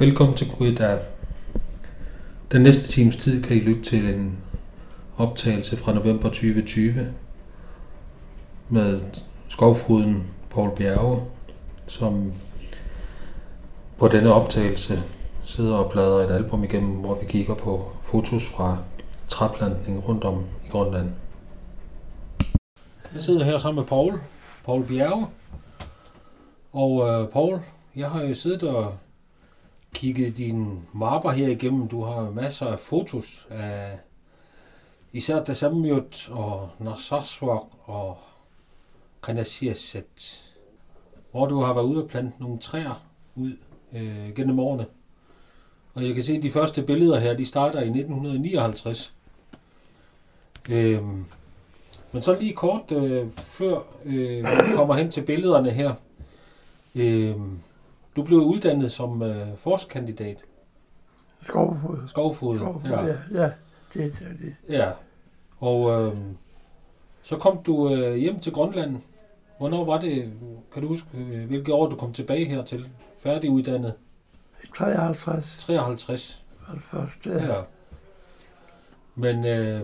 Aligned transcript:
Velkommen 0.00 0.36
til 0.36 0.50
Gud, 0.58 0.98
Den 2.52 2.62
næste 2.62 2.88
times 2.88 3.16
tid 3.16 3.42
kan 3.42 3.56
I 3.56 3.60
lytte 3.60 3.82
til 3.82 4.14
en 4.14 4.38
optagelse 5.16 5.76
fra 5.76 5.92
november 5.92 6.28
2020 6.28 7.14
med 8.68 9.00
skovfruden 9.48 10.26
Paul 10.50 10.76
Bjerge, 10.76 11.22
som 11.86 12.32
på 13.98 14.08
denne 14.08 14.32
optagelse 14.32 15.02
sidder 15.44 15.76
og 15.76 15.90
bladrer 15.90 16.26
et 16.26 16.34
album 16.34 16.64
igennem, 16.64 16.96
hvor 16.96 17.18
vi 17.20 17.26
kigger 17.26 17.54
på 17.54 17.92
fotos 18.02 18.48
fra 18.48 18.78
træplantning 19.28 20.08
rundt 20.08 20.24
om 20.24 20.44
i 20.66 20.68
Grønland. 20.68 21.10
Jeg 23.14 23.22
sidder 23.22 23.44
her 23.44 23.58
sammen 23.58 23.80
med 23.80 23.88
Paul, 23.88 24.20
Paul 24.64 24.86
Bjerge. 24.86 25.26
Og 26.72 27.08
øh, 27.08 27.28
Paul, 27.28 27.60
jeg 27.96 28.10
har 28.10 28.22
jo 28.22 28.34
siddet 28.34 28.62
og 28.62 28.94
kigget 29.94 30.36
dine 30.36 30.80
mapper 30.92 31.30
her 31.30 31.48
igennem. 31.48 31.88
Du 31.88 32.02
har 32.02 32.30
masser 32.30 32.66
af 32.66 32.78
fotos 32.78 33.46
af 33.50 33.98
især 35.12 35.44
Dasamjot 35.44 36.28
og 36.30 36.70
Narsaswak 36.78 37.62
og 37.84 38.18
Kanasiaset, 39.22 40.44
hvor 41.30 41.46
du 41.46 41.60
har 41.60 41.74
været 41.74 41.84
ude 41.84 42.02
og 42.02 42.08
plante 42.08 42.42
nogle 42.42 42.58
træer 42.58 43.02
ud 43.36 43.52
øh, 43.92 44.34
gennem 44.34 44.58
årene. 44.58 44.86
Og 45.94 46.06
jeg 46.06 46.14
kan 46.14 46.24
se, 46.24 46.32
at 46.32 46.42
de 46.42 46.50
første 46.50 46.82
billeder 46.82 47.18
her, 47.18 47.36
de 47.36 47.46
starter 47.46 47.78
i 47.78 47.88
1959. 47.88 49.14
Øhm, 50.70 51.24
men 52.12 52.22
så 52.22 52.40
lige 52.40 52.52
kort 52.52 52.92
øh, 52.92 53.26
før 53.36 53.80
øh, 54.04 54.44
vi 54.44 54.74
kommer 54.74 54.94
hen 54.94 55.10
til 55.10 55.22
billederne 55.22 55.70
her. 55.70 55.94
Øh, 56.94 57.36
du 58.18 58.24
blev 58.24 58.38
uddannet 58.38 58.92
som 58.92 59.22
øh, 59.22 59.56
forskandidat. 59.56 60.44
Skovfod. 61.42 62.08
Skovfod, 62.08 62.58
Skovfod 62.58 62.90
ja. 62.90 63.06
ja. 63.06 63.14
Ja, 63.32 63.50
det 63.94 64.04
er 64.04 64.36
det. 64.40 64.56
Ja, 64.68 64.90
og 65.58 65.90
øh, 65.90 66.16
så 67.22 67.36
kom 67.36 67.62
du 67.66 67.94
øh, 67.94 68.16
hjem 68.16 68.40
til 68.40 68.52
Grønland. 68.52 68.96
Hvornår 69.58 69.84
var 69.84 70.00
det, 70.00 70.32
kan 70.72 70.82
du 70.82 70.88
huske, 70.88 71.08
øh, 71.14 71.46
hvilket 71.46 71.74
år 71.74 71.88
du 71.88 71.96
kom 71.96 72.12
tilbage 72.12 72.44
hertil? 72.44 72.88
Færdiguddannet? 73.18 73.94
53. 74.76 75.56
53. 75.60 76.44
Først, 76.80 77.26
ja. 77.26 77.54
ja. 77.54 77.62
Men 79.14 79.46
øh, 79.46 79.80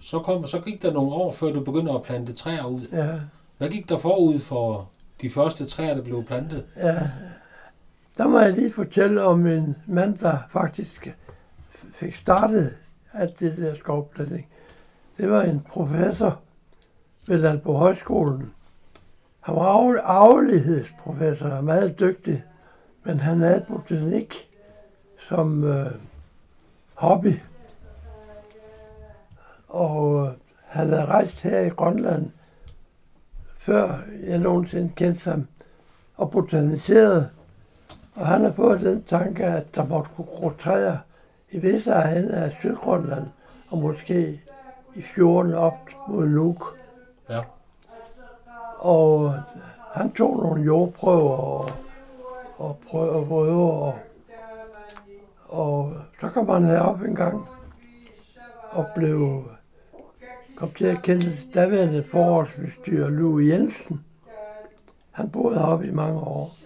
så, 0.00 0.18
kom, 0.18 0.46
så 0.46 0.60
gik 0.60 0.82
der 0.82 0.92
nogle 0.92 1.12
år, 1.12 1.32
før 1.32 1.52
du 1.52 1.60
begyndte 1.60 1.92
at 1.92 2.02
plante 2.02 2.32
træer 2.32 2.64
ud. 2.64 2.86
Ja. 2.92 3.20
Hvad 3.58 3.68
gik 3.68 3.88
der 3.88 3.96
forud 3.96 4.38
for 4.38 4.90
de 5.22 5.30
første 5.30 5.66
træer, 5.66 5.94
der 5.94 6.02
blev 6.02 6.24
plantet? 6.24 6.64
Ja, 6.76 7.10
der 8.18 8.28
må 8.28 8.38
jeg 8.38 8.52
lige 8.52 8.72
fortælle 8.72 9.24
om 9.24 9.46
en 9.46 9.76
mand, 9.86 10.18
der 10.18 10.36
faktisk 10.48 11.16
fik 11.92 12.14
startet 12.14 12.76
alt 13.12 13.40
det 13.40 13.56
der 13.56 13.74
skovplantning. 13.74 14.48
Det 15.16 15.30
var 15.30 15.42
en 15.42 15.60
professor 15.60 16.40
ved 17.26 17.38
Landbo 17.38 17.72
Højskolen. 17.72 18.52
Han 19.40 19.54
var 19.54 20.00
arvelighedsprofessor 20.02 21.48
og 21.48 21.64
meget 21.64 22.00
dygtig, 22.00 22.44
men 23.04 23.20
han 23.20 23.40
havde 23.40 23.64
botanik 23.68 24.48
som 25.18 25.64
øh, 25.64 25.86
hobby. 26.94 27.34
Og 29.68 30.26
øh, 30.26 30.32
han 30.66 30.88
havde 30.88 31.04
rejst 31.04 31.42
her 31.42 31.60
i 31.60 31.68
Grønland, 31.68 32.30
før 33.62 33.98
jeg 34.26 34.38
nogensinde 34.38 34.92
kendte 34.96 35.30
ham, 35.30 35.46
og 36.16 36.30
botaniseret. 36.30 37.30
Og 38.14 38.26
han 38.26 38.44
har 38.44 38.52
fået 38.52 38.80
den 38.80 39.02
tanke, 39.02 39.44
at 39.44 39.76
der 39.76 39.86
måtte 39.86 40.10
kunne 40.16 40.26
gro 40.26 40.50
træer 40.50 40.96
i 41.50 41.58
visse 41.58 41.90
egne 41.90 42.30
af 42.30 42.52
Sydgrønland, 42.52 43.26
og 43.70 43.78
måske 43.78 44.42
i 44.94 45.02
fjorden 45.02 45.54
op 45.54 45.74
mod 46.08 46.28
Nuuk. 46.28 46.76
Ja. 47.30 47.40
Og 48.78 49.34
han 49.92 50.12
tog 50.12 50.36
nogle 50.36 50.62
jordprøver 50.62 51.36
og, 51.36 51.70
og 52.56 52.78
prøver, 52.90 53.60
og, 53.60 53.94
og 55.48 55.92
så 56.20 56.28
kom 56.28 56.48
han 56.48 56.64
herop 56.64 57.02
en 57.02 57.16
gang 57.16 57.46
og 58.70 58.86
blev 58.94 59.44
kom 60.62 60.72
til 60.72 60.84
at 60.84 61.02
kende 61.02 61.36
daværende 61.54 62.02
forårsbestyrer 62.02 63.08
Lue 63.08 63.48
Jensen. 63.48 64.04
Han 65.10 65.30
boede 65.30 65.58
heroppe 65.58 65.86
i 65.86 65.90
mange 65.90 66.20
år. 66.20 66.56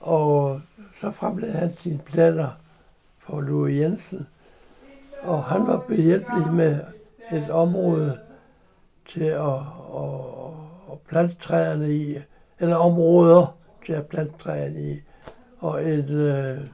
Og 0.00 0.60
så 1.00 1.10
fremlagde 1.10 1.54
han 1.54 1.76
sine 1.76 2.00
plader 2.06 2.48
for 3.18 3.40
Lue 3.40 3.74
Jensen. 3.74 4.26
Og 5.22 5.44
han 5.44 5.66
var 5.66 5.78
behjælpelig 5.78 6.52
med 6.52 6.80
et 7.32 7.50
område 7.50 8.18
til 9.08 9.24
at, 9.24 9.60
at, 9.96 10.20
at 10.92 10.98
plante 11.08 11.34
træerne 11.34 11.94
i, 11.94 12.16
eller 12.60 12.76
områder 12.76 13.56
til 13.86 13.92
at 13.92 14.06
plante 14.06 14.38
træerne 14.38 14.80
i, 14.80 15.00
og 15.58 15.88
et, 15.88 16.10
øh, 16.10 16.66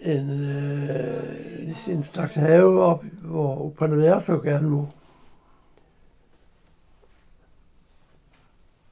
en, 0.00 0.30
øh, 0.30 1.88
en 1.88 2.04
slags 2.04 2.34
have 2.34 2.82
op, 2.82 3.04
hvor 3.22 3.56
Upanaverso 3.56 4.32
gerne 4.32 4.68
må. 4.68 4.88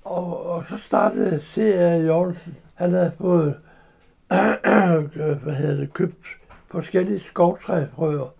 Og, 0.04 0.46
og 0.46 0.64
så 0.64 0.76
startede 0.76 1.40
C.R. 1.40 2.04
Jørgensen. 2.04 2.56
Han 2.74 2.90
havde 2.90 3.12
fået 3.18 3.60
hvad 5.42 5.54
hedder 5.54 5.76
det, 5.76 5.92
købt 5.92 6.26
forskellige 6.70 7.18
skovtræfrøer 7.18 8.34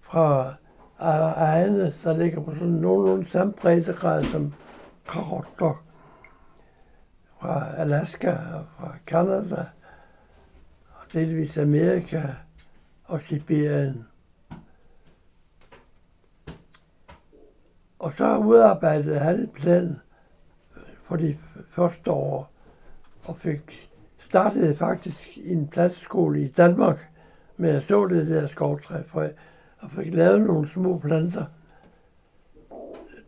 fra 0.00 0.54
egne, 0.98 1.92
der 2.04 2.16
ligger 2.16 2.40
på 2.40 2.54
sådan 2.54 2.68
nogenlunde 2.68 3.26
samme 3.26 3.52
breddegrad 3.52 4.24
som 4.24 4.54
Karotok 5.08 5.82
fra 7.40 7.74
Alaska 7.76 8.30
og 8.30 8.64
fra 8.78 8.94
Canada 9.06 9.66
delvis 11.12 11.58
Amerika 11.58 12.22
og 13.04 13.20
Sibirien. 13.20 14.06
Og 17.98 18.12
så 18.12 18.36
udarbejdede 18.36 19.18
han 19.18 19.34
et 19.34 19.50
plan 19.50 19.96
for 21.02 21.16
de 21.16 21.38
første 21.68 22.10
år 22.10 22.52
og 23.24 23.36
fik 23.36 23.90
startede 24.18 24.76
faktisk 24.76 25.38
en 25.44 25.68
plantskole 25.68 26.40
i 26.40 26.48
Danmark 26.48 27.08
med 27.56 27.70
at 27.70 27.82
så 27.82 28.06
det 28.06 28.26
der 28.26 28.46
skovtræfrø 28.46 29.28
og 29.78 29.90
fik 29.90 30.14
lavet 30.14 30.40
nogle 30.40 30.68
små 30.68 30.98
planter. 30.98 31.44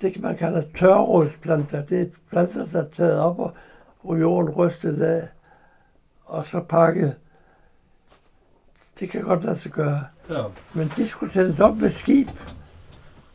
Det 0.01 0.13
kan 0.13 0.23
man 0.23 0.37
kalde 0.37 0.67
tørrådsplanter. 0.77 1.85
Det 1.85 2.01
er 2.01 2.07
planter, 2.31 2.67
der 2.67 2.85
er 2.85 2.89
taget 2.89 3.19
op, 3.19 3.55
og 4.01 4.21
jorden 4.21 4.51
rystet 4.51 5.03
af, 5.03 5.29
og 6.25 6.47
så 6.47 6.61
pakket. 6.69 7.17
Det 9.03 9.11
kan 9.11 9.23
godt 9.23 9.45
lade 9.45 9.57
sig 9.57 9.73
gøre. 9.73 10.05
Ja. 10.31 10.45
Men 10.73 10.93
de 10.97 11.07
skulle 11.07 11.33
sættes 11.33 11.61
op 11.61 11.77
med 11.77 11.91
skib. 11.91 12.29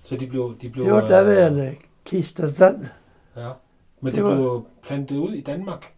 Så 0.03 0.15
de 0.15 0.27
blev... 0.27 0.55
De 0.61 0.69
blev 0.69 0.85
det 0.85 0.93
var 0.93 1.07
daværende 1.07 1.75
Kisterland. 2.05 2.85
Ja. 3.35 3.49
Men 4.01 4.15
det, 4.15 4.23
det 4.23 4.35
blev 4.35 4.45
var, 4.45 4.61
plantet 4.83 5.17
ud 5.17 5.33
i 5.33 5.41
Danmark? 5.41 5.93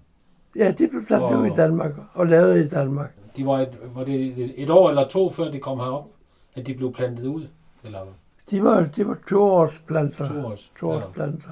Ja, 0.56 0.72
de 0.72 0.88
blev 0.88 1.06
plantet 1.06 1.35
ud 1.35 1.46
i 1.46 1.56
Danmark 1.56 1.91
og 2.13 2.28
lavet 2.28 2.66
i 2.66 2.69
Danmark. 2.69 3.16
De 3.38 3.46
var, 3.46 3.59
et, 3.59 3.78
var 3.96 4.03
det 4.03 4.53
et 4.58 4.69
år 4.69 4.90
eller 4.90 5.08
to, 5.08 5.31
før 5.31 5.52
de 5.52 5.59
kom 5.59 5.79
herop? 5.79 6.08
at 6.56 6.68
de 6.68 6.74
blev 6.74 6.94
plantet 6.94 7.25
ud? 7.25 7.47
Eller? 7.84 8.06
De 8.50 8.63
var, 8.63 8.90
de 8.96 9.08
var 9.08 9.18
toårsplanter. 9.29 10.25
To 10.25 10.47
års, 10.47 10.72
toårsplanter. 10.79 11.52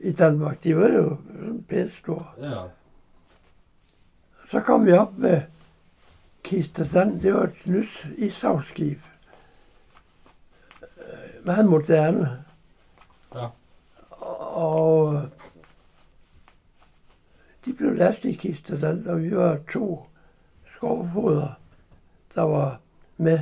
Ja. 0.00 0.08
I 0.08 0.12
Danmark, 0.12 0.64
de 0.64 0.76
var 0.76 0.88
jo 0.88 1.16
pænt 1.68 1.92
store. 1.92 2.24
Ja. 2.40 2.54
Så 4.50 4.60
kom 4.60 4.86
vi 4.86 4.92
op 4.92 5.18
med 5.18 5.42
Kisterland. 6.42 7.20
Det 7.20 7.34
var 7.34 7.42
et 7.42 7.66
nyt 7.66 8.06
ishavsskib. 8.16 8.98
Øh, 10.82 11.46
meget 11.46 11.66
moderne. 11.66 12.44
Ja. 13.34 13.46
Og 14.56 15.28
de 17.64 17.72
blev 17.72 17.94
lastet 17.94 18.28
i 18.28 18.32
Kisterland, 18.32 19.06
og 19.06 19.22
vi 19.22 19.36
var 19.36 19.58
to 19.72 20.06
skovfoder, 20.66 21.60
der 22.34 22.42
var 22.42 22.80
med 23.16 23.40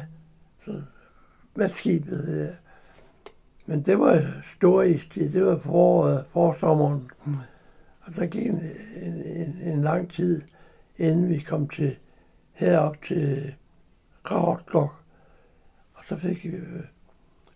med 1.57 1.69
skibet. 1.69 2.47
Ja. 2.47 2.55
Men 3.67 3.83
det 3.83 3.99
var 3.99 4.43
stor 4.57 4.83
istid. 4.83 5.33
Det 5.33 5.47
var 5.47 5.59
foråret, 5.59 6.25
forsommeren. 6.29 7.11
Og 8.01 8.17
der 8.17 8.27
gik 8.27 8.47
en, 8.47 8.63
en, 8.97 9.13
en, 9.13 9.59
en 9.63 9.83
lang 9.83 10.11
tid, 10.11 10.43
inden 10.97 11.29
vi 11.29 11.39
kom 11.39 11.69
til 11.69 11.97
herop 12.57 13.03
til 13.03 13.55
Gravrotklok. 14.23 14.95
Og 15.95 16.05
så 16.05 16.17
fik 16.17 16.45
vi... 16.45 16.53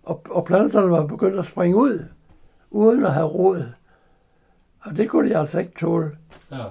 Og, 0.02 0.22
og 0.30 0.44
planterne 0.44 0.90
var 0.90 1.06
begyndt 1.06 1.38
at 1.38 1.44
springe 1.44 1.76
ud, 1.76 2.04
uden 2.70 3.06
at 3.06 3.12
have 3.12 3.26
råd. 3.26 3.72
Og 4.80 4.96
det 4.96 5.10
kunne 5.10 5.30
de 5.30 5.36
altså 5.36 5.58
ikke 5.58 5.72
tåle. 5.80 6.16
Ja. 6.50 6.64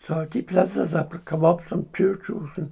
Så 0.00 0.24
de 0.24 0.42
planter, 0.42 0.86
der 0.86 1.04
kom 1.24 1.44
op 1.44 1.62
som 1.66 1.86
20.000, 1.98 2.62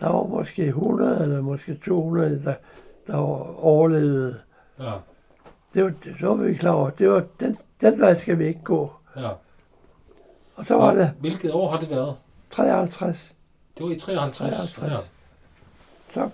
der 0.00 0.08
var 0.08 0.26
måske 0.26 0.66
100 0.66 1.22
eller 1.22 1.42
måske 1.42 1.74
200, 1.74 2.44
der, 2.44 2.54
der 3.06 3.16
overlevede. 3.64 4.40
Ja. 4.78 4.92
Det 5.74 5.84
var, 5.84 5.92
det 6.04 6.22
var 6.28 6.34
vi 6.34 6.54
klar 6.54 6.72
over. 6.72 6.90
Det 6.90 7.10
var, 7.10 7.24
den, 7.40 7.58
den 7.80 8.00
vej 8.00 8.14
skal 8.14 8.38
vi 8.38 8.46
ikke 8.46 8.62
gå. 8.64 8.92
Ja. 9.16 9.30
Og 10.54 10.66
så 10.66 10.74
var 10.74 10.90
Og 10.90 10.96
det 10.96 11.12
Hvilket 11.20 11.52
år 11.52 11.70
har 11.70 11.78
det 11.80 11.90
været? 11.90 12.16
53. 12.50 13.35
Det 13.78 13.84
var 13.84 13.90
i 13.90 13.98
53. 13.98 14.54
53. 14.54 14.92
Ja. 14.92 14.98
Så, 16.10 16.30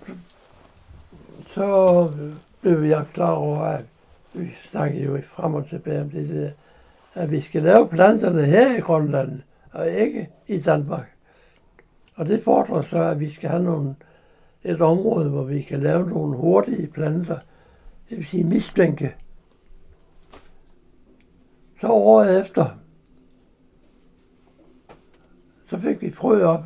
så 1.46 2.10
blev 2.60 2.82
jeg 2.82 3.06
klar 3.12 3.32
over, 3.32 3.60
at 3.60 3.84
vi 4.32 4.50
snakkede 4.54 5.04
jo 5.04 5.20
frem 5.24 5.54
og 5.54 5.66
tilbage 5.66 6.00
om 6.00 6.10
det 6.10 6.28
der, 6.28 6.50
at 7.14 7.30
vi 7.30 7.40
skal 7.40 7.62
lave 7.62 7.88
planterne 7.88 8.44
her 8.44 8.76
i 8.76 8.80
Grønland, 8.80 9.40
og 9.72 9.90
ikke 9.90 10.28
i 10.46 10.58
Danmark. 10.58 11.16
Og 12.14 12.26
det 12.26 12.42
fordrer 12.42 12.82
så, 12.82 12.98
at 12.98 13.20
vi 13.20 13.30
skal 13.30 13.50
have 13.50 13.62
nogle, 13.62 13.94
et 14.64 14.82
område, 14.82 15.30
hvor 15.30 15.44
vi 15.44 15.62
kan 15.62 15.80
lave 15.80 16.08
nogle 16.08 16.36
hurtige 16.36 16.86
planter, 16.86 17.38
det 18.08 18.16
vil 18.16 18.26
sige 18.26 18.44
misbænke. 18.44 19.14
Så 21.80 21.88
året 21.88 22.40
efter, 22.40 22.66
så 25.66 25.78
fik 25.78 26.00
vi 26.00 26.10
frø 26.10 26.44
op 26.44 26.64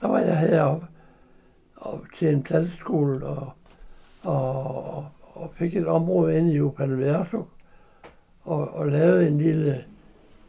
der 0.00 0.08
var 0.08 0.18
jeg 0.18 0.38
heroppe 0.38 0.86
og 1.76 2.04
til 2.16 2.28
en 2.28 2.42
planteskole 2.42 3.26
og, 3.26 3.52
og, 4.22 5.06
og 5.34 5.50
fik 5.52 5.76
et 5.76 5.86
område 5.86 6.38
inde 6.38 6.54
i 6.54 6.60
Upanverso 6.60 7.48
og, 8.42 8.74
og 8.74 8.86
lavede 8.86 9.28
en 9.28 9.38
lille 9.38 9.84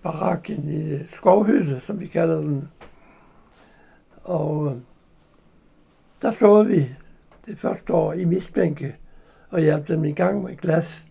barak, 0.02 0.50
en 0.50 0.64
lille 0.64 1.08
skovhytte, 1.10 1.80
som 1.80 2.00
vi 2.00 2.08
kalder 2.08 2.42
den. 2.42 2.70
Og 4.24 4.72
øh, 4.72 4.78
der 6.22 6.32
stod 6.32 6.66
vi 6.66 6.96
det 7.46 7.60
første 7.60 7.94
år 7.94 8.14
i 8.14 8.26
misbænke 8.26 8.96
og 9.50 9.60
hjalp 9.60 9.88
dem 9.88 10.06
i 10.06 10.12
gang 10.12 10.44
med 10.44 10.56
glas, 10.56 11.06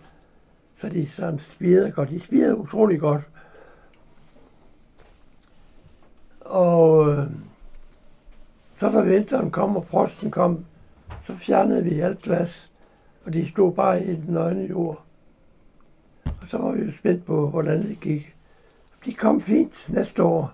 så 0.76 0.88
de 0.88 1.06
sådan 1.06 1.38
spirede 1.38 1.90
godt. 1.90 2.10
De 2.10 2.20
spirede 2.20 2.56
utrolig 2.56 3.00
godt. 3.00 3.28
Og 6.40 7.12
øh, 7.12 7.26
så 8.80 8.88
da 8.88 9.02
vinteren 9.04 9.50
kom 9.50 9.76
og 9.76 9.84
frosten 9.84 10.30
kom, 10.30 10.64
så 11.22 11.34
fjernede 11.36 11.84
vi 11.84 12.00
alt 12.00 12.22
glas, 12.22 12.70
og 13.24 13.32
de 13.32 13.48
stod 13.48 13.72
bare 13.72 14.04
i 14.04 14.14
den 14.14 14.34
nøgne 14.34 14.62
jord. 14.68 15.02
Og 16.24 16.48
så 16.48 16.58
var 16.58 16.72
vi 16.72 16.84
jo 16.84 16.92
spændt 16.92 17.24
på, 17.24 17.50
hvordan 17.50 17.82
det 17.82 18.00
gik. 18.00 18.36
De 19.04 19.12
kom 19.14 19.40
fint 19.40 19.86
næste 19.88 20.22
år. 20.22 20.52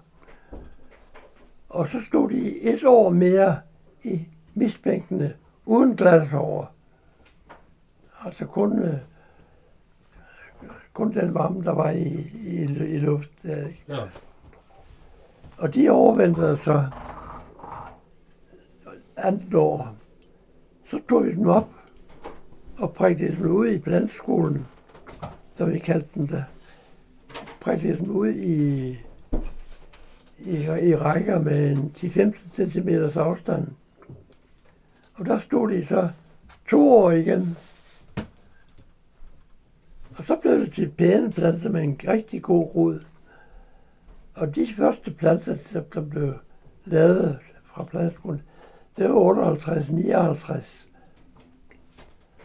Og 1.68 1.88
så 1.88 2.02
stod 2.02 2.30
de 2.30 2.60
et 2.62 2.84
år 2.84 3.10
mere 3.10 3.56
i 4.02 4.26
misbænkene, 4.54 5.34
uden 5.64 5.96
glas 5.96 6.32
over. 6.32 6.66
Altså 8.24 8.46
kun, 8.46 8.78
øh, 8.78 8.98
kun 10.92 11.12
den 11.12 11.34
varme, 11.34 11.62
der 11.62 11.72
var 11.72 11.90
i, 11.90 12.30
i, 12.34 12.62
i 12.64 12.98
luft. 12.98 13.44
Ja. 13.88 14.00
Og 15.58 15.74
de 15.74 15.90
overventede 15.90 16.56
så 16.56 16.84
andet 19.16 19.54
år. 19.54 19.96
Så 20.86 21.00
tog 21.08 21.24
vi 21.24 21.32
den 21.32 21.46
op 21.46 21.68
og 22.78 22.92
prikkede 22.92 23.36
den 23.36 23.46
ud 23.46 23.68
i 23.68 23.78
blandskolen, 23.78 24.66
som 25.54 25.72
vi 25.72 25.78
kaldte 25.78 26.08
den 26.14 26.26
der. 26.26 26.42
Prikkede 27.60 27.98
den 27.98 28.10
ud 28.10 28.28
i, 28.28 28.88
i, 30.38 30.56
i 30.82 30.94
rækker 30.94 31.38
med 31.38 31.72
en 31.72 31.92
10-15 31.96 32.70
cm 32.70 32.88
afstand. 33.18 33.68
Og 35.14 35.26
der 35.26 35.38
stod 35.38 35.70
de 35.70 35.86
så 35.86 36.08
to 36.68 36.92
år 36.92 37.10
igen. 37.10 37.56
Og 40.16 40.24
så 40.24 40.36
blev 40.36 40.60
det 40.60 40.72
til 40.72 40.90
pæne 40.90 41.32
planter 41.32 41.70
med 41.70 41.82
en 41.82 42.00
rigtig 42.08 42.42
god 42.42 42.74
rod. 42.74 43.00
Og 44.34 44.54
de 44.54 44.66
første 44.76 45.10
planter, 45.10 45.82
der 45.94 46.00
blev 46.00 46.34
lavet 46.84 47.38
fra 47.64 47.84
plantskolen, 47.84 48.42
det 48.96 49.08
var 49.08 49.54
58-59. 49.54 50.86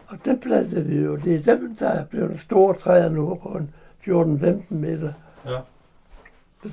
Og 0.06 0.18
dem 0.24 0.40
plantede 0.40 0.84
vi 0.84 1.02
jo. 1.02 1.16
Det 1.16 1.48
er 1.48 1.56
dem, 1.56 1.76
der 1.76 1.88
er 1.88 2.04
blevet 2.04 2.40
store 2.40 2.74
træer 2.74 3.08
nu 3.08 3.34
på 3.34 3.48
en 3.48 3.74
14-15 4.06 4.74
meter. 4.74 5.12
Ja. 5.46 5.58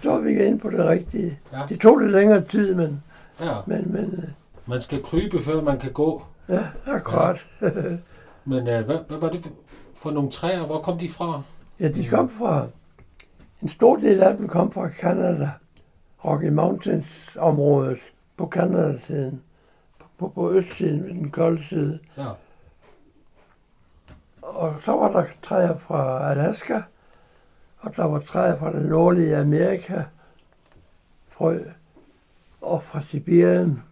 Så 0.01 0.11
er 0.11 0.19
vi 0.19 0.45
ind 0.45 0.59
på 0.59 0.69
det 0.69 0.85
rigtige. 0.85 1.39
Ja. 1.53 1.61
Det 1.69 1.79
tog 1.79 1.97
lidt 1.97 2.11
længere 2.11 2.41
tid, 2.43 2.75
men, 2.75 3.03
ja. 3.39 3.55
men, 3.67 3.91
men 3.93 4.05
øh, 4.05 4.29
Man 4.65 4.81
skal 4.81 5.03
krybe, 5.03 5.41
før 5.41 5.61
man 5.61 5.79
kan 5.79 5.91
gå. 5.91 6.23
ja, 6.49 6.63
akkurat. 6.85 7.47
Men 8.45 8.59
uh, 8.59 8.85
hvad, 8.85 8.97
hvad 9.07 9.17
var 9.17 9.29
det 9.29 9.51
for, 9.95 10.11
nogle 10.11 10.31
træer? 10.31 10.65
Hvor 10.65 10.81
kom 10.81 10.97
de 10.97 11.09
fra? 11.09 11.41
Ja, 11.79 11.87
de 11.87 12.07
kom 12.07 12.29
fra, 12.29 12.67
en 13.61 13.67
stor 13.67 13.95
del 13.95 14.23
af 14.23 14.37
dem 14.37 14.47
kom 14.47 14.71
fra 14.71 14.89
Canada, 14.89 15.49
Rocky 16.25 16.49
Mountains 16.49 17.37
området 17.39 17.99
på 18.37 18.47
Canada-siden, 18.47 19.41
på, 20.19 20.27
på, 20.27 20.53
østsiden, 20.53 21.03
den 21.03 21.31
kolde 21.31 21.63
side. 21.63 21.99
Ja. 22.17 22.29
Og 24.41 24.81
så 24.81 24.91
var 24.91 25.11
der 25.11 25.25
træer 25.41 25.77
fra 25.77 26.31
Alaska, 26.31 26.81
og 27.79 27.95
der 27.95 28.05
var 28.05 28.19
træer 28.19 28.55
fra 28.55 28.73
det 28.73 28.89
nordlige 28.89 29.37
Amerika, 29.37 30.03
frø, 31.27 31.59
og 32.61 32.83
fra 32.83 32.99
Sibirien. 32.99 33.83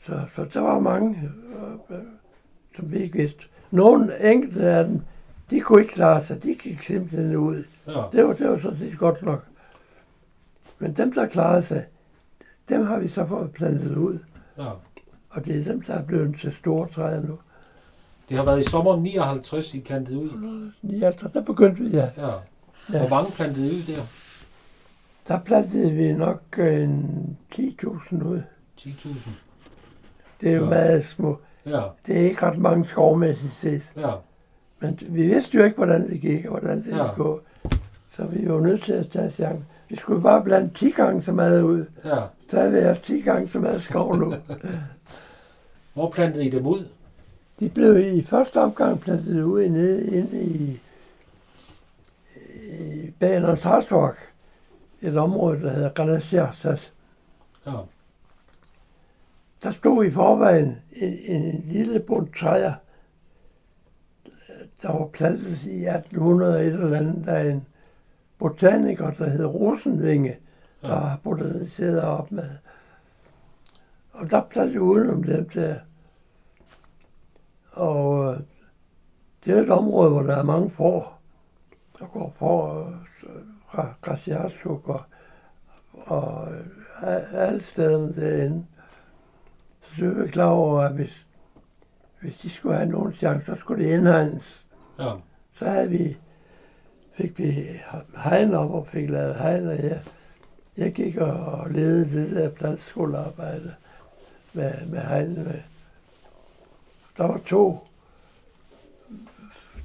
Så, 0.00 0.26
så 0.34 0.44
der 0.44 0.60
var 0.60 0.80
mange, 0.80 1.30
øh, 1.90 1.98
som 2.76 2.92
vi 2.92 2.98
ikke 2.98 3.18
vidste. 3.18 3.46
Nogle 3.70 4.32
enkelte 4.32 4.70
af 4.70 4.84
dem, 4.84 5.00
de 5.50 5.60
kunne 5.60 5.82
ikke 5.82 5.94
klare 5.94 6.22
sig, 6.22 6.42
de 6.42 6.54
gik 6.54 6.82
simpelthen 6.82 7.36
ud. 7.36 7.64
Ja. 7.86 8.02
Det 8.12 8.24
var, 8.24 8.32
det 8.32 8.50
var 8.50 8.58
sådan 8.58 8.78
set 8.78 8.98
godt 8.98 9.22
nok. 9.22 9.44
Men 10.78 10.92
dem, 10.92 11.12
der 11.12 11.26
klarede 11.26 11.62
sig, 11.62 11.86
dem 12.68 12.86
har 12.86 12.98
vi 12.98 13.08
så 13.08 13.24
fået 13.24 13.52
plantet 13.52 13.96
ud. 13.96 14.18
ja. 14.58 14.70
Og 15.30 15.44
det 15.44 15.60
er 15.60 15.64
dem, 15.72 15.82
der 15.82 15.94
er 15.94 16.02
blevet 16.02 16.36
til 16.40 16.52
store 16.52 16.88
træer 16.88 17.22
nu. 17.22 17.38
Det 18.28 18.36
har 18.36 18.44
været 18.44 18.60
i 18.66 18.70
sommeren 18.70 19.02
59, 19.02 19.74
I 19.74 19.80
plantede 19.80 20.18
ud. 20.18 20.70
Ja, 20.82 21.10
der, 21.20 21.28
der 21.28 21.42
begyndte 21.42 21.82
vi, 21.82 21.88
ja. 21.90 22.08
Ja. 22.16 22.28
Ja. 22.92 22.98
Hvor 22.98 23.08
mange 23.08 23.30
plantede 23.32 23.66
ud 23.66 23.82
der? 23.86 24.02
Der 25.28 25.40
plantede 25.40 25.92
vi 25.92 26.12
nok 26.12 26.42
øh, 26.58 26.82
en 26.82 27.36
10.000 27.54 28.24
ud. 28.24 28.42
10.000. 28.80 29.30
Det 30.40 30.50
er 30.50 30.56
jo 30.56 30.62
Ja. 30.64 30.68
meget 30.68 31.04
små. 31.06 31.38
Ja. 31.66 31.82
Det 32.06 32.16
er 32.20 32.24
ikke 32.24 32.42
ret 32.46 32.58
mange 32.58 32.84
skovmæssigt 32.84 33.52
set. 33.52 33.92
Ja. 33.96 34.10
Men 34.80 34.98
vi 35.08 35.22
vidste 35.26 35.58
jo 35.58 35.64
ikke, 35.64 35.76
hvordan 35.76 36.08
det 36.10 36.20
gik, 36.20 36.44
og 36.44 36.50
hvordan 36.50 36.78
det 36.84 36.86
Ja. 36.90 36.96
ville 36.96 37.12
gå. 37.16 37.40
Så 38.10 38.24
vi 38.26 38.48
var 38.48 38.60
nødt 38.60 38.82
til 38.82 38.92
at 38.92 39.08
tage 39.08 39.30
chancen. 39.30 39.66
Vi 39.88 39.96
skulle 39.96 40.22
bare 40.22 40.42
blande 40.44 40.70
10 40.74 40.90
gange 40.90 41.22
så 41.22 41.32
meget 41.32 41.62
ud. 41.62 41.86
Ja. 42.04 42.16
Så 42.50 42.60
har 42.60 42.68
vi 42.68 42.80
haft 42.80 43.02
10 43.02 43.20
gange 43.20 43.48
så 43.48 43.58
meget 43.58 43.82
skov 43.82 44.16
nu. 44.16 44.34
Hvor 45.94 46.10
plantede 46.10 46.44
I 46.44 46.50
dem 46.50 46.66
ud? 46.66 46.88
De 47.60 47.68
blev 47.68 47.98
i 47.98 48.22
første 48.22 48.60
omgang 48.60 49.00
plantet 49.00 49.42
ud 49.42 49.68
nede 49.68 50.16
inde 50.16 50.42
i, 50.42 50.80
i 52.80 53.10
Baners 53.20 53.62
Harsvok. 53.62 54.16
Et 55.02 55.16
område, 55.16 55.60
der 55.60 55.70
hedder 55.70 55.88
Ganasiasas. 55.88 56.92
Ja. 57.66 57.72
Der 59.62 59.70
stod 59.70 60.04
i 60.04 60.10
forvejen 60.10 60.78
en, 60.92 61.18
en 61.36 61.64
lille 61.68 62.00
bund 62.00 62.28
træer, 62.32 62.74
der 64.82 64.92
var 64.92 65.06
plantet 65.06 65.64
i 65.64 65.84
1800 65.86 66.60
et 66.60 66.66
eller 66.66 66.96
andet, 66.96 67.24
der 67.24 67.32
er 67.32 67.50
en 67.50 67.66
botaniker, 68.38 69.10
der 69.10 69.30
hed 69.30 69.44
Rosenvinge, 69.44 70.36
der 70.82 70.88
Ja. 70.88 70.94
har 70.94 71.20
botaniseret 71.24 72.02
op 72.02 72.32
med. 72.32 72.50
Og 74.12 74.30
der 74.30 74.42
plantede 74.50 74.82
udenom 74.82 75.22
dem 75.22 75.48
der. 75.48 75.76
Og 77.72 78.32
øh, 78.34 78.40
det 79.44 79.56
er 79.58 79.62
et 79.62 79.70
område, 79.70 80.10
hvor 80.10 80.22
der 80.22 80.36
er 80.36 80.42
mange 80.42 80.70
får. 80.70 81.20
Der 81.98 82.06
går 82.06 82.32
får 82.36 82.86
øh, 82.86 82.94
fra 83.68 83.94
Grasiasuk 84.02 84.88
og, 84.88 85.02
og 85.92 86.52
øh, 86.54 86.66
alle 87.32 87.62
stederne 87.62 88.14
derinde. 88.16 88.66
Så 89.80 89.90
det 89.96 90.06
er 90.18 90.22
vi 90.24 90.30
klar 90.30 90.50
over, 90.50 90.80
at 90.80 90.92
hvis, 90.94 91.26
hvis 92.20 92.36
de 92.36 92.50
skulle 92.50 92.76
have 92.76 92.88
nogen 92.90 93.12
chance, 93.12 93.46
så 93.46 93.54
skulle 93.54 93.84
det 93.84 93.90
indhegnes. 93.98 94.66
Ja. 94.98 95.12
Så 95.54 95.64
havde 95.64 95.88
vi, 95.90 96.16
fik 97.12 97.38
vi 97.38 97.68
hegn 98.24 98.54
op 98.54 98.70
og 98.70 98.86
fik 98.86 99.10
lavet 99.10 99.34
hegn, 99.36 99.66
og 99.68 99.82
jeg, 99.82 100.02
jeg 100.80 100.92
gik 100.92 101.16
og, 101.16 101.70
ledede 101.70 102.04
det 102.12 102.30
der 102.36 102.48
plantskolearbejde 102.48 103.74
med, 104.52 104.72
med 104.86 105.00
hegn. 105.00 105.34
Med. 105.34 105.60
Der 107.16 107.24
var 107.24 107.40
to, 107.46 107.78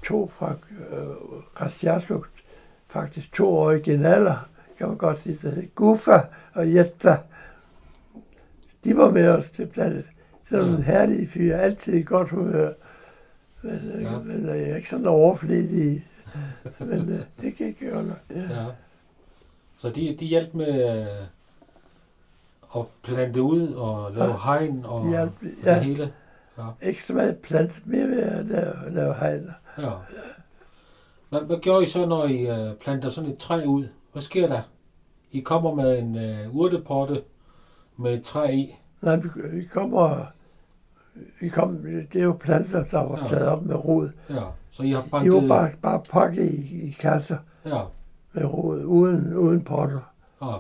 to 0.04 0.28
fra 0.28 0.54
øh, 0.92 1.06
Krasjasuk, 1.56 2.30
faktisk 2.88 3.34
to 3.34 3.54
originaler 3.58 4.50
kan 4.78 4.88
man 4.88 4.98
godt 4.98 5.20
sige, 5.22 5.40
der 5.42 5.50
hed 5.52 5.68
Gufa 5.76 6.20
og 6.54 6.74
Jetta. 6.74 7.18
De 8.84 8.98
var 8.98 9.12
med 9.12 9.28
os 9.30 9.50
til 9.50 9.68
planet. 9.68 10.06
Så 10.50 10.58
Ja. 10.58 10.64
en 10.68 10.84
herlig 10.84 11.30
fyr, 11.30 11.56
altid 11.56 11.94
i 11.94 12.04
godt 12.04 12.30
humør. 12.30 12.72
Men, 13.62 13.92
Ja. 14.02 14.12
ja. 14.12 14.20
men 14.20 14.50
øh, 14.50 14.62
jeg 14.62 14.70
er 14.70 14.76
ikke 14.76 14.90
sådan 14.90 15.06
overfledig. 15.06 16.08
men 16.80 17.10
øh, 17.10 17.20
det 17.42 17.56
gik 17.56 17.82
jo 17.82 18.02
nok. 18.02 18.18
Ja. 18.30 18.42
Ja. 18.42 18.66
Så 19.78 19.90
de, 19.90 20.16
de 20.20 20.26
hjalp 20.26 20.54
med 20.54 21.00
øh, 21.02 21.08
at 22.76 22.86
plante 23.04 23.42
ud 23.42 23.68
og 23.74 24.12
lave 24.12 24.30
Ja. 24.32 24.38
hegn 24.46 24.86
og 24.86 25.04
De 25.04 25.10
hjalp, 25.10 25.32
det 25.42 25.54
ja. 25.66 25.80
hele. 25.82 26.14
Ekstra 26.82 27.14
meget 27.14 27.38
plant, 27.38 27.82
mere 27.88 28.08
ved 28.08 28.22
at 28.24 28.48
lave, 28.48 28.74
lave 28.90 29.14
hegn. 29.16 29.50
Ja. 29.78 29.92
Hvad, 31.30 31.42
hvad 31.42 31.58
gjorde 31.58 31.84
I 31.84 31.86
så, 31.86 32.06
når 32.06 32.26
I 32.26 32.48
øh, 32.50 32.76
planter 32.76 33.10
sådan 33.10 33.30
et 33.30 33.38
træ 33.38 33.64
ud? 33.66 33.88
Hvad 34.12 34.22
sker 34.22 34.48
der? 34.48 34.62
I 35.32 35.40
kommer 35.40 35.76
med 35.76 36.00
en 36.00 36.18
øh, 36.18 36.56
urtepotte 36.56 37.22
med 37.98 38.14
et 38.14 38.24
træ 38.24 38.52
i. 38.52 38.76
Nej, 39.02 39.16
vi, 39.16 39.30
vi 39.52 39.66
kommer... 39.66 40.26
Vi 41.42 41.50
kom, 41.50 41.78
det 42.14 42.20
er 42.20 42.24
jo 42.24 42.38
planter, 42.40 42.84
der 42.84 43.00
var 43.04 43.20
Ja. 43.22 43.28
taget 43.28 43.48
op 43.48 43.66
med 43.66 43.76
rod. 43.76 44.10
Ja. 44.30 44.42
Så 44.72 44.84
I 44.84 44.92
har 44.92 45.02
De 45.02 45.10
banket... 45.10 45.34
var 45.34 45.48
bare, 45.48 45.72
bare 45.82 46.02
pakket 46.12 46.52
i, 46.52 46.88
i 46.88 46.92
kasser 47.00 47.38
Ja. 47.66 47.82
Med 48.36 48.46
rod, 48.46 48.84
uden, 48.84 49.34
uden 49.34 49.62
potter. 49.64 50.00
Ja. 50.42 50.54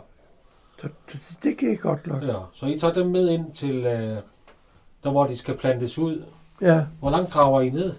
Så 0.77 0.87
det, 1.11 1.37
det 1.43 1.57
gik 1.57 1.79
godt 1.81 2.07
nok. 2.07 2.23
ja. 2.23 2.35
Så 2.53 2.65
I 2.65 2.77
tager 2.77 2.93
dem 2.93 3.07
med 3.07 3.29
ind 3.29 3.53
til 3.53 3.75
øh, 3.85 4.17
der, 5.03 5.11
hvor 5.11 5.27
de 5.27 5.37
skal 5.37 5.57
plantes 5.57 5.97
ud. 5.99 6.23
Ja, 6.61 6.85
Hvor 6.99 7.09
langt 7.09 7.31
graver 7.31 7.61
I 7.61 7.69
ned? 7.69 7.93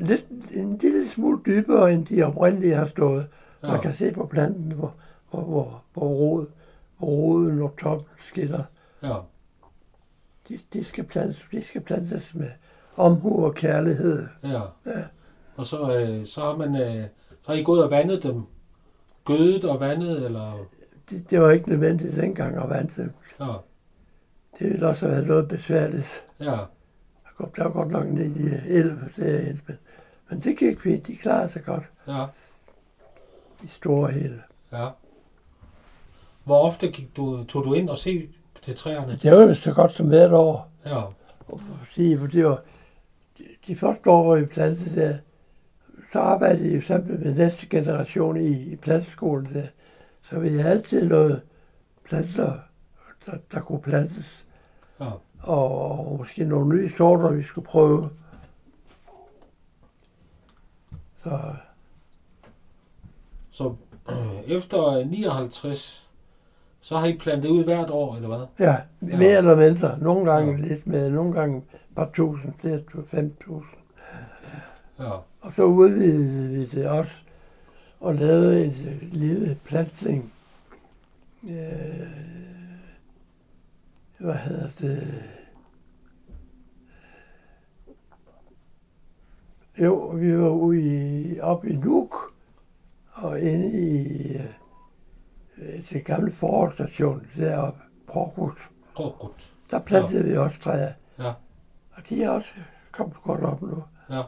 lidt, 0.00 0.24
en 0.54 0.78
lille 0.78 1.08
smule 1.08 1.40
dybere, 1.46 1.92
end 1.92 2.06
de 2.06 2.22
oprindelige 2.22 2.74
har 2.74 2.84
stået. 2.84 3.26
Ja. 3.62 3.68
Man 3.68 3.80
kan 3.80 3.92
se 3.94 4.10
på 4.12 4.26
planten, 4.26 4.72
hvor, 4.72 4.94
hvor, 5.30 5.42
hvor, 5.42 5.82
hvor, 5.92 6.08
rod, 6.08 6.46
hvor 6.98 7.08
roden 7.08 7.62
og 7.62 7.76
toppen 7.80 8.08
skiller. 8.28 8.64
ja. 9.02 9.14
De, 10.48 10.58
de, 10.72 10.84
skal 10.84 11.04
plantes, 11.04 11.46
de 11.52 11.62
skal 11.62 11.80
plantes 11.80 12.34
med 12.34 12.50
omhu 12.96 13.44
og 13.44 13.54
kærlighed. 13.54 14.26
Ja. 14.42 14.60
Ja. 14.86 15.02
Og 15.56 15.66
så, 15.66 15.96
øh, 16.00 16.26
så 16.26 16.40
har 16.40 16.56
man... 16.56 16.82
Øh, 16.82 17.04
har 17.48 17.54
I 17.54 17.62
gået 17.62 17.84
og 17.84 17.90
vandet 17.90 18.22
dem. 18.22 18.42
Gødet 19.24 19.64
og 19.64 19.80
vandet, 19.80 20.24
eller... 20.24 20.66
Det, 21.10 21.30
det 21.30 21.40
var 21.40 21.50
ikke 21.50 21.68
nødvendigt 21.68 22.16
dengang 22.16 22.56
at 22.62 22.70
vande 22.70 22.92
dem. 22.96 23.12
Ja. 23.40 23.52
Det 24.58 24.70
ville 24.70 24.88
også 24.88 25.06
have 25.06 25.14
været 25.16 25.26
noget 25.26 25.48
besværligt. 25.48 26.26
Ja. 26.40 26.44
Der 26.44 27.30
kom- 27.36 27.52
Der 27.56 27.62
var 27.64 27.70
godt 27.70 27.90
nok 27.90 28.06
ned 28.06 28.36
i 28.36 28.68
11 28.68 29.10
derinde, 29.16 29.60
men, 29.66 29.76
men 30.30 30.40
det 30.40 30.58
gik 30.58 30.80
fint. 30.80 31.06
De 31.06 31.16
klarede 31.16 31.48
sig 31.48 31.64
godt 31.64 31.82
Ja. 32.08 32.26
i 33.64 33.66
store 33.66 34.10
hele. 34.10 34.42
Ja. 34.72 34.88
Hvor 36.44 36.58
ofte 36.62 36.88
gik 36.88 37.16
du, 37.16 37.44
tog 37.44 37.64
du 37.64 37.74
ind 37.74 37.88
og 37.88 37.98
se 37.98 38.28
til 38.62 38.74
træerne? 38.74 39.18
Det 39.22 39.32
var 39.32 39.42
jo 39.42 39.54
så 39.54 39.72
godt 39.72 39.92
som 39.92 40.06
hvert 40.08 40.32
år. 40.32 40.70
Ja. 40.86 41.02
Og 41.48 41.60
for 41.60 41.76
det 41.96 42.20
var 42.20 42.26
de, 42.26 42.58
de 43.66 43.76
første 43.76 44.10
år, 44.10 44.22
hvor 44.22 44.36
vi 44.36 44.46
plantede 44.46 45.00
der, 45.00 45.16
så 46.12 46.18
arbejdede 46.20 46.74
jeg 46.74 46.82
sammen 46.82 47.20
med 47.20 47.34
næste 47.34 47.66
generation 47.66 48.36
i, 48.36 48.48
i 48.72 48.76
planteskolen 48.76 49.54
der. 49.54 49.66
Så 50.22 50.38
vi 50.38 50.48
havde 50.48 50.64
altid 50.70 51.08
noget 51.08 51.42
planter, 52.04 52.52
der, 53.26 53.32
der 53.52 53.60
kunne 53.60 53.80
plantes. 53.80 54.46
Ja. 55.00 55.10
Og, 55.42 55.98
og 55.98 56.16
måske 56.18 56.44
nogle 56.44 56.76
nye 56.76 56.88
sorter, 56.88 57.30
vi 57.30 57.42
skulle 57.42 57.64
prøve. 57.66 58.10
Så 61.22 61.40
Så 63.50 63.74
øh, 64.10 64.40
efter 64.46 65.04
59, 65.04 66.08
så 66.80 66.96
har 66.98 67.06
I 67.06 67.16
plantet 67.18 67.48
ud 67.48 67.64
hvert 67.64 67.90
år, 67.90 68.16
eller 68.16 68.28
hvad? 68.28 68.46
ja, 68.66 68.76
Ja. 69.12 69.16
mere 69.18 69.36
eller 69.38 69.56
mindre. 69.56 69.98
Nogle 69.98 70.32
gange 70.32 70.52
Ja. 70.56 70.66
lidt 70.68 70.86
med, 70.86 71.10
nogle 71.10 71.32
gange 71.32 71.58
et 71.58 71.64
par 71.96 72.10
tusind, 72.14 72.54
fem 73.06 73.36
tusind. 73.44 73.80
Ja. 74.98 75.12
Og 75.40 75.52
så 75.52 75.62
udvidede 75.62 76.54
vi 76.54 76.66
det 76.66 76.88
også 76.88 77.22
og 78.00 78.14
lavede 78.14 78.64
en 78.64 78.72
lille 79.12 79.58
plantning. 79.64 80.32
Øh, 81.44 82.08
hvad 84.18 84.34
hedder 84.34 84.68
det? 84.80 85.24
Jo, 89.78 89.94
vi 89.94 90.38
var 90.38 90.48
ude 90.48 90.80
i, 90.80 91.40
oppe 91.40 91.68
i 91.68 91.76
Nuuk 91.76 92.14
og 93.12 93.40
inde 93.40 93.92
i 93.92 94.36
øh, 95.58 95.88
det 95.90 96.04
gamle 96.04 96.32
forårsstation 96.32 97.26
deroppe, 97.36 97.80
Prokus. 98.06 98.70
Prøv 98.94 99.12
godt. 99.18 99.52
Der 99.70 99.78
plantede 99.78 100.22
ja. 100.22 100.28
vi 100.28 100.36
også 100.36 100.60
træer. 100.60 100.92
Ja. 101.18 101.32
Og 101.92 102.08
de 102.08 102.22
er 102.22 102.30
også 102.30 102.48
kommet 102.92 103.16
godt 103.22 103.40
op 103.40 103.62
nu. 103.62 103.82
Ja. 104.10 104.22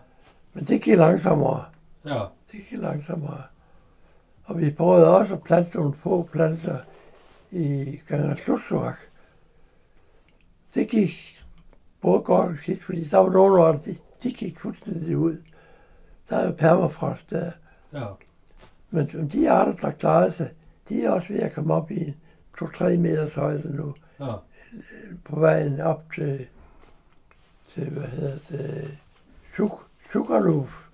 Men 0.52 0.64
det 0.64 0.82
gik 0.82 0.96
langsommere. 0.96 1.64
Ja. 2.04 2.24
Det 2.52 2.68
gik 2.68 2.78
langsommere. 2.78 3.42
Og 4.44 4.60
vi 4.60 4.70
prøvede 4.70 5.16
også 5.16 5.34
at 5.34 5.42
plante 5.42 5.76
nogle 5.76 5.94
få 5.94 6.22
planter 6.22 6.78
i 7.50 7.96
Gangaslussuak. 8.08 8.96
Det 10.74 10.88
gik 10.88 11.44
både 12.00 12.20
godt 12.20 12.50
og 12.50 12.56
skidt, 12.56 12.82
fordi 12.82 13.04
der 13.04 13.18
var 13.18 13.30
nogle 13.30 13.66
af 13.66 13.78
de, 13.80 13.96
de 14.22 14.32
gik 14.32 14.58
fuldstændig 14.58 15.16
ud. 15.16 15.36
Der 16.28 16.36
er 16.36 16.46
jo 16.46 16.52
permafrost 16.52 17.30
der. 17.30 17.52
Ja. 17.92 18.06
Men 18.90 19.10
men 19.14 19.28
de 19.28 19.50
arter, 19.50 19.72
der 19.72 19.90
klarede 19.90 20.30
sig, 20.30 20.50
de 20.88 21.04
er 21.04 21.10
også 21.10 21.32
ved 21.32 21.40
at 21.40 21.52
komme 21.52 21.74
op 21.74 21.90
i 21.90 22.14
2-3 22.58 22.84
meters 22.96 23.34
højde 23.34 23.76
nu. 23.76 23.94
Ja. 24.20 24.32
På 25.24 25.40
vejen 25.40 25.80
op 25.80 26.04
til, 26.14 26.46
til 27.68 27.90
hvad 27.90 28.08
hedder 28.08 28.38
det, 28.48 28.98
Suk, 29.56 29.89
Sugarloaf. 30.12 30.88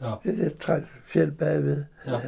Ja. 0.00 0.14
Det 0.22 0.38
der 0.38 0.50
træ, 0.60 0.80
fjeld 1.04 1.32
bagved. 1.32 1.84
Ja. 2.06 2.20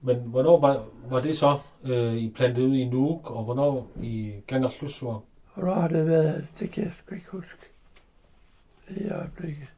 Men 0.00 0.16
hvornår 0.20 0.60
var, 0.60 0.86
var 1.08 1.20
det 1.20 1.36
så, 1.36 1.58
øh, 1.84 2.14
I 2.14 2.32
plantede 2.36 2.66
ud 2.68 2.74
i 2.76 2.84
Nuuk, 2.88 3.30
og 3.30 3.44
hvornår 3.44 3.90
i 4.02 4.34
Ganderslussuaq? 4.46 5.20
Hvornår 5.54 5.74
har 5.74 5.88
det 5.88 6.06
været? 6.06 6.46
Det 6.58 6.70
kan 6.70 6.84
jeg 6.84 6.92
sgu 6.92 7.14
ikke 7.14 7.30
huske. 7.30 7.58
I 8.88 9.08
øjeblikket. 9.08 9.68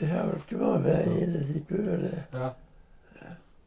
Det, 0.00 0.08
her, 0.08 0.30
det 0.50 0.58
må 0.58 0.78
være 0.78 1.06
en 1.06 1.34
af 1.36 1.44
de 1.44 1.64
bøger 1.68 1.96
der. 1.96 2.40
Ja. 2.42 2.48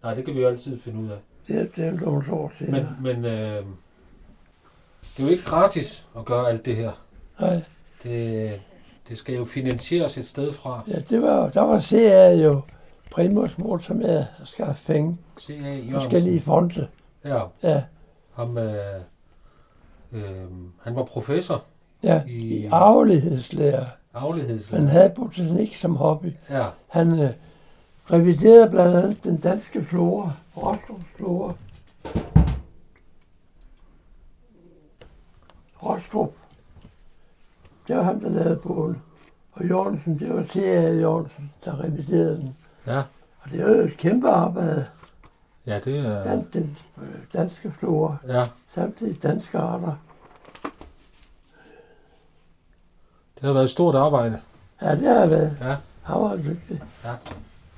Nej, 0.04 0.14
det 0.14 0.26
kan 0.26 0.34
vi 0.36 0.42
jo 0.42 0.48
altid 0.48 0.80
finde 0.80 1.00
ud 1.00 1.10
af. 1.10 1.18
Det, 1.48 1.62
er- 1.62 1.66
det 1.76 1.86
er 1.86 1.92
nogle 1.92 2.32
år 2.34 2.50
siden. 2.58 2.72
Men, 2.74 2.88
men 3.02 3.26
øh, 3.26 3.66
det 5.18 5.20
er 5.24 5.28
jo 5.28 5.32
ikke 5.32 5.44
gratis 5.46 6.06
at 6.18 6.26
gøre 6.26 6.50
alt 6.50 6.66
det 6.66 6.76
her. 6.76 6.92
Nej, 7.40 7.62
Det, 8.04 8.62
det 9.10 9.18
skal 9.18 9.36
jo 9.36 9.46
finansieres 9.46 10.18
et 10.18 10.26
sted 10.26 10.54
fra. 10.54 10.82
ja, 10.88 11.00
det 11.00 11.22
var, 11.22 11.50
der 11.50 11.62
var 11.62 11.80
CA 11.80 12.34
jo 12.34 12.62
primus 13.12 13.58
motor 13.58 13.94
med 13.94 14.10
at 14.10 14.26
skaffe 14.48 14.86
penge. 14.86 15.18
C.A. 15.42 15.54
Forskellige 15.92 15.92
Jørgensen. 15.92 16.40
fonde. 16.42 16.88
Ja, 17.26 17.42
Ja, 17.64 17.84
ham, 18.34 18.58
øh, 18.58 18.74
øh, 20.12 20.22
han 20.84 20.96
var 20.96 21.04
professor 21.06 21.64
ja. 22.04 22.22
i 22.28 22.32
I 22.38 22.66
arvelighedslære. 22.72 23.86
aflighedslære. 24.14 24.82
Han 24.82 24.90
havde 24.90 25.10
botanik 25.10 25.76
som 25.76 25.96
hobby. 25.96 26.32
Ja, 26.50 26.66
Han 26.88 27.20
øh, 27.20 27.30
reviderede 28.12 28.70
blandt 28.70 28.96
andet 28.96 29.24
den 29.24 29.38
danske 29.38 29.84
flora, 29.84 30.32
Rostrups 30.58 31.04
flora. 31.16 31.54
Rostrup, 35.84 36.34
det 37.88 37.98
var 37.98 38.04
ham, 38.04 38.20
der 38.20 38.30
lavede 38.30 38.56
bogen. 38.56 39.02
Og 39.52 39.66
Jørgensen, 39.66 40.20
det 40.20 40.36
var 40.36 40.44
C.A. 40.44 40.92
Jørgensen, 40.94 41.54
der 41.66 41.84
reviderede 41.84 42.42
den. 42.42 42.56
ja, 42.88 42.98
Og 43.42 43.52
det 43.52 43.66
var 43.66 43.72
jo 43.72 43.82
et 43.82 43.98
kæmpe 43.98 44.30
arbejde, 44.30 44.88
ja, 45.66 45.80
det 45.80 46.00
er... 46.00 46.24
den, 46.24 46.48
den 46.54 46.78
øh, 47.02 47.08
danske 47.34 47.72
flora, 47.72 48.18
Ja, 48.28 48.46
samtidig 48.70 49.24
danske 49.24 49.58
arter. 49.58 49.96
det 53.36 53.44
har 53.44 53.54
været 53.54 53.64
et 53.64 53.70
stort 53.70 53.96
arbejde. 53.96 54.40
Ja, 54.82 54.92
det 54.96 55.08
har 55.08 55.26
været. 55.28 55.58
Ja, 55.62 55.76
Han 56.04 56.22
var 56.22 56.36
lykkelig. 56.36 56.82
Ja. 57.04 57.14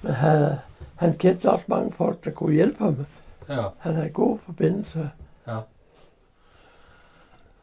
Men 0.01 0.11
han, 0.13 0.55
han 0.95 1.13
kendte 1.17 1.51
også 1.51 1.65
mange 1.67 1.91
folk, 1.91 2.25
der 2.25 2.31
kunne 2.31 2.53
hjælpe 2.53 2.83
ham. 2.83 3.05
ja, 3.49 3.63
Han 3.79 3.95
havde 3.95 4.09
gode 4.09 4.37
forbindelser. 4.39 5.07
ja. 5.47 5.59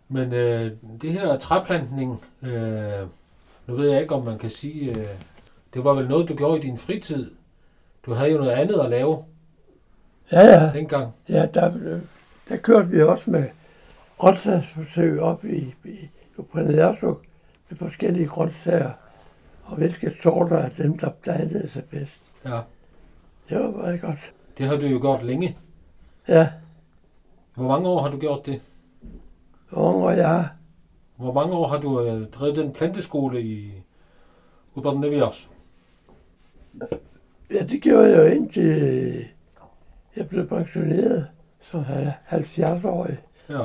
Men 0.08 0.32
øh, 0.32 0.70
det 1.02 1.12
her 1.12 1.38
træplantning, 1.38 2.24
øh, 2.42 3.08
nu 3.66 3.74
ved 3.74 3.90
jeg 3.90 4.02
ikke, 4.02 4.14
om 4.14 4.24
man 4.24 4.38
kan 4.38 4.50
sige, 4.50 4.90
øh, 5.00 5.06
det 5.74 5.84
var 5.84 5.94
vel 5.94 6.08
noget, 6.08 6.28
du 6.28 6.34
gjorde 6.36 6.58
i 6.58 6.62
din 6.62 6.78
fritid. 6.78 7.30
Du 8.06 8.12
havde 8.12 8.30
jo 8.32 8.38
noget 8.38 8.50
andet 8.52 8.80
at 8.80 8.90
lave 8.90 9.24
Ja, 10.32 10.40
ja. 10.40 10.70
dengang. 10.74 11.12
Ja, 11.28 11.46
der, 11.54 11.98
der 12.48 12.56
kørte 12.56 12.88
vi 12.88 13.02
også 13.02 13.30
med 13.30 13.44
grøntsagsforsøg 14.18 15.20
op 15.20 15.44
i, 15.44 15.74
i 15.84 15.96
Uprindersuk 16.36 17.22
med 17.68 17.78
forskellige 17.78 18.26
grøntsager. 18.26 18.90
og 19.64 19.76
hvilke 19.76 20.12
sorter 20.22 20.58
af 20.58 20.70
dem, 20.70 20.98
der 20.98 21.10
dannede 21.26 21.68
sig 21.68 21.84
bedst. 21.84 22.22
Ja. 22.44 22.60
Det 23.48 23.58
var 23.58 23.70
meget 23.70 24.00
godt. 24.00 24.32
Det 24.58 24.66
har 24.66 24.76
du 24.76 24.86
jo 24.86 24.98
gjort 25.00 25.22
længe. 25.24 25.56
Ja, 26.28 26.48
Hvor 27.54 27.68
mange 27.68 27.88
år 27.88 28.02
har 28.02 28.10
du 28.10 28.18
gjort 28.18 28.46
det? 28.46 28.60
Unge 29.72 30.06
og 30.06 30.16
jeg, 30.16 30.48
Hvor 31.16 31.32
mange 31.32 31.54
år 31.54 31.66
har 31.66 31.78
du 31.78 32.00
øh, 32.00 32.30
drevet 32.30 32.56
den 32.56 32.72
planteskole 32.72 33.42
i 33.42 33.72
Uber 34.74 34.94
Nevios? 35.00 35.50
ja, 37.50 37.62
det 37.70 37.82
gjorde 37.82 38.08
jeg 38.08 38.18
jo 38.18 38.22
indtil 38.34 39.24
jeg 40.16 40.28
blev 40.28 40.48
pensioneret 40.48 41.28
som 41.60 41.84
70-årig. 42.32 43.18
Ja. 43.48 43.64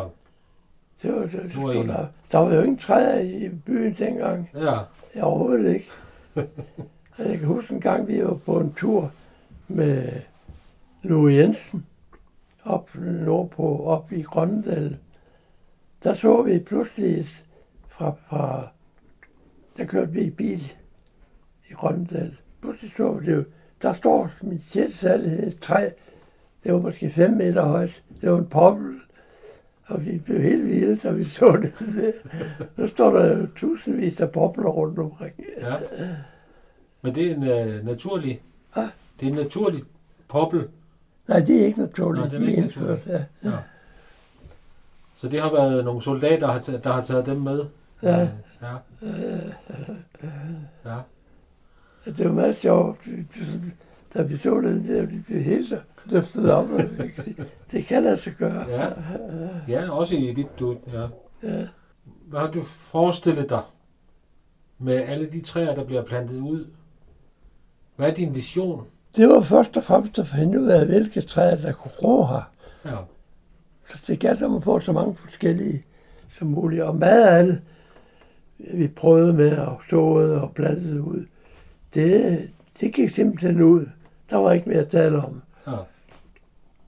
Det 1.01 1.13
var, 1.13 1.19
det, 1.21 1.51
Du 1.55 1.61
var 1.61 1.73
det, 1.73 1.79
en. 1.81 1.89
der, 1.89 2.05
der 2.31 2.37
var 2.37 2.53
jo 2.55 2.61
ingen 2.61 2.77
træer 2.77 3.19
i 3.19 3.49
byen 3.65 3.93
dengang. 3.93 4.49
Ja. 4.55 4.79
Jeg 5.15 5.23
overhovedet 5.23 5.73
ikke. 5.73 5.89
Jeg 7.17 7.37
kan 7.39 7.47
huske 7.47 7.73
en 7.75 7.81
gang, 7.81 8.07
vi 8.07 8.23
var 8.23 8.33
på 8.33 8.59
en 8.59 8.73
tur 8.73 9.11
med 9.67 10.11
Louis 11.03 11.37
Jensen 11.37 11.85
op 12.63 12.95
nordpå, 12.95 13.83
op 13.85 14.11
i 14.11 14.21
Grøndal. 14.21 14.97
Der 16.03 16.13
så 16.13 16.41
vi 16.41 16.59
pludselig 16.59 17.27
fra, 17.87 18.13
fra 18.29 18.67
der 19.77 19.85
kørte 19.85 20.11
vi 20.11 20.21
i 20.21 20.29
bil 20.29 20.73
i 21.69 21.73
Grøndal. 21.73 22.37
Pludselig 22.61 22.91
så 22.91 23.11
vi 23.13 23.25
det. 23.25 23.45
Der 23.81 23.91
står 23.91 24.29
mit 24.41 24.63
sjælsalg 24.63 25.47
et 25.47 25.59
træ. 25.59 25.89
Det 26.63 26.73
var 26.73 26.79
måske 26.79 27.09
5 27.09 27.31
meter 27.33 27.65
højt. 27.65 28.03
Det 28.21 28.31
var 28.31 28.37
en 28.37 28.45
poppel. 28.45 28.95
Og 29.85 30.05
vi 30.05 30.17
blev 30.25 30.41
helt 30.41 30.67
vilde, 30.67 30.95
da 30.95 31.11
vi 31.11 31.25
så 31.25 31.59
det. 31.61 31.73
Nu 32.77 32.87
står 32.87 33.11
der 33.17 33.47
tusindvis 33.55 34.21
af 34.21 34.31
popler 34.31 34.69
rundt 34.69 34.99
omkring. 34.99 35.33
ja. 35.61 35.75
Men 37.01 37.15
det 37.15 37.31
er 37.31 37.35
en 37.35 37.43
øh, 37.43 37.85
naturlig... 37.85 38.41
Hvad? 38.73 38.87
Det 39.19 39.25
er 39.25 39.31
en 39.31 39.37
naturlig 39.37 39.83
poppel. 40.27 40.67
Nej, 41.27 41.39
det 41.39 41.61
er 41.61 41.65
ikke 41.65 41.79
naturligt. 41.79 42.21
Nej, 42.21 42.29
det 42.29 42.35
er 42.35 42.39
de 42.39 42.45
er 42.45 42.49
ikke 42.49 42.61
indført, 42.63 43.07
ja. 43.07 43.23
Ja. 43.43 43.57
Så 45.21 45.27
det 45.29 45.39
har 45.39 45.51
været 45.51 45.85
nogle 45.85 46.01
soldater, 46.01 46.39
der 46.39 46.47
har 46.53 46.59
taget, 46.59 46.83
der 46.83 46.91
har 46.91 47.03
taget 47.03 47.25
dem 47.25 47.37
med? 47.41 47.65
Ja. 48.03 48.29
Ja. 48.61 48.75
Ja. 50.85 50.97
Det 52.05 52.25
var 52.25 52.31
meget 52.31 52.55
sjovt. 52.55 52.97
Da 54.13 54.21
vi 54.21 54.37
så 54.37 54.61
det 54.61 54.87
der, 54.87 55.05
vi 55.05 55.19
blev 55.27 55.41
helt 55.43 55.73
løftet 56.05 56.51
op. 56.51 56.67
Det 57.71 57.85
kan 57.85 58.03
lade 58.03 58.17
sig 58.17 58.33
gøre. 58.33 58.65
Ja. 58.69 58.87
Ja, 59.67 59.91
også 59.91 60.15
i 60.15 60.33
dit 60.33 60.59
du. 60.59 60.77
Ja. 60.93 61.07
Ja. 61.43 61.67
Hvad 62.27 62.39
har 62.39 62.51
du 62.51 62.61
forestillet 62.63 63.49
dig 63.49 63.61
med 64.79 64.95
alle 64.95 65.25
de 65.25 65.41
træer, 65.41 65.75
der 65.75 65.83
bliver 65.83 66.03
plantet 66.05 66.39
ud? 66.39 66.65
Hvad 67.95 68.09
er 68.09 68.13
din 68.13 68.35
vision? 68.35 68.87
Det 69.15 69.29
var 69.29 69.41
først 69.41 69.77
og 69.77 69.83
fremmest 69.83 70.19
at 70.19 70.27
finde 70.27 70.61
ud 70.61 70.67
af, 70.67 70.85
hvilke 70.85 71.21
træer, 71.21 71.55
der 71.55 71.71
kunne 71.73 71.93
gro 71.97 72.25
her. 72.25 72.51
Ja. 72.85 72.97
Så 73.89 73.97
det 74.07 74.19
galt 74.19 74.43
om 74.43 74.55
at 74.55 74.63
få 74.63 74.79
så 74.79 74.91
mange 74.91 75.15
forskellige 75.15 75.83
som 76.37 76.47
muligt. 76.47 76.83
Og 76.83 76.95
meget 76.95 77.27
af 77.27 77.45
det, 77.45 77.61
vi 78.73 78.87
prøvede 78.87 79.33
med 79.33 79.51
at 79.57 79.69
såede 79.89 80.41
og 80.41 80.51
plantede 80.55 81.01
ud, 81.01 81.25
det, 81.93 82.49
det 82.79 82.93
gik 82.93 83.09
simpelthen 83.09 83.61
ud. 83.61 83.85
Der 84.29 84.37
var 84.37 84.51
ikke 84.51 84.69
mere 84.69 84.79
at 84.79 84.89
tale 84.89 85.17
om. 85.17 85.41
Ja. 85.67 85.71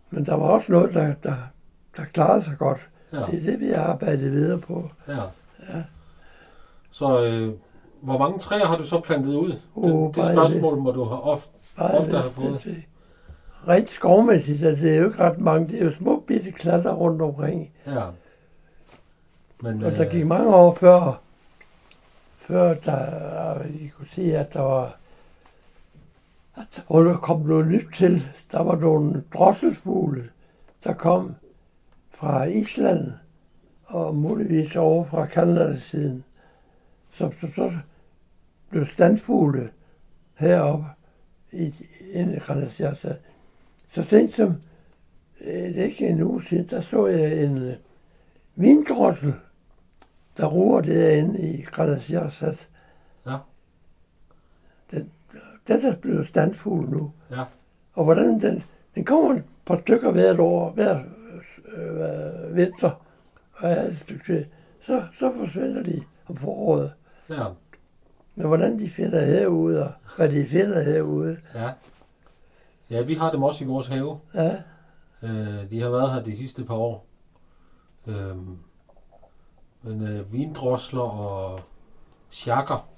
Men 0.09 0.25
der 0.25 0.35
var 0.35 0.45
også 0.45 0.71
noget, 0.71 0.93
der, 0.93 1.13
der, 1.23 1.35
der 1.97 2.03
klarede 2.13 2.41
sig 2.41 2.55
godt. 2.59 2.89
Ja. 3.13 3.17
Det 3.17 3.35
er 3.47 3.51
det, 3.51 3.59
vi 3.59 3.67
har 3.67 3.83
arbejdet 3.83 4.31
videre 4.31 4.59
på. 4.59 4.89
ja. 5.07 5.19
Så 6.91 7.25
øh, 7.25 7.53
hvor 8.01 8.17
mange 8.17 8.39
træer 8.39 8.65
har 8.65 8.77
du 8.77 8.83
så 8.83 8.99
plantet 8.99 9.35
ud? 9.35 9.49
Det, 9.49 9.59
Uh, 9.75 10.07
det 10.07 10.15
bare 10.15 10.33
spørgsmål 10.35 10.77
må 10.77 10.91
du 10.91 11.03
have 11.03 11.21
ofte. 11.21 11.49
Bare 11.77 11.91
Ofte 11.97 12.15
har 12.15 12.21
hvis 12.23 12.33
fået. 12.33 12.63
det- 12.63 12.75
det- 12.75 12.83
Rent 13.67 13.89
skovmæssigt, 13.89 14.63
altså, 14.63 14.85
det 14.85 14.95
er 14.95 14.99
jo 14.99 15.05
ikke 15.05 15.23
ret 15.23 15.39
mange. 15.39 15.67
Det 15.67 15.81
er 15.81 15.85
jo 15.85 15.91
små 15.91 16.23
bitte 16.27 16.51
klatter 16.51 16.93
rundt 16.93 17.21
omkring. 17.21 17.71
Ja. 17.85 18.05
Men, 19.61 19.83
Og 19.83 19.91
der 19.91 20.05
øh, 20.05 20.11
gik 20.11 20.25
mange 20.25 20.55
år 20.55 20.73
før, 20.73 21.21
før 22.37 22.73
der, 22.73 23.63
I 23.63 23.87
kunne 23.87 24.07
se, 24.07 24.37
at 24.37 24.53
der 24.53 24.61
var, 24.61 24.97
at 26.57 26.83
der 26.89 27.17
kom 27.17 27.41
noget 27.41 27.67
nyt 27.67 27.87
til. 27.95 28.31
Der 28.51 28.63
var 28.63 28.75
nogle 28.75 29.23
drosselfugle, 29.33 30.29
der 30.83 30.93
kom 30.93 31.35
fra 32.11 32.43
Island, 32.43 33.11
og 33.85 34.15
muligvis 34.15 34.75
over 34.75 35.03
fra 35.03 35.25
Kanada-siden, 35.25 36.23
som 37.11 37.31
så, 37.41 37.47
så 37.55 37.71
blev 38.69 38.85
standfugle 38.85 39.69
heroppe 40.35 40.85
i, 41.51 41.73
inde 42.13 42.35
i 42.35 42.39
Granasiasa. 42.39 43.13
Så 43.93 44.03
sent 44.03 44.33
som, 44.33 44.55
øh, 45.41 45.53
det 45.53 45.79
er 45.79 45.83
ikke 45.83 46.07
en 46.07 46.21
uge 46.21 46.43
siden, 46.43 46.67
der 46.67 46.79
så 46.79 47.07
jeg 47.07 47.43
en 47.43 47.57
øh, 47.57 47.73
vindrossel, 48.55 49.33
der 50.37 50.45
roer 50.45 50.81
derinde 50.81 51.41
i 51.41 51.61
Granasiasat. 51.61 52.69
Ja. 53.25 53.37
Den, 54.91 55.11
den 55.67 55.85
er 55.85 55.95
blevet 55.95 56.27
standfugl 56.27 56.89
nu. 56.89 57.11
Ja. 57.31 57.43
Og 57.93 58.03
hvordan 58.03 58.39
den, 58.39 58.63
den 58.95 59.05
kommer 59.05 59.33
et 59.33 59.43
par 59.65 59.79
stykker 59.81 60.11
hvert 60.11 60.39
år, 60.39 60.71
hver 60.71 61.03
øh, 61.75 62.55
vinter, 62.55 63.05
og 63.53 63.71
er 63.71 63.89
et 63.89 63.97
stykke 63.99 64.25
tid. 64.25 64.45
Så, 64.81 65.03
så 65.19 65.31
forsvinder 65.39 65.83
de 65.83 66.03
om 66.27 66.35
foråret. 66.37 66.93
Ja. 67.29 67.43
Men 68.35 68.47
hvordan 68.47 68.79
de 68.79 68.89
finder 68.89 69.25
herude, 69.25 69.83
og 69.83 69.91
hvad 70.17 70.29
de 70.29 70.45
finder 70.45 70.81
herude, 70.81 71.37
Ja. 71.55 71.69
Ja, 72.93 73.01
vi 73.01 73.13
har 73.13 73.31
dem 73.31 73.43
også 73.43 73.63
i 73.63 73.67
vores 73.67 73.87
have. 73.87 74.19
ja, 74.33 74.55
Øh, 75.23 75.69
de 75.69 75.81
har 75.81 75.89
været 75.89 76.13
her 76.13 76.23
de 76.23 76.37
sidste 76.37 76.63
par 76.63 76.75
år. 76.75 77.05
Øhm, 78.07 78.57
men 79.81 80.07
øh, 80.07 80.33
vindrosler 80.33 81.01
og 81.01 81.59
sjakker. 82.29 82.89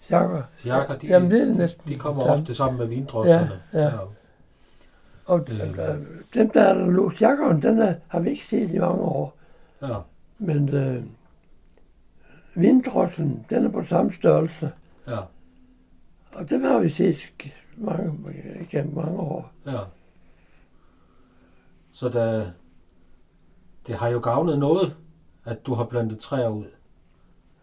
Sjakker. 0.00 0.42
Sjakker, 0.58 0.98
de, 0.98 1.06
Jamen, 1.06 1.30
det 1.30 1.42
er 1.42 1.54
næsten 1.54 1.88
de 1.88 1.98
kommer 1.98 2.22
det 2.22 2.28
samme. 2.30 2.40
ofte 2.42 2.54
sammen 2.54 2.78
med 2.78 2.86
vindroslerne. 2.86 3.60
Ja, 3.72 3.82
ja. 3.82 3.90
Og 5.26 5.38
Øh. 5.50 5.60
øh, 5.60 6.06
den 6.34 6.48
der 6.54 6.62
er 6.62 6.74
der 6.74 6.84
nu, 6.86 7.10
sjakkeren, 7.10 7.62
den 7.62 7.78
er, 7.78 7.94
har 8.08 8.20
vi 8.20 8.30
ikke 8.30 8.44
set 8.44 8.70
i 8.70 8.78
mange 8.78 9.02
år. 9.02 9.34
ja. 9.82 9.98
Men 10.38 10.68
øh, 10.68 11.02
vindrossen, 12.54 13.46
den 13.50 13.66
er 13.66 13.70
på 13.70 13.82
samme 13.82 14.12
størrelse. 14.12 14.72
ja. 15.06 15.18
Og 16.32 16.50
dem 16.50 16.62
har 16.64 16.78
vi 16.78 16.88
set 16.88 17.16
mange, 17.76 18.12
igennem 18.60 18.94
mange 18.94 19.18
år. 19.18 19.50
Ja. 19.66 19.78
Så 21.92 22.08
der, 22.08 22.46
det 23.86 23.94
har 23.94 24.08
jo 24.08 24.18
gavnet 24.20 24.58
noget, 24.58 24.96
at 25.44 25.66
du 25.66 25.74
har 25.74 25.84
plantet 25.84 26.18
træer 26.18 26.48
ud. 26.48 26.64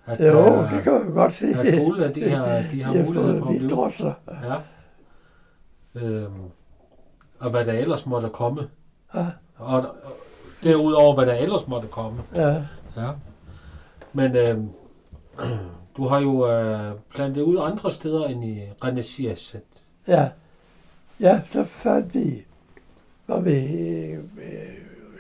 At, 0.05 0.19
Jo, 0.19 0.25
der- 0.37 0.69
det 0.69 0.83
kan 0.83 1.07
vi 1.07 1.11
godt 1.11 1.33
se. 1.33 1.45
at 1.47 1.73
fugle, 1.77 2.05
at 2.05 2.15
de 2.15 2.29
har, 2.29 2.61
de 2.71 2.83
har 2.83 2.93
mulighed 3.05 3.39
for 3.39 3.45
at 3.45 3.47
blive 3.49 3.59
vindrosser. 3.61 4.13
Ja. 4.27 4.55
Øhm, 6.01 6.33
og 7.39 7.49
hvad 7.49 7.65
der 7.65 7.73
ellers 7.73 8.05
måtte 8.05 8.29
komme. 8.29 8.67
Ja, 9.15 9.27
Og, 9.55 9.77
og 9.81 9.95
derudover, 10.63 11.15
hvad 11.15 11.25
der 11.25 11.33
ellers 11.33 11.67
måtte 11.67 11.87
komme. 11.87 12.23
ja. 12.35 12.63
Ja. 12.97 13.11
Men 14.13 14.35
øhm, 14.35 14.69
du 15.97 16.07
har 16.07 16.19
jo 16.19 16.47
øh, 16.51 16.91
plantet 17.15 17.41
ud 17.41 17.57
andre 17.61 17.91
steder 17.91 18.25
end 18.27 18.45
i 18.45 18.59
Renaissance. 18.83 19.61
Ja, 20.07 20.29
ja 21.19 21.41
så 21.51 21.63
fandt 21.63 22.13
vi, 22.13 22.45
var 23.27 23.39
vi, 23.39 23.51
øh, 23.51 24.23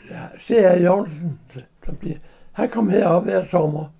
ja, 0.09 0.27
C.R. 0.39 0.81
Jørgensen, 0.81 1.39
som 1.85 1.95
bliver, 1.95 2.17
han 2.51 2.69
kom 2.69 2.89
herop 2.89 3.23
hver 3.23 3.45
sommer, 3.45 3.93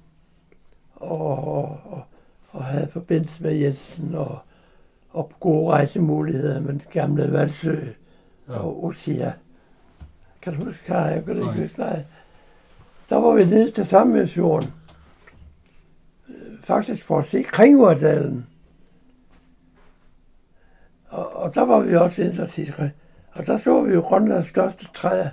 og, 0.96 1.38
og, 1.48 1.80
og, 1.86 2.04
og 2.52 2.66
havde 2.66 2.88
forbindelse 2.88 3.44
med 3.44 3.54
Jensen, 3.54 4.16
og, 4.16 4.40
og 5.10 5.32
gode 5.40 5.72
rejsemuligheder 5.72 6.60
med 6.60 6.70
den 6.70 6.82
gamle 6.92 7.32
Valsø 7.32 7.76
Ja. 8.48 8.54
og 8.54 8.84
Osia. 8.86 9.34
Kan 10.42 10.54
du 10.54 10.66
huske, 10.66 10.86
Kari? 10.86 11.12
Jeg 11.14 11.26
kan 11.26 11.36
ikke 11.38 11.62
huske, 11.62 11.80
nej. 11.80 12.04
Der 13.10 13.16
var 13.16 13.34
vi 13.34 13.46
nede 13.46 13.72
til 13.72 13.86
Sammenhængsfjorden. 13.86 14.74
Øh, 16.30 16.36
Faktisk 16.64 17.04
for 17.04 17.18
at 17.18 17.26
se 17.26 17.42
Kringurdalen. 17.44 18.48
Og, 21.14 21.36
og 21.36 21.56
der 21.56 21.62
var 21.62 21.80
vi 21.80 21.96
også 21.96 22.22
inde 22.24 22.44
og 22.44 22.50
Og 23.32 23.48
der 23.48 23.58
så 23.58 23.82
vi 23.82 23.94
jo 23.94 24.02
Grønlands 24.02 24.48
største 24.48 24.86
træer. 24.94 25.30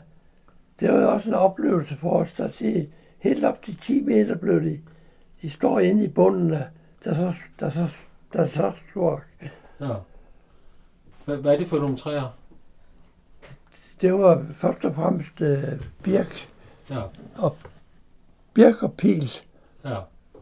Det 0.81 0.93
var 0.93 1.01
jo 1.01 1.13
også 1.13 1.29
en 1.29 1.35
oplevelse 1.35 1.97
for 1.97 2.11
os 2.11 2.41
at 2.41 2.55
se 2.55 2.89
helt 3.19 3.45
op 3.45 3.63
til 3.63 3.77
10 3.77 4.03
meter 4.03 4.35
blev 4.37 4.61
de. 4.63 4.81
De 5.43 5.51
står 5.51 5.81
inde 5.81 6.05
i 6.05 6.09
bunden 6.09 6.53
af, 6.53 6.67
der 7.05 7.11
er 7.11 7.15
så, 7.15 7.39
der 7.61 7.67
er 7.67 7.71
så, 7.71 7.97
der 8.33 8.41
er 8.41 8.47
så 8.47 8.73
stor. 8.91 9.23
Ja. 9.81 9.95
Hvad, 11.25 11.37
hvad 11.37 11.53
er 11.55 11.59
det 11.59 11.67
for 11.67 11.79
nogle 11.79 11.97
træer? 11.97 12.37
Det 14.01 14.13
var 14.15 14.47
først 14.55 14.85
og 14.85 14.95
fremmest 14.95 15.41
øh, 15.41 15.63
birk, 16.03 16.49
Ja. 16.91 17.01
birk 18.55 18.83
og 18.83 18.93
pil, 18.93 19.31
Ja. 19.85 19.97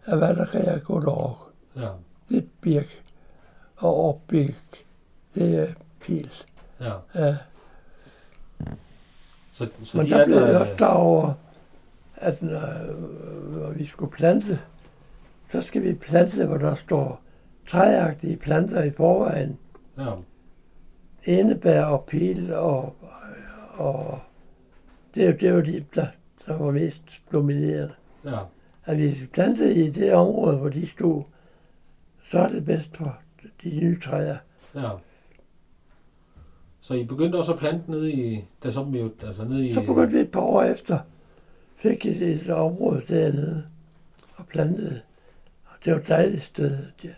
af 0.07 0.19
hvad 0.19 0.37
der 0.37 0.47
kan 0.47 0.65
jeg 0.65 0.83
gå 0.83 1.05
over. 1.05 1.51
Ja. 1.77 1.89
det 2.29 2.37
er 2.39 2.47
birk. 2.61 3.03
Og 3.77 4.09
opbirk, 4.09 4.55
det 4.71 4.85
er 5.37 5.67
pil. 6.01 6.31
Ja. 6.81 6.93
Ja. 7.15 7.37
Så, 9.53 9.69
så 9.83 9.97
Men 9.97 10.07
de 10.07 10.11
der 10.11 10.19
er 10.19 10.27
blev 10.27 10.37
jeg 10.37 10.59
også 10.59 10.75
klar 10.75 10.95
over, 10.95 11.33
at 12.17 12.43
når, 12.43 12.61
når 13.59 13.71
vi 13.71 13.87
skulle 13.87 14.13
plante, 14.13 14.59
så 15.53 15.61
skal 15.61 15.83
vi 15.83 15.95
plante, 15.95 16.47
hvor 16.47 16.57
der 16.57 16.75
står 16.75 17.21
træagtige 17.67 18.37
planter 18.37 18.83
i 18.83 18.91
forvejen. 18.91 19.59
ja, 19.99 20.11
Enebær 21.25 21.85
og 21.85 22.05
pil 22.05 22.53
og, 22.55 22.97
og 23.75 24.19
det, 25.15 25.23
er 25.25 25.31
jo- 25.31 25.37
det 25.41 25.55
var 25.55 25.61
de, 25.63 25.85
der, 25.95 26.07
der 26.47 26.57
var 26.59 26.71
mest 26.71 27.03
dominerende. 27.33 27.93
ja, 28.25 28.39
At 28.85 28.99
vi 28.99 29.29
plantede 29.33 29.75
i 29.75 29.91
det 29.91 30.13
område, 30.15 30.57
hvor 30.57 30.69
de 30.69 30.87
stod, 30.87 31.23
så 32.31 32.39
er 32.39 32.49
det 32.49 32.65
bedst 32.65 32.97
for 32.97 33.19
de 33.63 33.81
nye 33.81 34.01
træer. 34.01 34.37
ja. 34.75 34.91
Så 36.89 36.95
I 36.95 37.05
begyndte 37.05 37.37
også 37.37 37.53
at 37.53 37.59
plante 37.59 37.91
nede 37.91 38.13
i, 38.13 38.45
der 38.63 38.71
så 38.71 38.81
jo, 38.93 39.11
altså 39.27 39.45
nede 39.45 39.67
i... 39.67 39.73
Så 39.75 39.81
begyndte 39.81 40.13
vi 40.13 40.21
et 40.21 40.31
par 40.31 40.41
år 40.41 40.63
efter, 40.63 40.99
fik 41.77 42.07
et, 42.07 42.23
et 42.23 42.51
område 42.51 43.03
dernede 43.09 43.65
og 44.37 44.47
plantede. 44.47 45.01
Og 45.67 45.77
det 45.85 45.93
var 45.93 45.99
et 45.99 46.09
dejligt 46.09 46.43
sted. 46.43 46.79
Jeg 47.05 47.15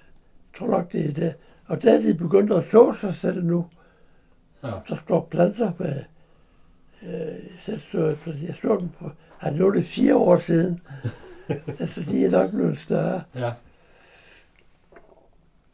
tror 0.58 0.66
nok, 0.66 0.92
det 0.92 1.08
er 1.08 1.12
det. 1.12 1.34
Og 1.66 1.82
der 1.82 1.92
er 1.92 2.00
de 2.00 2.14
begyndt 2.14 2.52
at 2.52 2.64
så 2.64 2.92
sig 2.92 3.14
selv 3.14 3.44
nu. 3.44 3.66
Ja, 4.62 4.70
Der 4.88 4.94
står 4.94 5.28
planter 5.30 5.72
med... 5.78 6.02
Øh, 7.02 7.38
så 7.60 7.78
så, 7.78 8.16
jeg 8.46 8.56
så 8.62 8.76
dem 8.80 8.88
på... 8.88 9.10
Nu 9.52 9.66
er 9.66 9.72
det 9.72 9.84
fire 9.84 10.16
år 10.16 10.36
siden. 10.36 10.80
altså, 11.80 12.00
de 12.10 12.24
er 12.24 12.30
nok 12.30 12.50
blevet 12.50 12.78
større. 12.78 13.22
ja. 13.34 13.52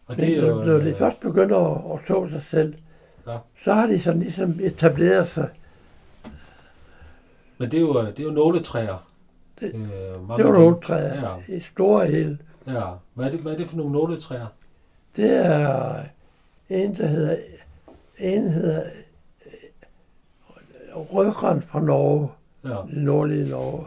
Og 0.07 0.15
Men 0.17 0.19
det 0.19 0.39
er 0.39 0.47
jo... 0.47 0.55
når 0.65 0.79
de 0.79 0.91
øh, 0.91 0.97
først 0.97 1.21
begynder 1.21 1.59
at, 1.59 2.01
at 2.01 2.07
så 2.07 2.27
sig 2.27 2.43
selv, 2.43 2.75
Ja. 3.27 3.39
så 3.65 3.73
har 3.73 3.87
de 3.87 4.01
sådan 4.01 4.21
ligesom 4.21 4.61
etableret 4.63 5.29
sig. 5.29 5.49
Men 7.59 7.71
det 7.71 7.77
er 7.77 7.81
jo, 7.81 8.07
det 8.07 8.19
er 8.19 8.23
jo 8.25 8.31
nåletræer. 8.31 9.09
Det- 9.61 9.75
øh, 9.75 9.81
Det 9.81 10.29
var 10.29 10.35
af 10.39 10.53
nogle 10.53 10.67
dem. 10.75 10.81
træer 10.81 11.15
Ja, 11.49 11.57
i 11.57 11.61
store 11.61 12.07
hele. 12.07 12.39
ja. 12.67 12.83
Hvad 13.15 13.27
er, 13.27 13.31
det, 13.31 13.41
hvad 13.41 13.53
er 13.53 13.57
det 13.57 13.69
for 13.69 13.77
nogle 13.77 13.93
nåletræer? 13.93 14.47
Det 15.17 15.31
er 15.47 16.03
en, 16.69 16.95
der 16.97 17.07
hedder, 17.07 17.37
en 18.19 18.51
hedder 18.51 18.83
øh, 19.47 20.97
Rødgran 20.97 21.63
fra 21.63 21.81
Norge, 21.81 22.29
Ja, 22.65 22.69
det 22.71 22.97
nordlige 23.03 23.51
Norge. 23.51 23.87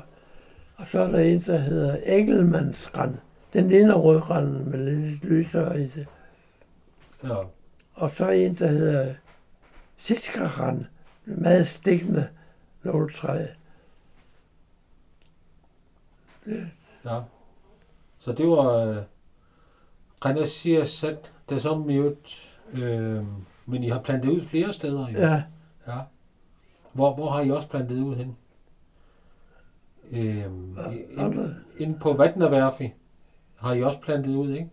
Og 0.78 0.88
så 0.88 1.00
er 1.00 1.08
der 1.12 1.20
en, 1.20 1.42
der 1.42 1.58
hedder 1.58 1.98
Engelmannsgran. 2.06 3.18
Den 3.54 3.68
ligner 3.70 3.96
rødgranen, 3.96 4.72
men 4.72 4.86
lidt 4.86 5.24
lysere 5.26 5.82
i 5.82 5.88
det. 5.88 6.08
ja, 7.24 7.36
Og 7.94 8.12
så 8.12 8.30
en, 8.30 8.56
der 8.56 8.68
hedder 8.68 9.14
Sitkagran. 10.00 10.88
Meget 11.26 11.68
stikkende 11.68 12.30
nåletræ. 12.84 13.46
ja. 17.06 17.22
Så 18.20 18.32
det 18.32 18.48
var 18.48 18.76
øh, 18.76 19.04
Renacia 20.26 20.86
sat 20.86 21.34
det 21.50 21.62
som 21.62 21.80
mute, 21.80 22.18
øh, 22.74 23.26
men 23.66 23.84
I 23.84 23.90
har 23.90 24.00
plantet 24.00 24.30
ud 24.30 24.42
flere 24.42 24.74
steder. 24.74 25.10
Jo. 25.10 25.20
Ja, 25.20 25.44
ja. 25.88 26.00
Hvor, 26.94 27.14
hvor 27.16 27.30
har 27.30 27.42
I 27.42 27.52
også 27.52 27.68
plantet 27.68 28.02
ud 28.02 28.16
hen? 28.16 28.38
Øh, 30.12 30.46
ind, 31.18 31.56
inde 31.78 32.00
på 32.00 32.14
Vatnaverfi 32.14 32.94
har 33.56 33.74
I 33.74 33.84
også 33.84 34.00
plantet 34.00 34.36
ud, 34.36 34.54
ikke? 34.54 34.70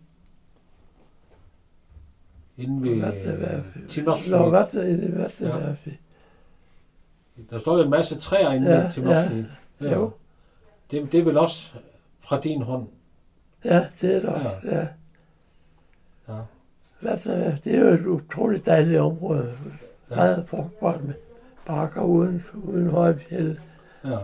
Inde 2.57 2.89
ved. 3.01 3.61
Timmerfli. 3.87 4.31
Nå, 4.31 4.49
hvad 4.49 4.59
er 4.59 4.65
det? 4.83 4.97
Hvad 4.97 5.25
er 5.41 5.75
det? 5.85 5.97
Der 7.49 7.59
står 7.59 7.77
jo 7.77 7.83
en 7.83 7.89
masse 7.89 8.19
træer 8.19 8.51
inde 8.51 8.71
Ja, 8.71 8.83
ved 8.83 8.91
Timmerfli. 8.91 9.45
Ja. 9.81 9.93
Jo. 9.93 10.11
Det, 10.91 11.11
det 11.11 11.19
er 11.19 11.23
vel 11.23 11.37
også 11.37 11.71
fra 12.19 12.39
din 12.39 12.61
hånd? 12.61 12.87
Ja, 13.65 13.85
det 14.01 14.15
er 14.15 14.19
det 14.19 14.29
også. 14.29 14.49
Ja. 14.63 14.87
Ja. 16.27 16.41
Det? 17.03 17.67
er 17.75 17.79
jo 17.79 17.87
et 17.87 18.05
utroligt 18.05 18.65
dejligt 18.65 18.99
område. 18.99 19.53
Ja. 20.09 20.15
Meget 20.15 20.47
frugtbart 20.47 21.03
med 21.03 21.13
bakker 21.65 22.01
uden, 22.01 22.43
uden 22.53 22.89
høje 22.89 23.19
fjelde. 23.19 23.59
ja. 24.05 24.17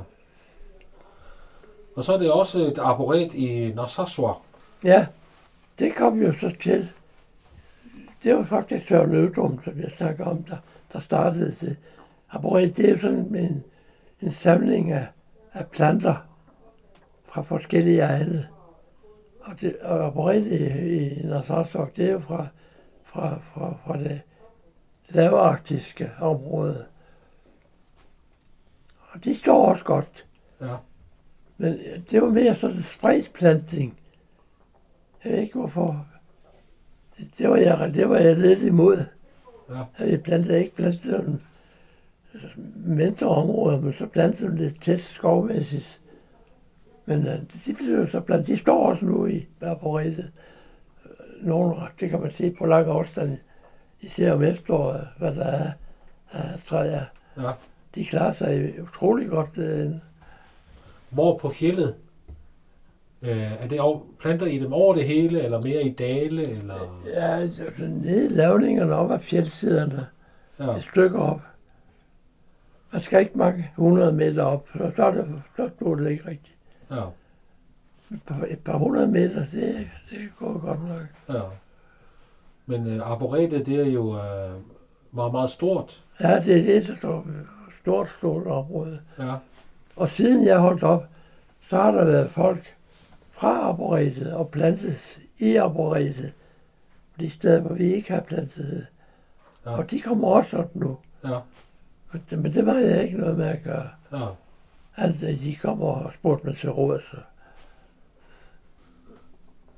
Og 1.96 2.04
så 2.04 2.14
er 2.14 2.18
det 2.18 2.32
også 2.32 2.60
et 2.60 2.78
arboret 2.78 3.34
i 3.34 3.74
Narsarsuaq. 3.76 4.36
Ja, 4.84 5.08
det 5.80 5.96
kom 5.96 6.22
jo 6.22 6.34
så 6.34 6.52
til. 6.64 6.90
Det 8.24 8.36
var 8.36 8.44
faktisk 8.44 8.88
Søren 8.88 9.16
Ødrum, 9.16 9.64
som 9.64 9.80
jeg 9.80 9.92
snakker 9.92 10.26
om, 10.26 10.44
der, 10.44 10.58
der 10.94 11.00
startede 11.00 11.56
det. 11.62 11.78
Arboret, 12.30 12.78
det 12.78 12.90
er 12.90 12.98
sådan 12.98 13.36
en, 13.36 13.64
en 14.22 14.32
samling 14.32 14.92
af, 14.92 15.08
af 15.54 15.68
planter 15.68 16.28
fra 17.26 17.42
forskellige 17.42 18.02
egne. 18.02 18.48
Og, 19.42 19.62
det, 19.62 19.78
og 19.78 20.06
arboret 20.06 20.48
i, 20.48 20.68
i 20.98 21.26
Narsarsuaq, 21.26 21.96
det 21.96 22.08
er 22.08 22.12
jo 22.12 22.20
fra, 22.20 22.48
fra, 23.04 23.40
fra, 23.54 23.78
fra 23.86 23.98
det 23.98 24.22
lavarktiske 25.10 26.12
område. 26.20 26.86
Og 29.12 29.24
de 29.24 29.36
står 29.36 29.66
også 29.66 29.84
godt. 29.84 30.26
Ja. 30.62 30.76
Men 31.58 31.80
det 32.12 32.22
var 32.22 32.30
mere 32.30 32.54
sådan 32.54 32.76
en 32.76 32.84
spredtplantning. 32.84 34.00
Jeg 35.24 35.32
ved 35.32 35.40
ikke 35.40 35.58
hvorfor. 35.58 36.08
Det, 37.38 37.50
var, 37.50 37.56
jeg, 37.56 37.92
det 37.94 38.10
var 38.10 38.18
jeg 38.18 38.38
lidt 38.38 38.62
imod. 38.62 39.04
Ja. 40.00 40.06
Vi 40.06 40.18
plantede 40.18 40.60
ikke 40.60 40.76
plantede 40.76 41.18
nogle 41.18 41.40
mindre 42.76 43.28
områder, 43.28 43.82
men 43.82 43.94
så 43.94 44.06
plantede 44.06 44.52
vi 44.52 44.58
lidt 44.58 44.82
tæt 44.82 45.00
skovmæssigt. 45.00 46.00
Men 47.06 47.28
øh, 47.28 47.40
de 47.66 47.74
blev 47.74 48.08
så 48.08 48.20
plantet. 48.20 48.48
De 48.48 48.58
står 48.58 48.88
også 48.88 49.06
nu 49.06 49.26
i 49.26 49.48
arboretet. 49.62 50.32
Nogle, 51.42 51.76
det 52.00 52.10
kan 52.10 52.22
man 52.22 52.32
se 52.32 52.52
på 52.52 52.66
lang 52.66 52.88
afstand, 52.88 53.38
især 54.02 54.34
om 54.34 54.44
efteråret, 54.44 55.08
hvad 55.18 55.36
der 55.36 55.46
er 55.46 55.72
af 56.32 56.60
træer. 56.60 57.06
ja. 57.38 57.52
De 57.96 58.06
klarer 58.06 58.32
sig 58.32 58.74
utrolig 58.82 59.30
godt. 59.30 59.60
Hvor 61.10 61.38
på 61.38 61.50
fjellet? 61.50 61.96
Øh, 63.24 63.52
er 63.64 63.68
det 63.68 63.80
planter 64.20 64.46
I 64.46 64.60
dem 64.60 64.74
over 64.74 64.96
det 64.96 65.04
hele, 65.06 65.42
eller 65.44 65.62
mere 65.62 65.84
i 65.84 65.90
dale? 65.92 66.48
Eller? 66.48 67.02
Ja, 67.16 67.36
altså 67.36 67.64
nede 67.80 68.26
i 68.26 68.30
lavningerne 68.30 68.96
op 68.96 69.12
ad 69.12 69.20
fjeldsiderne. 69.20 70.08
Ja, 70.60 70.76
et 70.76 70.84
stykke 70.84 71.18
op. 71.20 71.42
Man 72.92 73.02
skal 73.02 73.20
ikke 73.20 73.38
mange 73.38 73.72
100 73.78 74.12
meter 74.12 74.44
op, 74.44 74.68
så, 74.68 74.92
så, 74.96 75.04
er 75.04 75.12
det, 75.12 75.28
så 75.56 75.70
går 75.80 75.96
det 75.96 76.12
ikke 76.12 76.28
rigtigt. 76.30 76.56
ja, 76.92 77.02
Et 78.12 78.22
par, 78.26 78.46
et 78.50 78.60
par 78.60 78.78
hundrede 78.78 79.08
meter, 79.08 79.46
det, 79.52 79.90
det 80.10 80.20
går 80.40 80.60
godt 80.60 80.88
nok. 80.88 81.36
ja. 81.38 81.42
Men 82.66 82.88
øh, 82.88 83.12
arboretet, 83.12 83.66
det 83.66 83.80
er 83.88 83.92
jo 83.92 84.16
øh, 84.16 84.52
meget, 85.12 85.32
meget 85.32 85.50
stort. 85.50 86.04
Ja, 86.20 86.40
det 86.40 86.74
er 86.74 86.78
et 86.78 86.96
stort, 86.98 87.24
stort, 87.82 88.10
stort 88.10 88.48
område. 88.48 89.00
Ja, 89.20 89.34
Og 89.96 90.10
siden 90.10 90.46
jeg 90.46 90.60
holdt 90.60 90.84
op, 90.84 91.06
så 91.70 91.78
har 91.78 91.92
der 91.92 92.06
været 92.06 92.32
folk 92.32 92.74
fra 93.34 93.50
arboretet 93.50 94.34
og 94.34 94.50
plantet 94.50 95.20
i 95.38 95.56
arboretet. 95.56 96.34
De 97.20 97.30
steder, 97.30 97.62
hvor 97.62 97.74
vi 97.76 97.94
ikke 97.94 98.14
har 98.14 98.22
plantet 98.22 98.66
det. 98.66 98.86
Ja. 99.66 99.78
Og 99.78 99.92
de 99.92 100.00
kommer 100.02 100.28
også 100.28 100.58
op 100.58 100.76
nu. 100.76 100.98
ja, 101.26 101.40
Men 102.12 102.24
det, 102.30 102.40
men 102.40 102.54
det 102.54 102.66
var 102.66 102.74
jeg 102.74 103.04
ikke 103.04 103.18
noget 103.18 103.38
med 103.38 103.46
at 103.46 103.64
gøre. 103.64 103.90
ja. 104.12 104.26
Altså, 104.96 105.26
de 105.26 105.56
kommer 105.56 105.86
og 105.88 106.14
spurgte 106.14 106.48
mig 106.48 106.58
til 106.58 106.72
råd, 106.72 107.00
så 107.00 107.18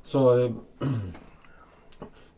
Så 0.03 0.39
øh, 0.39 0.51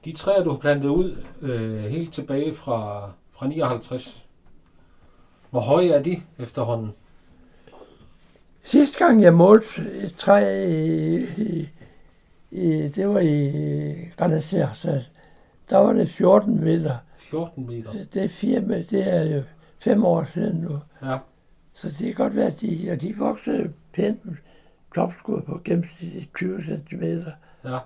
de 0.06 0.12
træer, 0.12 0.44
du 0.44 0.50
har 0.50 0.58
plantet 0.58 0.90
ud 0.90 1.24
øh, 1.42 1.84
helt 1.84 2.14
tilbage 2.14 2.54
fra, 2.54 3.12
fra 3.32 3.48
59, 3.48 4.26
hvor 5.50 5.60
høje 5.60 5.90
er 5.90 6.02
de 6.04 6.16
efterhånden? 6.40 6.94
Sidste 8.68 9.06
gang 9.06 9.22
jeg 9.22 9.34
målte 9.34 9.82
et 10.04 10.16
træ 10.16 10.66
i, 10.68 11.16
i, 11.38 11.70
i 12.52 12.88
det 12.88 13.08
var 13.10 13.20
i 13.20 13.52
Granacer, 14.18 14.74
så 14.74 15.02
der 15.70 15.78
var 15.78 15.94
det 15.94 16.10
14 16.10 16.64
meter. 16.64 16.98
14 17.18 17.68
meter. 17.68 17.92
Det 18.14 18.24
er, 18.24 18.28
fire, 18.28 18.60
det 18.62 19.14
er 19.14 19.36
jo 19.36 19.44
fem 19.80 20.06
år 20.06 20.26
siden 20.34 20.62
nu. 20.62 20.80
Ja, 21.04 21.18
Så 21.74 21.88
det 21.90 21.98
kan 21.98 22.14
godt 22.14 22.36
være, 22.36 22.48
at 22.48 22.62
de, 22.62 22.90
og 22.92 23.02
de 23.02 23.16
voksede 23.18 23.74
pænt 23.94 24.22
topskud 24.96 25.42
på 25.42 25.62
gennemsnitligt 25.64 26.36
20 26.36 26.62
cm. 26.62 27.04
ja, 27.66 27.78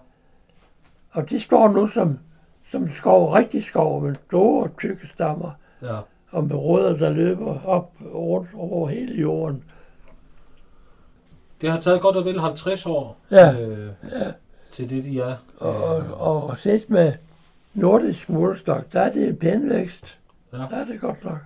Og 1.11 1.29
de 1.29 1.39
står 1.39 1.67
nu 1.67 1.87
som, 1.87 2.19
som 2.71 2.89
skov, 2.89 3.31
rigtig 3.31 3.63
skov, 3.63 4.01
med 4.01 4.15
store, 4.27 4.69
tykke 4.79 5.07
stammer, 5.07 5.51
ja. 5.81 5.99
og 6.31 6.43
med 6.43 6.55
rødder, 6.55 6.97
der 6.97 7.09
løber 7.09 7.65
op 7.65 7.93
rundt 8.13 8.49
over 8.53 8.89
hele 8.89 9.21
jorden. 9.21 9.63
Det 11.61 11.71
har 11.71 11.79
taget 11.79 12.01
godt 12.01 12.15
og 12.15 12.25
vel 12.25 12.39
50 12.39 12.85
år. 12.85 13.17
Ja. 13.31 13.59
Øh, 13.61 13.89
til 14.71 14.89
det, 14.89 15.03
de 15.03 15.19
er. 15.19 15.35
Og, 15.57 16.43
og, 16.47 16.57
set 16.57 16.89
med 16.89 17.13
nordisk 17.73 18.29
målestok, 18.29 18.93
der 18.93 19.01
er 19.01 19.11
det 19.11 19.27
en 19.27 19.35
pæn 19.35 19.69
vækst. 19.69 20.17
Ja. 20.53 20.57
Der 20.57 20.67
er 20.77 20.85
det 20.85 21.01
godt 21.01 21.23
nok. 21.23 21.37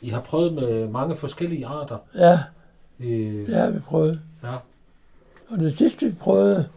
I 0.00 0.08
har 0.08 0.20
prøvet 0.20 0.52
med 0.54 0.88
mange 0.88 1.16
forskellige 1.16 1.66
arter. 1.66 1.98
Ja, 2.14 2.38
Øh, 3.00 3.46
det 3.46 3.54
har 3.54 3.70
vi 3.70 3.78
prøvet. 3.78 4.20
ja. 4.42 4.54
Og 5.48 5.58
det 5.58 5.78
sidste, 5.78 6.06
vi 6.06 6.12
prøvede, 6.12 6.68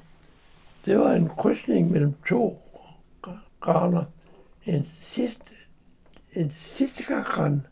det 0.85 0.99
var 0.99 1.11
en 1.13 1.29
krydsning 1.37 1.91
mellem 1.91 2.13
to 2.29 2.61
graner. 3.61 4.03
En 4.65 4.87
sidste, 5.01 5.41
en 6.33 6.51
sidste 6.59 7.03
gran 7.03 7.65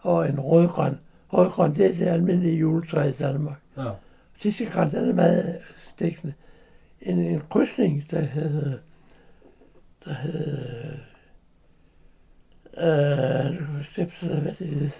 og 0.00 0.28
en 0.28 0.40
rødgran. 0.40 0.98
Rødgran, 1.32 1.74
det 1.74 1.86
er 1.86 1.94
det 1.94 2.06
almindelige 2.06 2.58
juletræ 2.58 3.08
i 3.08 3.12
Danmark. 3.12 3.58
ja. 3.76 3.90
Sidste 4.36 4.64
gran, 4.64 4.90
den 4.90 5.08
er 5.08 5.14
meget 5.14 5.58
stikkende. 5.76 6.34
En, 7.00 7.18
en 7.18 7.42
krydsning, 7.50 8.10
der 8.10 8.20
hed... 8.20 8.78
Der 10.04 10.12
hed... 10.12 10.98
Øh, 12.78 13.60
nu 13.60 13.66
kan 13.66 13.76
jeg 13.76 13.84
se, 13.86 14.26
hvad 14.26 14.54
det 14.58 14.66
hed. 14.66 14.90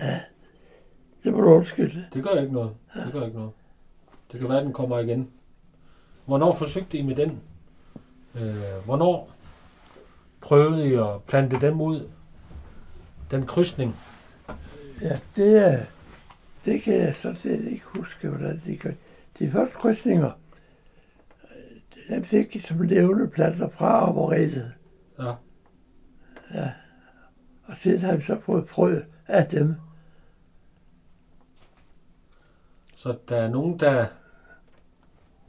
Ja, 0.00 0.20
det 1.24 1.32
må 1.32 1.40
du 1.40 1.48
undskylde. 1.48 2.06
Det 2.14 2.24
gør 2.24 2.40
ikke 2.40 2.52
noget. 2.52 2.74
Det 2.94 3.12
gør 3.12 3.24
ikke 3.24 3.36
noget. 3.36 3.52
Det 4.32 4.40
kan 4.40 4.48
være, 4.48 4.58
at 4.58 4.64
den 4.64 4.72
kommer 4.72 4.98
igen. 4.98 5.30
Hvornår 6.24 6.54
forsøgte 6.54 6.98
I 6.98 7.02
med 7.02 7.14
den? 7.16 7.42
Øh, 8.40 8.84
hvornår 8.84 9.30
prøvede 10.40 10.88
I 10.88 10.94
at 10.94 11.22
plante 11.26 11.60
dem 11.60 11.80
ud? 11.80 12.10
Den 13.30 13.46
krydsning. 13.46 13.96
Ja, 15.02 15.18
det 15.36 15.66
er... 15.66 15.84
Det 16.64 16.82
kan 16.82 16.94
jeg 16.94 17.14
så 17.14 17.34
set 17.34 17.64
ikke 17.64 17.84
huske, 17.84 18.28
hvordan 18.28 18.62
de 18.66 18.76
gør. 18.76 18.90
De 19.38 19.50
første 19.50 19.74
krydsninger, 19.74 20.30
dem 22.08 22.24
fik 22.24 22.52
de 22.52 22.60
som 22.60 22.82
levende 22.82 23.28
planter 23.28 23.68
fra 23.68 23.86
arboretet. 23.86 24.72
Ja. 25.18 25.32
Ja. 26.54 26.70
Og 27.64 27.76
siden 27.76 28.00
har 28.00 28.16
vi 28.16 28.22
så 28.22 28.40
fået 28.40 28.68
frø 28.68 29.00
af 29.26 29.46
dem. 29.46 29.74
Så 32.96 33.16
der 33.28 33.36
er 33.36 33.48
nogen, 33.48 33.80
der 33.80 34.06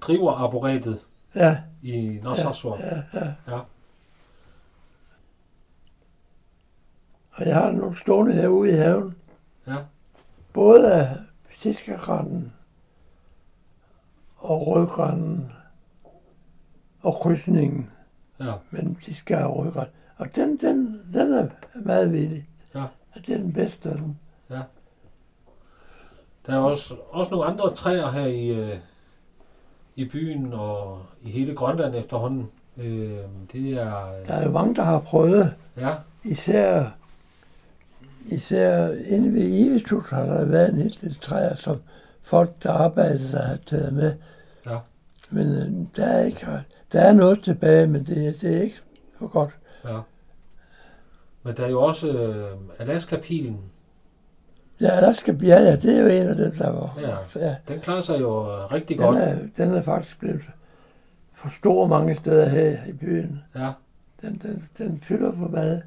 driver 0.01 0.31
arboretet 0.31 0.99
Ja, 1.35 1.57
i 1.81 2.19
Nassau. 2.23 2.77
ja, 2.79 3.03
ja. 3.13 3.33
Ja. 3.47 3.59
Og 7.31 7.45
jeg 7.45 7.55
har 7.55 7.71
nogle 7.71 7.97
stående 7.97 8.33
herude 8.33 8.69
i 8.69 8.73
haven. 8.73 9.15
Ja. 9.67 9.75
Både 10.53 10.93
af 10.93 11.17
fiskegranen 11.49 12.53
og 14.37 14.67
rødgranen 14.67 15.51
og 17.01 17.13
krydsningen 17.21 17.89
Ja. 18.39 18.53
mellem 18.71 18.95
fisker 18.95 19.43
og 19.45 19.57
rødgran. 19.57 19.87
Og 20.17 20.35
den, 20.35 20.57
den, 20.57 21.01
den 21.13 21.33
er 21.33 21.49
meget 21.75 22.11
vigtig. 22.13 22.49
Ja. 22.75 22.83
Og 22.83 23.25
det 23.27 23.29
er 23.33 23.37
den 23.37 23.53
bedste 23.53 23.89
af 23.89 23.97
dem. 23.97 24.15
Der 26.45 26.53
er 26.53 26.57
også, 26.59 26.95
også 27.09 27.31
nogle 27.31 27.45
andre 27.45 27.75
træer 27.75 28.11
her 28.11 28.25
i, 28.25 28.47
øh, 28.47 28.79
i 29.97 30.05
byen 30.05 30.53
og 30.53 31.01
i 31.21 31.29
hele 31.29 31.55
Grønland 31.55 31.95
efterhånden. 31.95 32.49
Øh, 32.77 33.17
det 33.53 33.73
er... 33.73 34.13
Der 34.27 34.33
er 34.33 34.43
jo 34.45 34.51
mange, 34.51 34.75
der 34.75 34.83
har 34.83 34.99
prøvet, 34.99 35.53
Ja, 35.77 35.93
især, 36.23 36.85
især 38.25 38.91
inde 39.07 39.33
ved 39.33 39.49
Ivetus 39.49 40.09
har 40.09 40.25
der 40.25 40.45
været 40.45 40.73
en 40.73 40.79
del 40.79 41.17
træer, 41.21 41.55
som 41.55 41.77
folk, 42.21 42.63
der 42.63 42.71
arbejdede, 42.71 43.31
der 43.31 43.41
har 43.41 43.57
taget 43.65 43.93
med. 43.93 44.13
Ja. 44.65 44.77
Men 45.29 45.47
øh, 45.47 45.87
der 45.95 46.05
er, 46.05 46.23
ikke, 46.25 46.47
der 46.91 47.01
er 47.01 47.13
noget 47.13 47.43
tilbage, 47.43 47.87
men 47.87 48.05
det, 48.05 48.41
det 48.41 48.57
er 48.57 48.61
ikke 48.61 48.79
for 49.19 49.27
godt. 49.27 49.51
ja. 49.85 49.99
Men 51.43 51.57
der 51.57 51.65
er 51.65 51.69
jo 51.69 51.81
også 51.81 52.07
øh, 52.07 52.57
Alaska-pilen. 52.79 53.57
Ja, 54.81 55.01
der 55.01 55.11
skal 55.11 55.39
ja, 55.43 55.59
ja, 55.61 55.75
det 55.75 55.97
er 55.97 56.01
jo 56.01 56.07
en 56.07 56.27
af 56.27 56.35
dem, 56.35 56.55
der 56.55 56.69
var. 56.69 56.99
Ja. 57.01 57.45
ja. 57.47 57.55
Den 57.67 57.79
klarer 57.79 58.01
sig 58.01 58.19
jo 58.19 58.41
øh, 58.51 58.71
rigtig 58.71 58.97
Den, 58.97 59.05
godt. 59.05 59.17
er, 59.17 59.37
den 59.57 59.73
er 59.73 59.81
faktisk 59.81 60.19
blevet 60.19 60.41
for 61.33 61.49
stor 61.49 61.87
mange 61.87 62.15
steder 62.15 62.49
her 62.49 62.77
i 62.87 62.93
byen. 62.93 63.39
Ja, 63.55 63.71
Den, 64.21 64.37
den, 64.43 64.69
den 64.77 64.99
fylder 65.01 65.31
for 65.31 65.47
meget. 65.47 65.83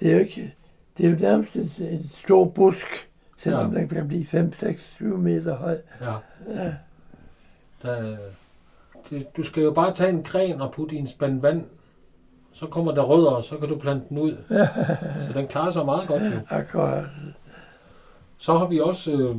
Det 0.00 0.08
er 0.08 0.12
jo 0.12 0.18
ikke, 0.18 0.54
det 0.98 1.06
er 1.06 1.10
jo 1.10 1.16
nærmest 1.20 1.56
en, 1.56 1.70
en 1.86 2.08
stor 2.08 2.44
busk, 2.44 2.86
selvom 3.38 3.66
Ja. 3.72 3.74
ja. 3.74 3.80
den 3.80 3.88
kan 3.88 4.08
blive 4.08 4.26
5, 4.26 4.52
6, 4.52 4.82
7 4.82 5.16
meter 5.18 5.56
høj. 5.56 5.78
ja. 6.00 6.14
Ja, 6.54 6.72
Der, 7.82 8.16
det, 9.10 9.36
du 9.36 9.42
skal 9.42 9.62
jo 9.62 9.70
bare 9.72 9.94
tage 9.94 10.10
en 10.10 10.22
gren 10.22 10.60
og 10.60 10.72
putte 10.72 10.94
i 10.94 10.98
en 10.98 11.06
spand 11.06 11.40
vand. 11.40 11.64
Så 12.52 12.66
kommer 12.66 12.92
der 12.92 13.02
rødder, 13.02 13.30
og 13.30 13.44
så 13.44 13.56
kan 13.56 13.68
du 13.68 13.78
plante 13.78 14.06
den 14.08 14.18
ud. 14.18 14.36
Så 15.26 15.32
den 15.34 15.46
klarer 15.48 15.70
sig 15.70 15.84
meget 15.84 16.08
godt 16.08 16.22
jo. 16.22 16.30
akkurat. 16.48 17.04
Så 18.40 18.58
har 18.58 18.66
vi 18.66 18.80
også 18.80 19.12
øh, 19.12 19.36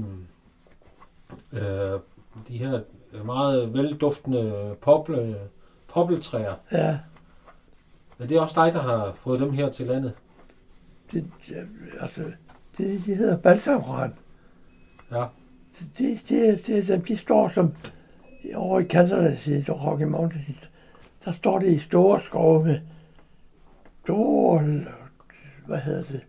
øh, 1.51 1.99
de 2.47 2.57
her 2.57 2.81
meget 3.23 3.73
velduftende 3.73 4.75
pople, 4.81 5.35
poppeltræer. 5.87 6.55
Ja, 6.71 6.99
Er 8.19 8.27
det 8.27 8.39
også 8.39 8.65
dig, 8.65 8.73
der 8.73 8.81
har 8.81 9.13
fået 9.15 9.39
dem 9.39 9.51
her 9.51 9.69
til 9.69 9.87
landet? 9.87 10.13
det, 11.11 11.31
altså, 11.99 12.23
det, 12.77 13.05
de 13.05 13.15
hedder 13.15 13.37
balsamran. 13.37 14.13
Ja, 15.11 15.25
Det, 15.97 16.29
det, 16.29 16.67
det, 16.67 16.87
dem, 16.87 17.01
de 17.01 17.17
står 17.17 17.47
som 17.49 17.73
over 18.55 18.79
i 18.79 18.83
Kansas 18.83 19.47
i 19.47 19.61
Rocky 19.71 20.03
Mountains. 20.03 20.69
Der 21.25 21.31
står 21.31 21.59
det 21.59 21.67
i 21.67 21.79
store 21.79 22.19
skove 22.19 22.63
med 22.65 22.79
store, 24.03 24.81
hvad 25.65 25.77
hedder 25.77 26.03
det, 26.03 26.21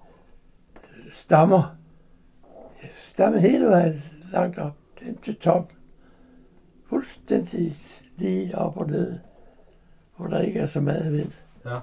stammer. 1.13 1.77
Stammer 3.13 3.39
hele 3.39 3.67
vejen 3.67 4.03
langt 4.33 4.59
op, 4.59 4.77
ind 5.03 5.19
til 5.19 5.37
toppen. 5.37 5.77
Fuldstændig 6.89 7.77
lige 8.17 8.59
op 8.59 8.77
og 8.77 8.87
ned, 8.87 9.19
hvor 10.17 10.27
der 10.27 10.41
ikke 10.41 10.61
er 10.61 10.67
så 10.67 10.81
meget 10.81 11.13
vind. 11.13 11.33
ja. 11.65 11.79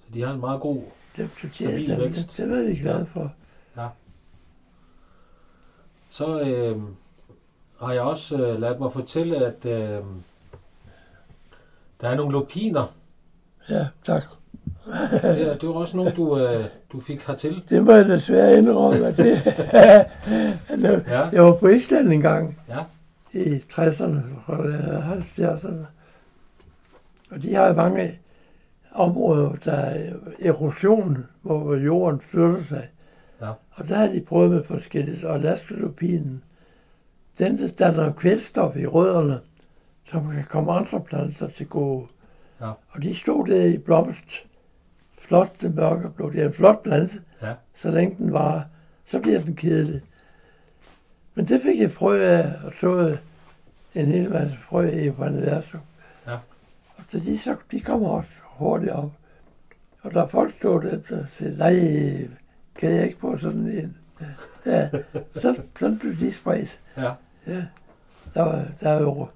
Så 0.00 0.12
de 0.14 0.22
har 0.22 0.34
en 0.34 0.40
meget 0.40 0.60
god... 0.60 0.82
Dem, 1.16 1.30
dem, 1.42 1.52
Stabil 1.52 1.88
dem, 1.88 1.98
vækst. 2.00 2.36
dem 2.38 2.52
er 2.52 2.68
vi 2.68 2.74
glade 2.74 3.06
for. 3.06 3.32
Så 6.10 6.40
øh, 6.40 6.82
har 7.80 7.92
jeg 7.92 8.02
også 8.02 8.46
øh, 8.46 8.60
ladet 8.60 8.80
mig 8.80 8.92
fortælle, 8.92 9.36
at 9.46 9.66
øh, 9.66 10.04
der 12.00 12.08
er 12.08 12.14
nogle 12.14 12.32
lupiner. 12.32 12.94
Ja, 13.68 13.88
tak. 14.04 14.22
Det, 15.22 15.50
er, 15.52 15.56
det 15.58 15.68
var 15.68 15.74
også 15.74 15.96
nogle, 15.96 16.12
du, 16.12 16.38
øh, 16.38 16.64
du 16.92 17.00
fik 17.00 17.26
hertil. 17.26 17.62
Det 17.68 17.84
må 17.84 17.92
jeg 17.92 18.08
desværre 18.08 18.58
indrømme, 18.58 19.06
at 19.06 19.16
det, 19.16 19.42
Ja, 21.08 21.28
jeg 21.32 21.44
var 21.44 21.54
på 21.54 21.68
Island 21.68 22.12
en 22.12 22.20
gang. 22.20 22.58
ja, 22.68 22.78
i 23.32 23.56
60'erne 23.72 24.20
og 24.46 24.64
70'erne. 25.18 25.86
Og 27.30 27.42
de 27.42 27.54
har 27.54 27.74
mange 27.74 28.18
områder, 28.94 29.52
der 29.64 29.72
er 29.72 30.12
erosion, 30.40 31.26
hvor 31.42 31.74
jorden 31.76 32.20
flytter 32.20 32.62
sig. 32.62 32.88
Ja. 33.40 33.50
Og 33.70 33.88
der 33.88 33.96
har 33.96 34.06
de 34.06 34.20
prøvet 34.20 34.50
med 34.50 34.64
forskelligt. 34.64 35.24
Og 35.24 35.40
laskelupinen, 35.40 36.42
den 37.38 37.58
der 37.58 37.68
danner 37.68 38.12
kvælstof 38.12 38.76
i 38.76 38.86
rødderne, 38.86 39.40
som 40.10 40.30
kan 40.30 40.44
komme 40.48 40.72
andre 40.72 41.00
planter 41.00 41.48
til 41.48 41.66
gode. 41.66 42.06
Ja. 42.60 42.70
Og 42.90 43.02
de 43.02 43.14
stod 43.14 43.46
der 43.46 43.64
i 43.64 43.78
blomst. 43.78 44.44
Flot 45.28 45.48
til 45.58 45.70
mørkeblå. 45.70 46.30
Det 46.30 46.42
er 46.42 46.46
en 46.46 46.52
flot 46.52 46.82
plante, 46.82 47.14
ja, 47.42 47.54
så 47.78 47.90
længe 47.90 48.16
den 48.18 48.32
var, 48.32 48.66
så 49.06 49.18
bliver 49.20 49.40
den 49.40 49.56
kedelig. 49.56 50.02
Men 51.34 51.44
det 51.44 51.62
fik 51.62 51.80
jeg 51.80 51.90
frø 51.90 52.20
af, 52.20 52.52
og 52.64 52.72
så 52.80 53.16
en 53.94 54.06
hel 54.06 54.30
masse 54.30 54.56
frø 54.56 54.88
i 54.90 55.10
på 55.10 55.24
universum. 55.24 55.80
Ja. 56.26 56.34
Og 56.96 57.04
så 57.10 57.18
de, 57.18 57.38
så, 57.38 57.56
de 57.70 57.80
kommer 57.80 58.08
også 58.08 58.30
hurtigt 58.42 58.92
op. 58.92 59.12
Og 60.02 60.14
der 60.14 60.22
er 60.22 60.26
folk 60.26 60.54
stod 60.54 60.82
der 60.82 61.16
og 61.18 61.26
siger, 61.32 61.56
nej, 61.56 62.28
kan 62.74 62.90
jeg 62.94 63.04
ikke 63.04 63.18
få 63.20 63.36
sådan 63.36 63.68
en? 63.68 63.96
Ja, 64.66 64.88
så, 65.34 65.56
sådan 65.78 65.98
blev 65.98 66.16
de 66.16 66.32
spredt. 66.32 66.80
ja, 66.96 67.12
Ja. 67.46 67.64
Der, 68.34 68.42
var, 68.42 68.64
der 68.80 68.90
er 68.90 69.00
jo, 69.00 69.28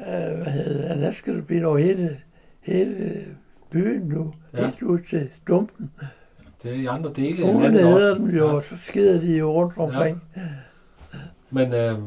øh, 0.00 0.36
hvad 0.36 0.52
hedder 0.52 0.72
det, 0.72 0.84
Alaska, 0.84 1.32
der 1.32 1.42
bliver 1.42 1.66
over 1.66 1.78
hele, 1.78 2.20
hele 2.60 3.24
byen 3.76 4.08
nu, 4.08 4.32
Ja. 4.52 4.58
ja. 4.58 4.64
helt 4.64 4.82
ud 4.82 4.98
til 4.98 5.30
stumpen. 5.42 5.90
det 6.62 6.70
er 6.70 6.74
i 6.74 6.86
andre 6.86 7.12
dele 7.12 7.46
af 7.46 7.60
landet 7.62 7.94
også. 7.94 8.14
dem 8.14 8.30
jo, 8.30 8.46
Ja. 8.48 8.52
og 8.54 8.62
så 8.64 8.76
skider 8.76 9.20
de 9.20 9.36
jo 9.38 9.52
rundt 9.52 9.78
omkring. 9.78 10.22
Men 11.50 11.74
øh, 11.74 11.98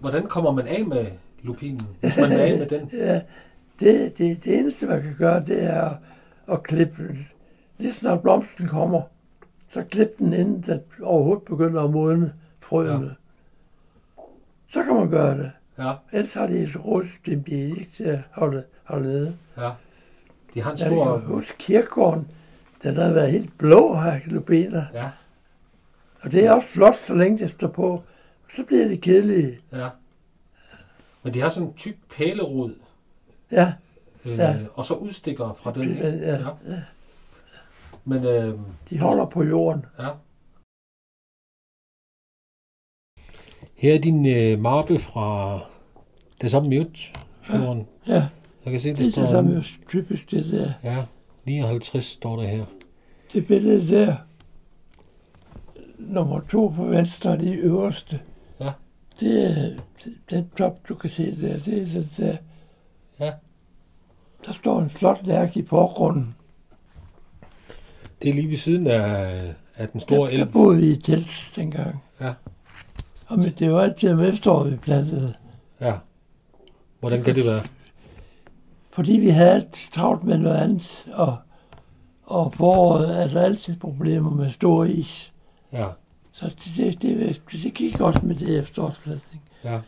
hvordan 0.00 0.26
kommer 0.26 0.52
man 0.52 0.66
af 0.66 0.84
med 0.86 1.06
lupinen, 1.42 1.86
hvis 2.00 2.16
man 2.16 2.32
er 2.32 2.42
af 2.42 2.58
med 2.58 2.66
den? 2.66 2.90
Ja, 3.06 3.20
det, 3.80 4.18
det, 4.18 4.44
det 4.44 4.58
eneste, 4.58 4.86
man 4.86 5.02
kan 5.02 5.14
gøre, 5.18 5.40
det 5.46 5.62
er 5.64 5.80
at, 5.82 5.96
at 6.52 6.62
klippe 6.62 7.16
lige 7.78 7.92
snart 7.92 8.22
blomsten 8.22 8.66
kommer, 8.68 9.02
så 9.72 9.82
klip 9.90 10.18
den, 10.18 10.32
inden 10.32 10.62
den 10.66 10.80
overhovedet 11.02 11.42
begynder 11.44 11.82
at 11.82 11.90
modne 11.90 12.32
frøene. 12.60 13.04
Ja. 13.06 14.22
Så 14.68 14.82
kan 14.82 14.94
man 14.94 15.10
gøre 15.10 15.38
det. 15.38 15.50
Ja, 15.78 15.92
Ellers 16.12 16.34
har 16.34 16.46
de 16.46 16.58
et 16.58 16.84
rådsystem, 16.84 17.44
de 17.44 17.62
er 17.62 17.66
ikke 17.66 17.88
til 17.94 18.04
at 18.04 18.18
holde, 18.30 18.64
holde 18.84 19.06
nede. 19.08 19.36
ja. 19.56 19.70
De 20.54 20.60
har 20.62 20.70
en 20.72 20.78
Jeg 20.78 20.86
stor... 20.86 21.18
kan 21.18 21.26
huske 21.28 21.54
kirkegården, 21.58 22.28
den 22.82 22.96
har 22.96 23.12
været 23.12 23.30
helt 23.32 23.58
blå 23.58 23.94
her, 23.96 24.20
lubener. 24.26 24.84
Ja, 24.92 25.10
Og 26.20 26.32
det 26.32 26.46
er 26.46 26.52
også 26.52 26.68
flot, 26.68 26.94
så 26.96 27.14
længe 27.14 27.38
det 27.38 27.50
står 27.50 27.68
på. 27.68 28.02
Så 28.56 28.64
bliver 28.64 28.88
det 28.88 29.00
kedelige. 29.00 29.58
ja. 29.72 29.88
Men 31.22 31.34
de 31.34 31.40
har 31.40 31.48
sådan 31.48 31.68
en 31.68 31.74
tyk 31.74 31.96
pælerod, 32.16 32.74
Ja, 33.50 33.72
øh, 34.24 34.38
Ja. 34.38 34.56
og 34.74 34.84
så 34.84 34.94
udstikker 34.94 35.52
fra 35.62 35.72
den. 35.72 35.92
ja, 35.96 36.08
ja. 36.08 36.38
Ja. 36.68 36.80
Men 38.04 38.24
øh, 38.24 38.58
de 38.90 38.98
holder 38.98 39.24
på 39.24 39.42
jorden. 39.42 39.86
ja. 39.98 40.08
Her 43.82 43.94
er 43.94 43.98
din 43.98 44.26
øh, 44.26 44.60
mappe 44.60 44.98
fra 44.98 45.58
det 46.40 46.50
samme 46.50 46.68
mute 46.78 47.00
fjorden. 47.42 47.86
Ja, 48.06 48.26
Jeg 48.64 48.70
kan 48.72 48.80
se, 48.80 48.88
det 48.88 48.98
det 48.98 49.06
er 49.06 49.10
står... 49.10 49.22
det 49.22 49.30
samme 49.30 49.64
typisk 49.88 50.30
det 50.30 50.44
der. 50.52 50.72
Ja, 50.84 51.04
59 51.44 52.04
står 52.04 52.36
der 52.36 52.48
her. 52.48 52.64
Det 53.32 53.46
billede 53.46 53.88
der, 53.88 54.16
nummer 55.98 56.40
to 56.50 56.68
på 56.76 56.84
venstre, 56.84 57.38
det 57.38 57.58
øverste. 57.58 58.20
Ja. 58.60 58.70
Det 59.20 59.50
er 59.50 59.54
det- 60.04 60.14
den 60.30 60.50
top, 60.58 60.88
du 60.88 60.94
kan 60.94 61.10
se 61.10 61.36
der. 61.40 61.58
Det 61.58 61.82
er 61.82 61.86
den 61.86 62.10
der. 62.16 62.36
Ja. 63.20 63.32
Der 64.46 64.52
står 64.52 64.80
en 64.80 64.90
flot 64.90 65.20
lærk 65.26 65.56
i 65.56 65.66
forgrunden. 65.66 66.34
Det 68.22 68.30
er 68.30 68.34
lige 68.34 68.48
ved 68.48 68.56
siden 68.56 68.86
af, 68.86 69.54
af 69.76 69.88
den 69.88 70.00
store 70.00 70.30
der, 70.30 70.36
der 70.36 70.44
elv. 70.44 70.52
boede 70.52 70.76
vi 70.78 70.90
i 70.92 70.96
telt 70.96 71.52
dengang. 71.56 72.02
Ja. 72.20 72.32
Og 73.32 73.38
men 73.38 73.52
det 73.58 73.72
var 73.72 73.80
altid 73.80 74.10
om 74.12 74.20
efteråret, 74.20 74.72
vi 74.72 74.76
plantede. 74.76 75.34
Ja. 75.80 75.94
Hvordan 77.00 77.22
kan 77.22 77.34
det 77.34 77.44
være? 77.46 77.62
Fordi 78.90 79.12
vi 79.12 79.28
havde 79.28 79.50
altid 79.50 79.92
travlt 79.92 80.24
med 80.24 80.38
noget 80.38 80.56
andet. 80.56 81.04
Og, 81.14 81.36
og 82.26 82.54
foråret 82.54 83.22
er 83.22 83.28
der 83.28 83.42
altid 83.42 83.76
problemer 83.76 84.30
med 84.30 84.50
stor 84.50 84.84
is. 84.84 85.32
Ja, 85.72 85.86
Så 86.32 86.44
det, 86.76 87.02
det, 87.02 87.02
det, 87.02 87.40
det 87.62 87.74
gik 87.74 88.00
også 88.00 88.20
med 88.22 88.34
det 88.34 88.58
efterårsplantning. 88.58 89.42
ja. 89.64 89.78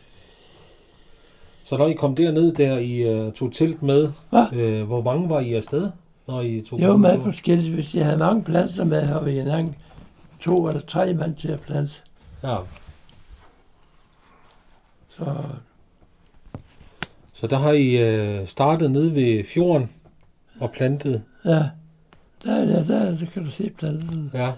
Så 1.65 1.77
når 1.77 1.87
I 1.87 1.93
kom 1.93 2.15
derned 2.15 2.53
der, 2.55 2.77
I 2.77 3.25
uh, 3.27 3.33
tog 3.33 3.51
telt 3.53 3.83
med, 3.83 4.11
Hvad? 4.29 4.53
øh, 4.53 4.83
hvor 4.87 5.01
mange 5.01 5.29
var 5.29 5.39
I 5.39 5.53
afsted, 5.53 5.89
når 6.27 6.41
I 6.41 6.61
tog 6.69 6.79
Det 6.79 6.87
var 6.87 6.97
meget 6.97 7.21
forskelligt. 7.23 7.73
Hvis 7.73 7.95
jeg 7.95 8.05
havde 8.05 8.17
mange 8.17 8.43
planter 8.43 8.83
med, 8.83 9.01
har 9.01 9.21
vi 9.21 9.39
engang 9.39 9.77
to 10.41 10.67
eller 10.67 10.81
tre 10.81 11.13
mand 11.13 11.35
til 11.35 11.47
at 11.47 11.59
plante. 11.59 11.93
Ja, 12.43 12.57
Så 15.17 15.43
så 17.33 17.47
der 17.47 17.57
har 17.57 17.71
I 17.71 18.39
uh, 18.41 18.47
startet 18.47 18.91
nede 18.91 19.15
ved 19.15 19.43
fjorden 19.43 19.91
og 20.59 20.71
plantet. 20.71 21.23
ja, 21.45 21.49
der, 22.43 22.65
der, 22.65 22.83
der, 22.83 23.17
der 23.17 23.25
kan 23.33 23.43
du 23.43 23.49
se 23.51 23.69
planterne, 23.69 24.29
Ja, 24.33 24.51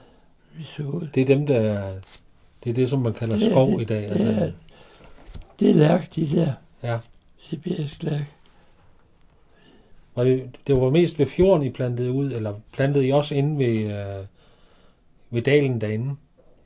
vi 0.57 0.63
så 0.63 0.83
ud. 0.83 1.07
det 1.15 1.21
er 1.21 1.25
dem, 1.25 1.47
der 1.47 1.55
er, 1.59 1.91
det 2.63 2.69
er 2.69 2.73
det, 2.73 2.89
som 2.89 2.99
man 2.99 3.13
kalder 3.13 3.35
Det 3.37 3.47
er- 3.47 3.51
skov 3.51 3.71
det- 3.71 3.81
i 3.81 3.85
dag. 3.85 4.01
Det 4.03 4.11
Altså, 4.11 4.27
er, 4.27 4.51
det 5.59 5.69
er 5.69 5.73
lærk, 5.73 6.15
de 6.15 6.29
der. 6.35 6.53
Ja. 6.83 6.99
Sibirisk 7.49 8.03
lærk. 8.03 8.33
var 10.15 10.23
det, 10.23 10.49
det 10.67 10.81
var 10.81 10.89
mest 10.89 11.19
ved 11.19 11.25
fjorden, 11.25 11.65
I 11.65 11.69
plantede 11.69 12.11
ud, 12.11 12.31
eller 12.31 12.53
plantede 12.73 13.07
I 13.07 13.11
også 13.11 13.35
inde 13.35 13.57
ved, 13.59 13.85
uh, 13.85 14.25
ved 15.29 15.41
dalen 15.41 15.81
derinde? 15.81 16.15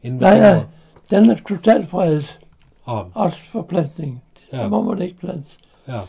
Inde 0.04 0.20
ved 0.20 0.28
Nej, 0.28 0.40
nej. 0.40 0.64
Den 1.10 1.30
er 1.30 1.36
totalt 1.48 1.90
fredet, 1.90 2.40
Ah, 2.88 3.06
også 3.14 3.38
for 3.52 3.62
plantning. 3.62 4.24
Ja. 4.54 4.58
Der 4.58 4.68
må 4.70 4.82
man 4.84 5.02
ikke 5.02 5.18
plante. 5.18 5.50
ja. 5.88 6.00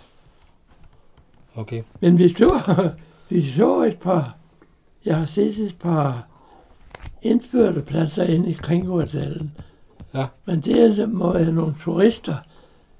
Okay. 1.54 1.82
Men 2.00 2.18
vi 2.18 2.28
så, 2.34 2.90
vi 3.28 3.42
så 3.42 3.82
et 3.82 3.98
par, 3.98 4.36
jeg 5.04 5.16
har 5.16 5.26
set 5.26 5.58
et 5.58 5.78
par 5.80 6.26
indførte 7.22 7.80
pladser 7.80 8.24
inde 8.24 8.50
i 8.50 8.52
Kringårdalen. 8.52 9.52
Ja. 10.14 10.26
Men 10.44 10.60
det 10.60 10.98
er, 11.00 11.06
må 11.06 11.32
være 11.32 11.52
nogle 11.52 11.74
turister, 11.80 12.34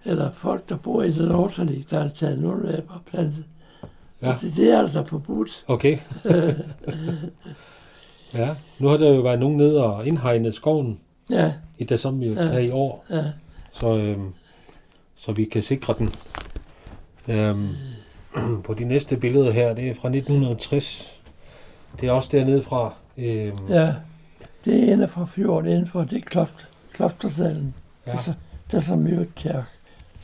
eller 0.05 0.31
folk, 0.33 0.69
der 0.69 0.77
bor 0.77 1.03
i 1.03 1.13
den 1.13 1.29
Nordsjælland, 1.29 1.85
der 1.91 2.01
har 2.03 2.09
taget 2.09 2.39
nogle 2.39 2.69
af 2.69 2.83
og 2.89 3.01
plantet. 3.11 3.45
Ja. 4.23 4.35
Det, 4.41 4.53
det 4.57 4.71
er 4.71 4.79
altså 4.79 5.05
forbudt. 5.07 5.65
Okay. 5.69 5.99
ja, 8.35 8.49
nu 8.79 8.89
har 8.89 8.97
der 8.97 9.15
jo 9.15 9.21
været 9.21 9.41
nogen 9.41 9.57
nede 9.57 9.85
og 9.85 10.07
indhegnet 10.07 10.55
skoven 10.55 11.01
Ja, 11.31 11.53
i 11.79 11.85
det 11.85 12.01
samme 12.01 12.25
Ja. 12.27 12.33
her 12.35 12.59
i 12.59 12.71
år, 12.71 13.05
ja. 13.11 13.25
Så, 13.73 13.97
øhm, 13.97 14.35
så 15.17 15.33
vi 15.33 15.45
kan 15.45 15.63
sikre 15.63 15.95
den. 15.99 16.15
Øhm, 17.29 17.69
på 18.65 18.75
de 18.75 18.85
næste 18.85 19.17
billeder 19.17 19.51
her, 19.51 19.75
det 19.75 19.89
er 19.91 19.95
fra 19.95 20.09
1960. 20.09 21.21
Det 22.01 22.09
er 22.09 22.13
også 22.13 22.29
dernede 22.33 22.63
fra. 22.63 22.95
Øhm, 23.17 23.69
ja. 23.69 23.95
Det 24.65 24.89
er 24.89 24.93
inde 24.93 25.09
fra 25.09 25.25
fjorden, 25.25 25.71
inden 25.71 25.89
for 25.89 26.05
det 26.05 26.19
er 26.19 26.23
kloster, 26.27 26.65
klostersalen. 26.93 27.75
Ja. 28.07 28.13
ja, 28.13 28.19
Der, 28.27 28.33
der 28.71 28.79
er 28.79 28.83
så 28.83 28.97
mye 28.97 29.27
kirke. 29.37 29.65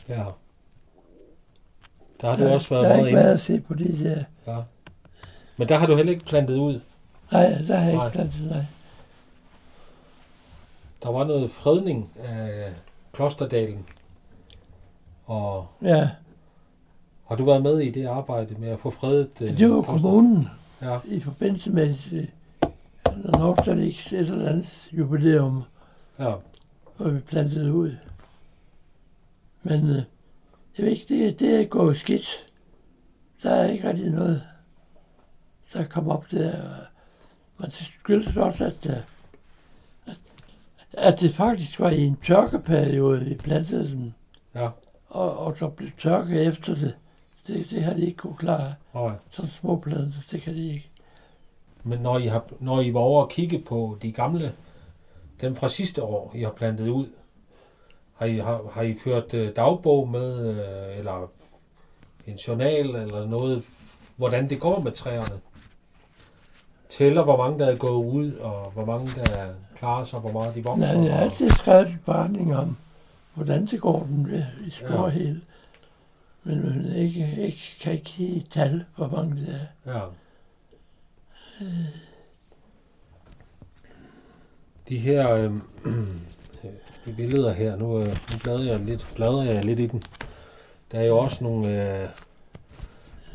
ja. 0.09 0.23
Der 2.21 2.27
har 2.27 2.35
du 2.35 2.43
Der, 2.43 2.53
også 2.53 2.75
der 2.75 2.81
været 2.81 2.91
er 2.91 2.95
meget 2.97 3.07
ikke 3.07 3.17
været 3.19 3.33
at 3.33 3.41
se 3.41 3.59
på 3.59 3.73
de 3.73 4.03
der. 4.03 4.23
Ja. 4.53 4.59
Men 5.57 5.69
der 5.69 5.77
har 5.77 5.85
du 5.85 5.95
heller 5.95 6.11
ikke 6.13 6.25
plantet 6.25 6.57
ud. 6.57 6.79
Nej, 7.31 7.47
der 7.67 7.75
har 7.75 7.85
jeg 7.85 7.95
Nej. 7.95 8.05
ikke 8.05 8.15
plantet, 8.17 8.41
nej. 8.51 8.63
Der 11.03 11.11
var 11.11 11.23
noget 11.23 11.51
fredning 11.51 12.11
af 12.23 12.69
Klosterdalen. 13.19 13.85
Og 15.25 15.67
Ja, 15.81 16.09
har 17.27 17.35
du 17.35 17.45
været 17.45 17.63
med 17.63 17.79
i 17.79 17.91
det 17.91 18.05
arbejde 18.05 18.55
med 18.55 18.67
at 18.69 18.79
få 18.79 18.89
fredet 18.89 19.29
øh, 19.41 19.57
det 19.57 19.69
var 19.71 19.81
Kloster- 19.81 20.01
kommunen. 20.01 20.47
Ja, 20.81 20.99
i 21.05 21.19
forbindelse 21.19 21.69
med 21.71 21.95
øh, 22.11 22.27
Nordsjællands 23.39 24.13
et 24.13 24.19
eller 24.19 24.49
andet 24.49 24.89
jubilæum, 24.91 25.63
ja. 26.19 26.33
hvor 26.97 27.09
vi 27.09 27.19
plantede 27.19 27.73
ud. 27.73 27.95
Men 29.63 29.89
øh, 29.89 29.95
jeg 30.77 30.85
ved 30.85 30.87
ikke, 30.87 31.05
det, 31.15 31.39
det 31.39 31.61
er 31.61 31.65
gået 31.65 31.97
skidt. 31.97 32.45
Der 33.43 33.49
er 33.51 33.69
ikke 33.71 33.87
rigtig 33.89 34.09
noget, 34.11 34.43
der 35.73 35.83
kom 35.85 36.09
op 36.09 36.31
der. 36.31 36.61
Men 37.57 37.65
det 37.65 37.73
skyldes 37.73 38.37
også, 38.37 38.65
at, 38.65 38.85
øh, 38.85 38.95
at, 38.97 39.03
at 41.01 41.19
det 41.19 41.33
faktisk 41.35 41.79
var 41.79 41.89
i 41.89 42.05
en 42.05 42.15
tørkeperiode, 42.25 43.19
vi 43.25 43.35
plantede 43.35 43.89
dem, 43.89 44.13
Ja, 44.55 44.69
og, 45.09 45.37
og 45.37 45.57
så 45.57 45.67
blev 45.67 45.89
tørke 45.99 46.41
efter 46.41 46.75
det. 46.75 46.95
Det, 47.47 47.67
det 47.69 47.83
har 47.83 47.93
de 47.93 48.01
ikke 48.05 48.17
kunne 48.17 48.37
klare. 48.37 48.75
og, 48.91 49.13
Sådan 49.31 49.51
små 49.51 49.75
planter, 49.79 50.17
det 50.31 50.41
kan 50.41 50.53
de 50.55 50.73
ikke. 50.73 50.89
men 51.83 51.99
når 51.99 52.17
I, 52.17 52.25
har, 52.27 52.45
når 52.59 52.81
I 52.81 52.93
var 52.93 52.99
over 52.99 53.23
og 53.23 53.29
kigge 53.29 53.59
på 53.59 53.97
de 54.01 54.11
gamle, 54.11 54.53
dem 55.41 55.55
fra 55.55 55.69
sidste 55.69 56.03
år, 56.03 56.31
I 56.35 56.41
har 56.43 56.51
plantet 56.51 56.89
ud, 56.89 57.05
har 58.15 58.25
I, 58.25 58.37
har, 58.37 58.61
har 58.73 58.81
I 58.81 58.95
ført 59.03 59.33
øh, 59.33 59.55
dagbog 59.55 60.09
med, 60.09 60.49
øh, 60.49 60.97
eller 60.99 61.31
en 62.27 62.35
journal, 62.35 62.89
eller 62.89 63.25
noget, 63.25 63.63
hvordan 64.15 64.49
det 64.49 64.59
går 64.59 64.79
med 64.79 64.91
træerne? 64.91 65.39
Tæller, 66.89 67.23
hvor 67.23 67.37
mange 67.37 67.59
der 67.59 67.65
er 67.71 67.75
gået 67.77 68.05
ud, 68.05 68.33
og 68.33 68.71
hvor 68.71 68.85
mange 68.85 69.07
der 69.07 69.53
klarer 69.79 70.03
sig, 70.03 70.19
hvor 70.19 70.31
meget 70.31 70.55
de 70.55 70.63
vokser. 70.63 70.93
Nej, 70.93 71.03
jeg 71.05 71.13
har 71.13 71.21
altid 71.21 71.49
skrevet 71.49 71.87
en 71.87 71.99
beretning 72.05 72.55
om, 72.55 72.77
hvordan 73.33 73.65
det 73.65 73.81
går 73.81 74.03
den 74.03 74.31
ved, 74.31 74.43
i 74.67 74.69
spor 74.69 75.03
Ja. 75.03 75.09
hele. 75.09 75.41
Men 76.43 76.61
man 76.61 76.91
ikke, 76.95 77.35
ikke, 77.37 77.77
kan 77.81 77.93
ikke 77.93 78.05
give 78.05 78.35
et 78.37 78.49
tal, 78.49 78.85
hvor 78.95 79.07
mange 79.07 79.35
det 79.35 79.61
er. 79.85 79.93
Ja. 79.93 80.01
De 84.89 84.97
her 84.97 85.33
øh, 85.35 85.53
øh, 87.07 87.15
billeder 87.15 87.53
her, 87.53 87.75
nu, 87.75 87.97
øh, 87.97 88.05
nu 88.05 88.37
bladrer, 88.43 88.63
jeg 88.63 88.79
lidt, 88.79 89.11
bladrer 89.15 89.43
jeg 89.43 89.65
lidt 89.65 89.79
i 89.79 89.87
den. 89.87 90.03
Der 90.91 90.99
er 90.99 91.03
jo 91.05 91.17
også 91.17 91.43
nogle... 91.43 91.99
Øh, 92.03 92.09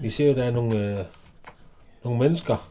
vi 0.01 0.11
ser 0.11 0.27
jo, 0.27 0.35
der 0.35 0.45
er 0.45 0.51
nogle, 0.51 0.99
øh, 0.99 1.05
nogle 2.05 2.19
mennesker 2.19 2.71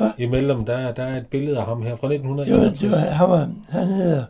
Hva? 0.00 0.12
imellem. 0.18 0.64
Der, 0.64 0.92
der 0.92 1.02
er 1.02 1.16
et 1.16 1.26
billede 1.26 1.58
af 1.58 1.64
ham 1.64 1.82
her 1.82 1.96
fra 1.96 2.08
Det 2.08 2.22
var, 2.22 2.30
1961. 2.32 2.80
det 2.80 2.90
var, 2.90 3.10
han, 3.10 3.30
var, 3.30 3.50
han 3.68 3.88
hedder 3.88 4.24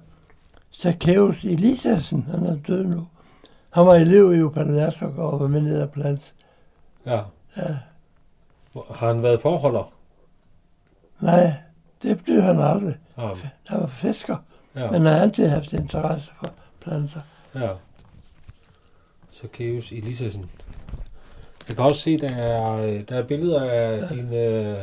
Zacchaeus 0.74 1.44
Eliassen, 1.44 2.26
han 2.30 2.46
er 2.46 2.56
død 2.56 2.84
nu. 2.84 3.06
Han 3.70 3.86
var 3.86 3.94
elev 3.94 4.34
i 4.34 4.42
Upanertok 4.42 5.18
og 5.18 5.40
var 5.40 5.48
med 5.48 5.60
ned 5.60 5.82
og 5.82 5.90
plante. 5.90 6.24
Ja. 7.06 7.20
Ja. 7.56 7.76
Har 8.90 9.06
han 9.06 9.22
været 9.22 9.40
forholder? 9.40 9.92
Nej, 11.20 11.52
det 12.02 12.24
blev 12.24 12.42
han 12.42 12.60
aldrig. 12.60 12.94
Ja. 13.18 13.28
Han 13.66 13.80
var 13.80 13.86
fisker, 13.86 14.36
ja. 14.76 14.90
men 14.90 14.94
han 14.94 15.12
har 15.12 15.20
altid 15.20 15.48
haft 15.48 15.72
interesse 15.72 16.30
for 16.38 16.50
planter. 16.80 17.20
Ja. 17.54 17.68
Zacchaeus 19.40 19.92
Elisassen. 19.92 20.50
Jeg 21.68 21.76
kan 21.76 21.84
også 21.84 22.00
se, 22.00 22.18
der 22.18 22.34
er, 22.34 23.02
der 23.02 23.16
er 23.16 23.22
billeder 23.22 23.70
af 23.70 23.98
ja. 23.98 24.08
din, 24.08 24.32
øh, 24.34 24.78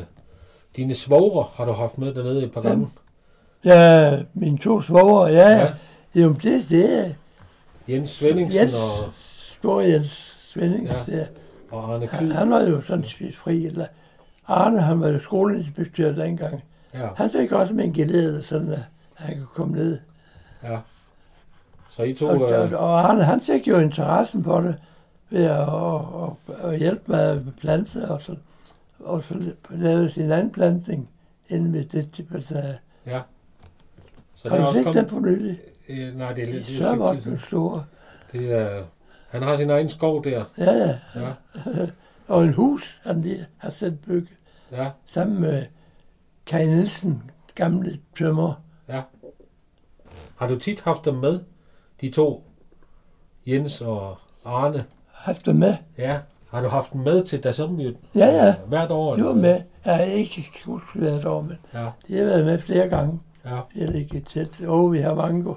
Dine 0.78 0.96
svogre 0.96 1.46
har 1.56 1.66
du 1.66 1.72
haft 1.72 1.98
med 1.98 2.14
dernede 2.14 2.44
et 2.44 2.52
par 2.52 2.62
Ja. 2.64 2.70
gange. 2.70 2.88
Ja, 3.66 4.20
mine 4.34 4.58
to 4.58 4.82
svoger, 4.82 5.28
ja, 5.28 5.50
ja. 5.50 5.74
Jo, 6.16 6.30
det, 6.34 6.66
det 6.70 7.00
er 7.08 7.10
Jens 7.90 8.10
Svendingsen 8.10 8.60
Jens 8.62 8.74
og, 8.74 9.12
Stor 9.60 9.82
Jens 9.82 10.36
Svendings. 10.54 10.92
Ja. 11.08 11.16
Ja. 11.18 11.26
og 11.72 11.94
Arne 11.94 12.08
Han, 12.08 12.20
Kyd. 12.28 12.32
han 12.34 12.50
var 12.50 12.62
jo 12.62 12.82
sådan 12.82 13.04
set 13.04 13.36
fri. 13.36 13.66
Eller 13.66 13.86
Arne, 14.48 14.82
han 14.82 15.02
var 15.02 15.08
jo 15.08 15.20
skoleinspektør 15.20 16.12
dengang. 16.12 16.64
Ja, 16.94 17.08
Han 17.16 17.30
fik 17.30 17.52
også 17.52 17.74
med 17.74 17.84
en 17.86 17.94
gelede, 17.94 18.44
sådan 18.44 18.72
at 18.74 18.84
han 19.14 19.36
kunne 19.38 19.48
komme 19.56 19.76
ned. 19.76 19.98
ja. 20.64 20.80
Så 21.90 22.04
I 22.04 22.14
to... 22.14 22.26
Og, 22.28 22.52
Øh, 22.52 22.72
og 22.74 23.00
Arne, 23.10 23.24
han 23.24 23.42
fik 23.42 23.68
jo 23.68 23.80
interessen 23.80 24.44
på 24.44 24.62
det 24.62 24.76
ved 25.30 25.44
at, 25.44 25.60
at, 25.70 26.72
at, 26.74 26.80
hjælpe 26.80 27.02
med 27.12 27.42
plante 27.62 28.10
og 28.10 28.22
så, 28.22 28.36
og 29.00 29.24
så 29.24 29.54
lave 29.70 30.10
sin 30.10 30.32
anden 30.32 30.52
plantning 30.52 31.10
inden 31.50 31.74
ved 31.74 31.86
det 31.86 32.12
tippet. 32.12 32.80
ja. 33.06 33.22
Så 34.36 34.50
Har 34.50 34.58
du 34.58 34.66
set 34.74 34.76
den 34.76 34.93
kommet... 34.93 35.08
på 35.08 35.20
nylig? 35.20 35.60
Øh, 35.89 36.16
nej, 36.18 36.34
det 36.34 36.43
er 36.43 36.54
lidt... 36.54 36.68
Det 36.68 36.82
er, 36.82 36.91
et 37.12 37.24
den 37.24 37.39
store. 37.39 37.86
det 38.32 38.52
er, 38.54 38.84
han 39.30 39.43
har 39.43 39.56
sin 39.58 39.70
egen 39.70 39.89
skov 39.89 40.24
der. 40.24 40.45
Ja, 40.58 40.72
ja. 40.74 40.98
Ja, 41.16 41.34
Og 42.28 42.43
en 42.43 42.54
hus, 42.54 43.02
han 43.04 43.22
lige 43.22 43.45
har 43.58 43.70
selv 43.70 43.95
bygget. 43.95 44.38
ja, 44.72 44.89
Sammen 45.06 45.41
med 45.41 45.66
Kai 46.45 46.66
Nielsen, 46.66 47.32
gamle 47.56 48.00
tømmer. 48.18 48.62
ja. 48.88 49.02
Har 50.38 50.48
du 50.48 50.60
tit 50.60 50.82
haft 50.82 51.06
dem 51.06 51.14
med? 51.16 51.39
De 52.02 52.10
to, 52.12 52.43
Jens 53.48 53.82
og 53.82 54.18
Arne. 54.45 54.86
Haft 55.12 55.45
dem 55.45 55.56
med. 55.56 55.76
Ja. 55.98 56.20
Har 56.52 56.62
du 56.62 56.68
haft 56.68 56.93
dem 56.93 57.02
med 57.02 57.24
til 57.24 57.43
Dasomjøt? 57.43 57.95
Ja, 58.16 58.26
ja. 58.45 58.56
Hvert 58.68 58.91
år? 58.91 59.16
De 59.16 59.24
var 59.24 59.30
eller 59.30 59.41
med. 59.41 59.62
Jeg 59.86 59.95
har 59.95 60.04
ikke 60.04 60.45
huske 60.66 61.00
hvert 61.00 61.26
år, 61.26 61.41
men 61.41 61.58
Ja, 61.74 61.89
de 62.08 62.18
har 62.18 62.24
været 62.26 62.45
med 62.45 62.60
flere 62.60 62.88
gange. 62.89 63.20
ja, 63.45 63.50
har 63.50 63.91
ligget 63.91 64.26
tæt. 64.28 64.62
Og 64.68 64.93
vi 64.93 64.98
har 65.00 65.16
mange 65.16 65.43
go- 65.43 65.56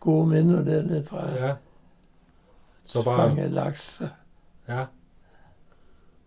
gode 0.00 0.26
minder 0.26 0.64
dernede 0.64 1.04
fra 1.06 1.30
ja. 1.46 1.54
Så 2.84 3.02
bare- 3.04 3.16
fange 3.28 3.48
laks. 3.48 4.02
ja. 4.68 4.84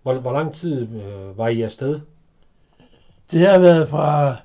Hvor, 0.03 0.13
hvor 0.13 0.31
lang 0.33 0.53
tid 0.53 0.81
øh, 0.81 1.37
var 1.37 1.47
I 1.47 1.61
afsted? 1.61 1.99
Det 3.31 3.47
har 3.47 3.59
været 3.59 3.89
fra, 3.89 4.35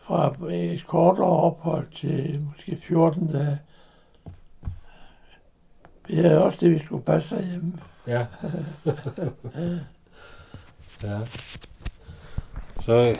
fra 0.00 0.34
et 0.50 0.86
kortere 0.86 1.26
ophold 1.26 1.86
til 1.92 2.46
måske 2.48 2.78
14 2.82 3.26
dage. 3.32 3.58
Det 6.08 6.26
er 6.26 6.38
også 6.38 6.58
det, 6.60 6.70
vi 6.70 6.78
skulle 6.78 7.04
passe 7.04 7.42
hjemme. 7.50 7.72
Ja. 8.06 8.18
ja. 11.02 11.20
Så 12.80 13.16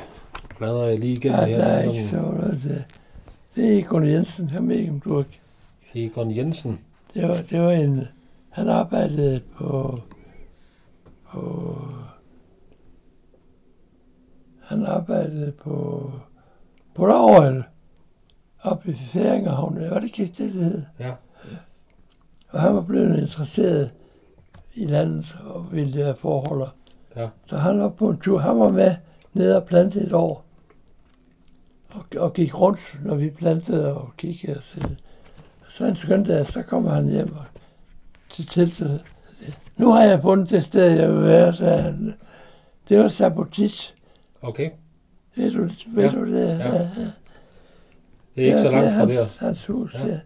bladrer 0.58 0.86
jeg 0.86 0.98
lige 0.98 1.12
igennem 1.16 1.40
Ja, 1.40 1.46
her. 1.46 1.56
der 1.58 1.64
er 1.64 1.82
ikke 1.82 2.08
så 2.10 2.16
det. 2.68 2.84
Det 3.54 3.74
er 3.74 3.78
Egon 3.78 4.06
Jensen, 4.06 4.48
du 5.04 5.14
har 5.14 5.24
Egon 5.94 6.36
Jensen. 6.36 6.80
Det 7.14 7.28
var, 7.28 7.36
det 7.50 7.60
var 7.60 7.70
en... 7.70 8.04
Han 8.50 8.68
arbejdede 8.68 9.40
på... 9.56 10.00
på 11.28 11.78
han 14.60 14.86
arbejdede 14.86 15.52
på... 15.52 16.12
På 16.94 17.06
Laurel. 17.06 17.62
Oppe 18.62 18.90
i 18.90 18.94
Færingerhavn. 18.94 19.80
Var 19.90 19.98
det 20.00 20.04
ikke 20.04 20.26
det, 20.26 20.38
det 20.38 20.50
hed? 20.52 20.82
Ja. 20.98 21.12
Og 22.48 22.60
han 22.60 22.74
var 22.74 22.80
blevet 22.80 23.18
interesseret 23.18 23.90
i 24.76 24.86
landet 24.86 25.36
og 25.44 25.66
ville 25.72 26.14
forhold. 26.18 26.68
Ja. 27.16 27.28
Så 27.46 27.56
han 27.56 27.80
var 27.80 27.88
på 27.88 28.08
en 28.08 28.18
tur. 28.18 28.38
Han 28.38 28.58
var 28.60 28.70
med 28.70 28.94
nede 29.32 29.56
og 29.56 29.64
plantede 29.64 30.06
et 30.06 30.12
år. 30.12 30.44
Og, 31.94 32.04
og 32.16 32.32
gik 32.34 32.54
rundt, 32.60 32.98
når 33.04 33.14
vi 33.14 33.30
plantede 33.30 33.94
og 33.96 34.10
kiggede. 34.16 34.60
Så, 34.72 34.88
så 35.68 35.84
en 35.86 35.96
skøn 35.96 36.24
dag, 36.24 36.46
så 36.46 36.62
kommer 36.62 36.90
han 36.90 37.08
hjem 37.08 37.32
og 37.36 37.44
til 38.30 38.46
teltet. 38.46 39.04
Nu 39.76 39.90
har 39.90 40.02
jeg 40.02 40.22
fundet 40.22 40.50
det 40.50 40.62
sted, 40.64 40.90
jeg 41.00 41.12
vil 41.12 41.22
være, 41.22 41.52
sagde 41.54 41.78
han. 41.82 42.14
Det 42.88 42.98
var 42.98 43.08
Sabotit. 43.08 43.94
Okay. 44.42 44.70
Ved 45.36 45.50
du, 45.50 45.68
ved 45.86 46.04
Ja. 46.04 46.10
du 46.10 46.32
det? 46.32 46.48
Ja. 46.48 46.88
Det 48.36 48.42
er 48.42 48.46
ikke 48.46 48.60
så 48.60 48.70
langt 48.70 48.94
fra 48.94 49.06
der. 49.06 49.26
hans 49.38 49.66
hus, 49.66 49.94
Ja. 49.94 50.00
ja. 50.06 50.12
ja. 50.12 50.18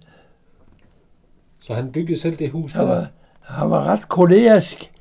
Så 1.60 1.74
han 1.74 1.92
byggede 1.92 2.18
selv 2.20 2.36
det 2.36 2.50
hus 2.50 2.72
der. 2.72 2.82
var, 2.82 3.08
han 3.50 3.70
var 3.70 3.84
ret 3.84 4.08
kolerisk. 4.08 4.92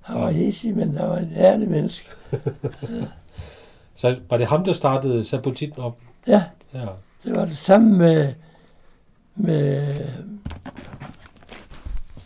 Han 0.00 0.20
var 0.20 0.26
Ja. 0.30 0.36
hissig, 0.36 0.76
men 0.76 0.96
han 0.96 1.08
var 1.08 1.16
en 1.18 1.32
ærlig 1.36 1.68
menneske. 1.70 2.08
Så 3.96 4.16
var 4.30 4.36
det 4.36 4.46
ham, 4.46 4.64
der 4.64 4.72
startede 4.72 5.24
Sabotitten 5.24 5.82
op? 5.82 5.98
Ja, 6.26 6.44
Ja. 6.74 6.86
det 7.24 7.36
var 7.36 7.44
det 7.44 7.56
samme 7.58 7.98
med, 7.98 8.34
med, 9.34 9.94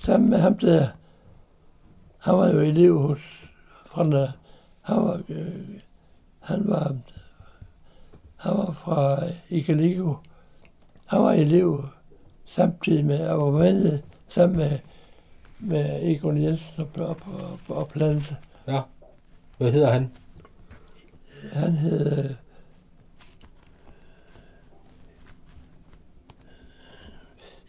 sammen 0.00 0.30
med 0.30 0.38
ham 0.38 0.58
der. 0.58 0.88
Han 2.18 2.34
var 2.38 2.48
jo 2.48 2.58
elev 2.60 2.98
hos, 3.02 3.20
fra 3.86 4.02
han 4.82 4.96
var, 4.96 5.20
øh, 5.28 5.46
han 6.40 6.62
var, 6.68 6.96
han 8.36 8.52
var 8.58 8.72
fra 8.72 9.18
Ikaligo. 9.48 10.14
Han 11.06 11.22
var 11.22 11.32
elev 11.32 11.84
samtidig 12.46 13.04
med, 13.04 13.28
og 13.28 13.52
var 13.52 13.58
med 13.58 13.98
sammen 14.28 14.56
med, 14.58 14.78
med 15.60 16.02
Egon 16.02 16.42
Jensen 16.42 16.72
og, 16.82 16.88
og, 16.96 17.16
og, 17.68 17.76
og 17.76 17.88
Plante. 17.88 18.36
Hvad 19.58 19.72
hedder 19.72 19.92
han? 19.92 20.12
Han 21.52 21.72
hed... 21.72 22.18
øh, 22.24 22.30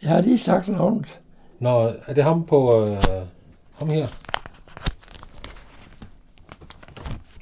Jeg 0.02 0.10
har 0.10 0.20
lige 0.20 0.38
sagt 0.38 0.68
navnet. 0.68 1.20
Nå, 1.58 1.94
er 2.06 2.14
det 2.14 2.24
ham 2.24 2.46
på... 2.46 2.80
Øh, 2.82 2.88
ham 3.78 3.88
her? 3.88 4.06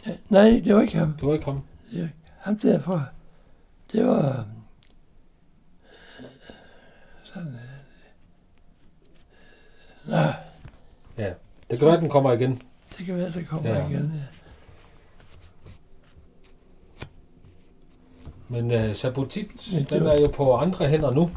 Ja, 0.07 0.17
Nej, 0.29 0.61
det 0.65 0.75
var 0.75 0.81
ikke 0.83 0.99
ham. 0.99 1.13
Det 1.13 1.29
var 1.29 1.33
ikke 1.35 1.45
ham. 1.45 1.63
Det 1.93 2.03
var 2.03 2.09
ham 2.39 2.59
derfra. 2.59 3.05
Det 3.93 4.07
var... 4.07 4.29
øh, 4.29 4.45
Sådan... 7.25 7.57
Nej, 10.09 10.33
Det 11.71 11.79
kan 11.79 11.87
være, 11.89 12.01
den 12.01 12.09
kommer 12.09 12.33
igen. 12.33 12.63
det 12.99 13.07
kan 13.07 13.17
være, 13.17 13.33
det 13.33 13.49
kommer 13.49 13.71
Ja. 13.71 13.79
ja. 13.79 13.89
igen. 13.89 14.13
Ja. 14.15 14.21
Men 18.49 18.71
øh, 18.71 18.95
Sabotit, 18.95 19.69
Men 19.75 19.85
den 19.85 20.05
var- 20.05 20.11
er 20.11 20.21
jo 20.21 20.29
på 20.37 20.55
andre 20.57 20.87
hænder 20.89 21.11
nu. 21.11 21.31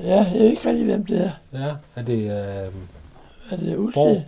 ja, 0.00 0.24
jeg 0.24 0.32
ved 0.34 0.46
ikke 0.50 0.68
rigtig, 0.68 0.84
hvem 0.84 1.06
det 1.06 1.24
er. 1.24 1.30
Ja, 1.52 1.74
er 1.96 2.02
det... 2.02 2.18
Øh, 2.22 2.72
Er 3.50 3.56
det 3.56 3.76
Borg. 3.76 3.86
Uste 3.86 4.24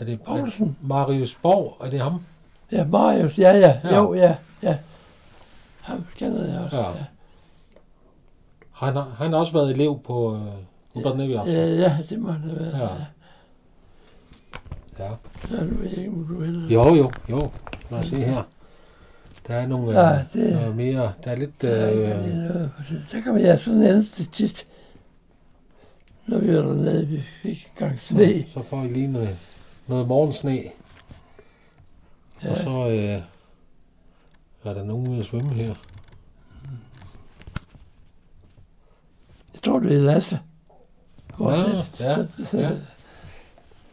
er 0.00 0.04
det 0.04 0.22
Poulsen? 0.22 0.76
Marius 0.80 1.34
Borg, 1.42 1.76
er 1.86 1.90
det 1.90 2.00
ham? 2.00 2.24
Ja, 2.72 2.84
Marius. 2.84 3.38
Ja, 3.38 3.50
ja. 3.58 3.80
Ja. 3.84 3.96
Jo, 3.96 4.14
ja, 4.14 4.36
ja. 4.62 4.78
Ham 5.82 6.06
kender 6.16 6.52
jeg 6.52 6.60
også. 6.64 6.76
Ja. 6.76 6.88
Ja. 6.88 7.04
Han 8.72 8.92
har, 8.96 9.14
han 9.18 9.32
har 9.32 9.38
også 9.38 9.52
været 9.52 9.70
elev 9.70 10.00
på 10.04 10.40
øh, 10.96 10.98
Robert 11.06 11.16
Nevy 11.16 11.30
Ja, 11.32 11.42
ja, 11.74 11.98
det 12.08 12.18
må 12.18 12.32
det 12.32 12.60
være. 12.60 12.76
Ja. 12.78 12.94
Ja. 14.98 15.04
Ja. 15.04 15.10
Så 15.48 15.56
er 15.56 15.64
du 15.66 15.82
ikke, 15.82 16.08
om 16.08 16.26
du 16.26 16.38
vil. 16.38 16.68
Jo, 16.70 16.94
jo, 16.94 17.10
jo. 17.30 17.50
Lad 17.90 17.98
os 17.98 18.06
se 18.06 18.22
her. 18.24 18.42
Der 19.46 19.54
er 19.54 19.66
nogle 19.66 20.00
Ja, 20.00 20.18
øh, 20.18 20.32
det- 20.32 20.52
noget 20.54 20.76
mere. 20.76 21.12
Der 21.24 21.30
er 21.30 21.36
lidt... 21.36 21.62
Der 21.62 21.88
ikke 21.88 22.14
rigtig 22.14 22.32
Øh, 22.32 22.48
det. 22.54 22.70
Der 23.12 23.20
kan 23.20 23.32
man 23.32 23.42
ja 23.42 23.56
sådan 23.56 23.82
en 23.82 24.08
det 24.16 24.28
tit. 24.32 24.66
Når 26.26 26.38
vi 26.38 26.56
var 26.56 26.62
dernede, 26.62 27.06
vi 27.06 27.20
fik 27.42 27.70
en 27.72 27.86
gang 27.86 28.00
sne. 28.00 28.44
så 28.48 28.62
får 28.62 28.82
I 28.84 28.88
lige 28.88 29.06
noget, 29.06 29.36
noget 29.86 30.08
morgensne. 30.08 30.58
Ja. 32.44 32.50
Og 32.50 32.56
så 32.56 32.70
øh, 32.88 33.22
er 34.64 34.74
der 34.74 34.84
nogen 34.84 35.08
ude 35.08 35.18
at 35.18 35.24
svømme 35.24 35.52
her. 35.54 35.74
Jeg 39.54 39.62
tror, 39.62 39.78
det 39.78 39.96
er 39.96 40.00
Lasse. 40.00 40.40
Vores 41.38 42.00
Ja, 42.00 42.16
ja, 42.52 42.60
ja. 42.60 42.70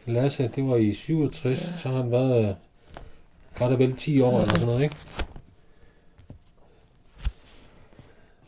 Lasse, 0.06 0.50
det 0.56 0.68
var 0.68 0.76
i 0.76 0.92
67, 0.92 1.64
ja. 1.64 1.78
så 1.78 1.88
har 1.88 1.96
han 1.96 2.10
været 2.10 2.56
godt 3.58 3.72
og 3.72 3.78
vel 3.78 3.96
10 3.96 4.20
år 4.20 4.36
eller 4.40 4.48
sådan 4.54 4.66
noget, 4.66 4.82
ikke? 4.82 4.96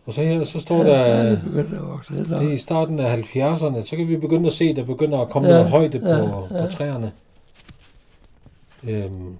Og 0.06 0.12
så 0.12 0.22
her, 0.22 0.44
så 0.44 0.60
står 0.60 0.76
Ja, 0.76 0.90
der, 0.90 1.24
der 1.24 1.62
det 1.62 1.80
op. 1.80 2.00
det 2.08 2.32
er 2.32 2.52
i 2.52 2.58
starten 2.58 2.98
af 3.00 3.16
70'erne, 3.22 3.82
så 3.82 3.96
kan 3.96 4.08
vi 4.08 4.16
begynde 4.16 4.46
at 4.46 4.52
se, 4.52 4.64
at 4.64 4.76
der 4.76 4.84
begynder 4.84 5.18
at 5.18 5.28
komme 5.30 5.48
Ja, 5.48 5.54
noget 5.54 5.70
højde 5.70 6.00
på, 6.00 6.08
ja, 6.08 6.26
på 6.26 6.48
ja. 6.50 6.66
træerne. 6.66 7.12
Øhm, 8.88 9.36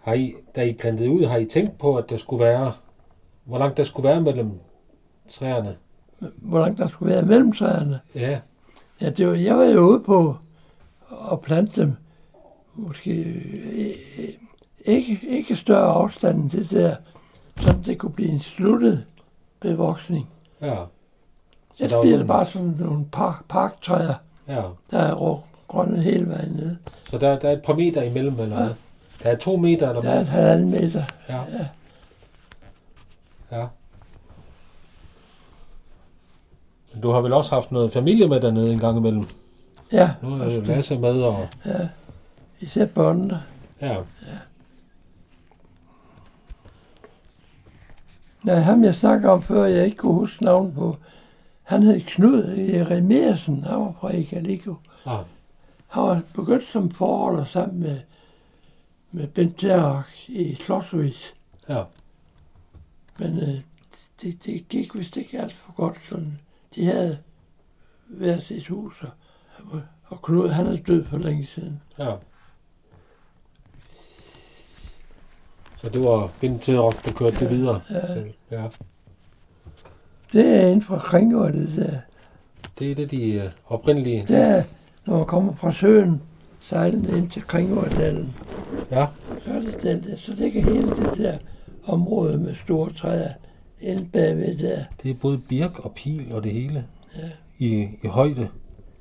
har 0.00 0.14
I, 0.14 0.34
da 0.56 0.62
I 0.64 0.72
plantede 0.72 1.10
ud, 1.10 1.24
har 1.24 1.36
I 1.36 1.44
tænkt 1.44 1.78
på, 1.78 1.96
at 1.96 2.10
der 2.10 2.16
skulle 2.16 2.44
være, 2.44 2.72
hvor 3.44 3.58
langt 3.58 3.76
der 3.76 3.84
skulle 3.84 4.08
være 4.08 4.20
mellem 4.20 4.50
træerne? 5.28 5.76
Hvor 6.20 6.58
langt 6.60 6.78
der 6.78 6.86
skulle 6.86 7.12
være 7.14 7.22
mellem 7.22 7.52
træerne. 7.52 8.00
Ja, 8.14 8.40
Ja, 9.00 9.10
det 9.10 9.26
var, 9.28 9.34
jeg 9.34 9.56
var 9.56 9.64
jo 9.64 9.80
ude 9.80 10.00
på 10.00 10.36
at 11.32 11.40
plante 11.40 11.80
dem. 11.80 11.92
Måske 12.74 13.10
øh, 13.22 13.94
ikke, 14.84 15.20
ikke 15.28 15.56
større 15.56 15.86
afstand 15.92 16.42
end 16.42 16.50
det 16.50 16.70
der, 16.70 16.96
så 17.60 17.76
det 17.86 17.98
kunne 17.98 18.12
blive 18.12 18.28
en 18.30 18.40
sluttet 18.40 19.04
bevoksning. 19.60 20.28
Ja. 20.60 20.76
Så 21.74 21.88
var 21.96 22.02
bliver 22.02 22.16
det 22.18 22.26
bare 22.26 22.46
sådan 22.46 22.74
nogle 22.78 23.04
park, 23.12 23.44
parktræer, 23.48 24.14
Ja. 24.48 24.62
der 24.90 24.98
er 24.98 25.42
grønne 25.68 26.02
hele 26.02 26.28
vejen 26.28 26.50
ned. 26.52 26.76
Så 27.10 27.18
der, 27.18 27.38
der 27.38 27.48
er 27.48 27.52
et 27.52 27.62
par 27.62 27.74
meter 27.74 28.02
imellem, 28.02 28.40
eller 28.40 28.56
hvad? 28.56 28.70
Der 29.22 29.30
er 29.30 29.36
to 29.36 29.56
meter, 29.56 29.88
eller 29.88 30.00
Der 30.02 30.10
er 30.10 30.20
et 30.20 30.28
halvanden 30.28 30.70
meter. 30.70 31.02
Ja. 31.28 31.36
Ja. 31.36 31.66
Ja. 33.52 33.66
Men 36.85 36.85
du 37.02 37.10
har 37.10 37.20
vel 37.20 37.32
også 37.32 37.54
haft 37.54 37.72
noget 37.72 37.92
familie 37.92 38.28
med 38.28 38.40
dernede 38.40 38.72
en 38.72 38.78
gang 38.78 38.98
imellem? 38.98 39.24
Ja, 39.92 40.10
Nu 40.22 40.34
er 40.34 40.44
det. 40.48 40.66
Lasse 40.66 40.98
med, 40.98 41.22
og 41.22 41.48
ja. 41.64 41.88
Især 42.60 42.86
børnene. 42.86 43.42
ja. 43.80 43.96
Ja, 48.46 48.54
ham 48.54 48.84
jeg 48.84 48.94
snakker 48.94 49.30
om 49.30 49.42
før, 49.42 49.64
jeg 49.64 49.84
ikke 49.84 49.96
kunne 49.96 50.14
huske 50.14 50.44
navn 50.44 50.72
på, 50.72 50.96
han 51.62 51.82
hed 51.82 52.00
Knud 52.00 52.42
Remersen, 52.90 53.64
han 53.64 53.80
var 53.80 53.94
fra 54.00 54.10
Ikaligo. 54.10 54.74
Ah, 55.06 55.24
Han 55.88 56.02
var 56.02 56.20
begyndt 56.34 56.64
som 56.66 56.90
forholder 56.90 57.44
sammen 57.44 57.80
med, 57.80 58.00
med 59.12 59.26
Bent 59.26 59.62
i 60.28 60.54
Klostervis. 60.54 61.34
ja. 61.68 61.82
Men 63.18 63.38
øh, 63.38 63.60
det, 64.22 64.44
det 64.44 64.68
gik 64.68 64.94
vist 64.94 65.16
ikke 65.16 65.40
alt 65.40 65.52
for 65.52 65.72
godt. 65.72 65.96
Sådan. 66.08 66.38
De 66.76 66.84
havde 66.86 67.18
hver 68.06 68.40
sit 68.40 68.66
hus, 68.68 69.04
og, 69.72 69.80
og 70.06 70.22
Knud 70.22 70.48
han 70.48 70.66
er 70.66 70.76
død 70.76 71.04
for 71.04 71.18
længe 71.18 71.46
siden. 71.46 71.80
Ja. 71.98 72.12
Så 75.76 75.88
det 75.88 76.02
var 76.04 76.30
Bind 76.40 76.60
til 76.60 76.80
Rock, 76.80 77.04
der 77.04 77.12
kørte 77.12 77.36
det 77.40 77.50
videre 77.50 77.80
Ja. 77.90 78.14
selv. 78.14 78.30
Ja. 78.50 78.68
Det 80.32 80.46
er 80.56 80.60
inden 80.66 80.82
for 80.82 80.98
Kringård, 80.98 81.52
det 81.52 81.72
der. 81.76 81.98
Det 82.78 82.90
er 82.90 82.94
det, 82.94 83.10
de 83.10 83.32
øh, 83.32 83.50
oprindelige. 83.66 84.24
Det 84.28 84.36
er, 84.48 84.62
når 85.06 85.16
man 85.16 85.26
kommer 85.26 85.54
fra 85.54 85.72
søen, 85.72 86.22
sejlende 86.60 87.18
ind 87.18 87.30
til 87.30 87.42
Kringårddalen, 87.42 88.36
Ja. 88.90 89.06
så 89.44 89.50
er 89.52 89.58
det 89.60 89.82
den 89.82 90.04
der. 90.04 90.16
Så 90.16 90.32
ligger 90.32 90.62
hele 90.62 90.90
det 90.90 91.18
der 91.18 91.38
område 91.84 92.38
med 92.38 92.54
store 92.64 92.92
træer 92.92 93.32
inde 93.80 94.08
bagved 94.12 94.58
der. 94.58 94.84
Det 95.02 95.10
er 95.10 95.14
både 95.14 95.38
birk 95.38 95.78
og 95.78 95.94
pil 95.94 96.32
og 96.32 96.42
det 96.44 96.52
hele. 96.52 96.86
Ja. 97.16 97.28
I, 97.58 97.88
i 98.02 98.06
højde. 98.06 98.48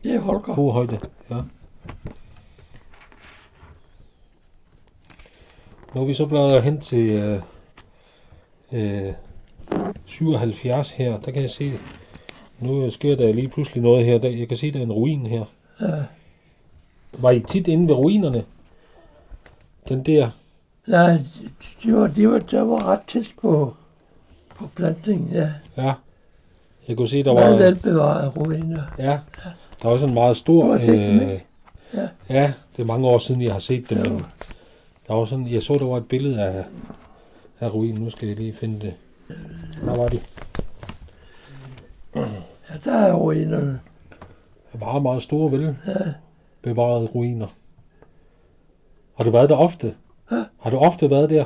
Det 0.03 0.15
er 0.15 0.19
Holger. 0.19 0.55
God 0.55 0.73
højde. 0.73 0.99
Ja. 1.29 1.41
Nu 5.95 6.01
er 6.01 6.05
vi 6.05 6.13
så 6.13 6.25
blevet 6.25 6.63
hen 6.63 6.81
til 6.81 7.23
øh, 7.23 7.41
øh, 8.73 9.13
77 10.05 10.91
her. 10.91 11.19
Der 11.19 11.31
kan 11.31 11.41
jeg 11.41 11.49
se, 11.49 11.71
nu 12.59 12.91
sker 12.91 13.15
der 13.15 13.33
lige 13.33 13.47
pludselig 13.47 13.83
noget 13.83 14.05
her. 14.05 14.17
Der, 14.17 14.29
jeg 14.29 14.47
kan 14.47 14.57
se, 14.57 14.71
der 14.71 14.79
er 14.79 14.83
en 14.83 14.91
ruin 14.91 15.25
her. 15.25 15.45
Ja. 15.81 16.03
Var 17.13 17.31
I 17.31 17.39
tit 17.39 17.67
inde 17.67 17.87
ved 17.87 17.95
ruinerne? 17.95 18.45
Den 19.89 20.05
der? 20.05 20.29
Nej, 20.87 21.11
de, 21.11 21.21
de, 21.83 21.93
var, 21.93 22.07
de 22.07 22.29
var, 22.29 22.39
der 22.39 22.61
var 22.61 22.85
ret 22.87 22.99
tæt 23.07 23.33
på, 23.41 23.75
på 24.55 24.67
plantningen, 24.75 25.29
ja. 25.33 25.49
Ja. 25.77 25.93
Jeg 26.87 26.97
kunne 26.97 27.07
se, 27.07 27.23
der 27.23 27.33
Meget 27.33 27.53
var... 27.53 27.57
velbevarede 27.59 28.29
ruiner. 28.29 28.83
Ja, 28.99 29.19
der 29.81 29.89
var 29.89 29.97
sådan 29.97 30.09
en 30.09 30.13
meget 30.15 30.37
stor... 30.37 30.77
Dem, 30.77 30.93
ikke? 30.93 31.43
Ja. 31.93 32.01
Ja. 32.01 32.07
ja, 32.29 32.53
det 32.75 32.81
er 32.81 32.85
mange 32.87 33.07
år 33.07 33.17
siden, 33.17 33.41
jeg 33.41 33.51
har 33.51 33.59
set 33.59 33.89
dem, 33.89 33.97
Jo. 33.97 34.09
men 34.09 34.25
der 35.07 35.13
var 35.13 35.25
sådan, 35.25 35.47
jeg 35.47 35.63
så, 35.63 35.73
der 35.73 35.85
var 35.85 35.97
et 35.97 36.07
billede 36.07 36.41
af, 36.43 36.65
af 37.59 37.73
ruinen. 37.73 38.01
Nu 38.03 38.09
skal 38.09 38.27
jeg 38.27 38.37
lige 38.37 38.53
finde 38.53 38.79
det. 38.79 38.93
Hvor 39.83 39.95
var 39.95 40.07
de? 40.07 40.19
Ja, 42.15 42.21
der 42.85 42.95
er 42.97 43.13
ruinerne. 43.13 43.79
Meget, 44.79 45.01
meget 45.03 45.21
store, 45.21 45.51
vel 45.51 45.75
Ja, 45.87 45.93
bevarede 46.61 47.05
ruiner. 47.05 47.47
Har 49.17 49.23
du 49.23 49.31
været 49.31 49.49
der 49.49 49.55
ofte? 49.55 49.95
Ja. 50.31 50.43
Har 50.59 50.69
du 50.69 50.77
ofte 50.77 51.09
været 51.09 51.29
der? 51.29 51.45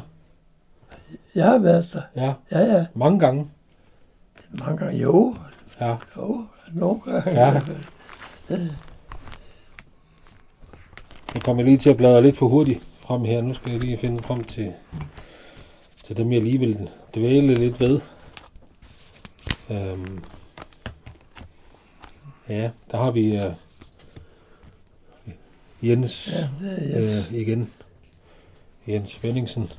Jeg 1.36 1.46
har 1.46 1.58
været 1.58 1.90
der. 1.94 2.02
Ja, 2.16 2.34
Ja, 2.52 2.60
ja. 2.76 2.86
mange 2.94 3.20
gange. 3.20 3.52
Mange 4.52 4.78
gange. 4.78 5.00
Jo, 5.02 5.36
Ja, 5.82 5.96
jo. 6.18 6.46
Nogle 6.74 7.02
gange. 7.02 7.32
Ja. 7.32 7.62
jeg 11.34 11.42
kommer 11.44 11.64
lige 11.64 11.78
til 11.78 11.90
at 11.90 11.98
bladre 11.98 12.22
lidt 12.22 12.38
for 12.38 12.48
hurtigt 12.48 12.88
frem 13.02 13.24
her. 13.24 13.42
Nu 13.42 13.54
skal 13.54 13.72
jeg 13.72 13.82
lige 13.82 13.98
finde 13.98 14.24
frem 14.24 14.44
til, 14.44 14.74
til 16.04 16.18
dem, 16.18 16.34
jeg 16.34 16.42
lige 16.42 16.58
vil 16.60 16.90
dvæle 17.16 17.56
lidt 17.56 17.80
ved. 17.82 18.02
Øhm. 19.70 20.24
Ja, 22.50 22.70
der 22.92 22.98
har 22.98 23.12
vi 23.12 23.38
uh, 23.38 23.54
Jens 25.82 26.34
Ja, 26.62 27.00
yes. 27.02 27.32
øh, 27.32 27.38
igen. 27.40 27.70
Jens 28.88 29.24
Venningsen. 29.24 29.72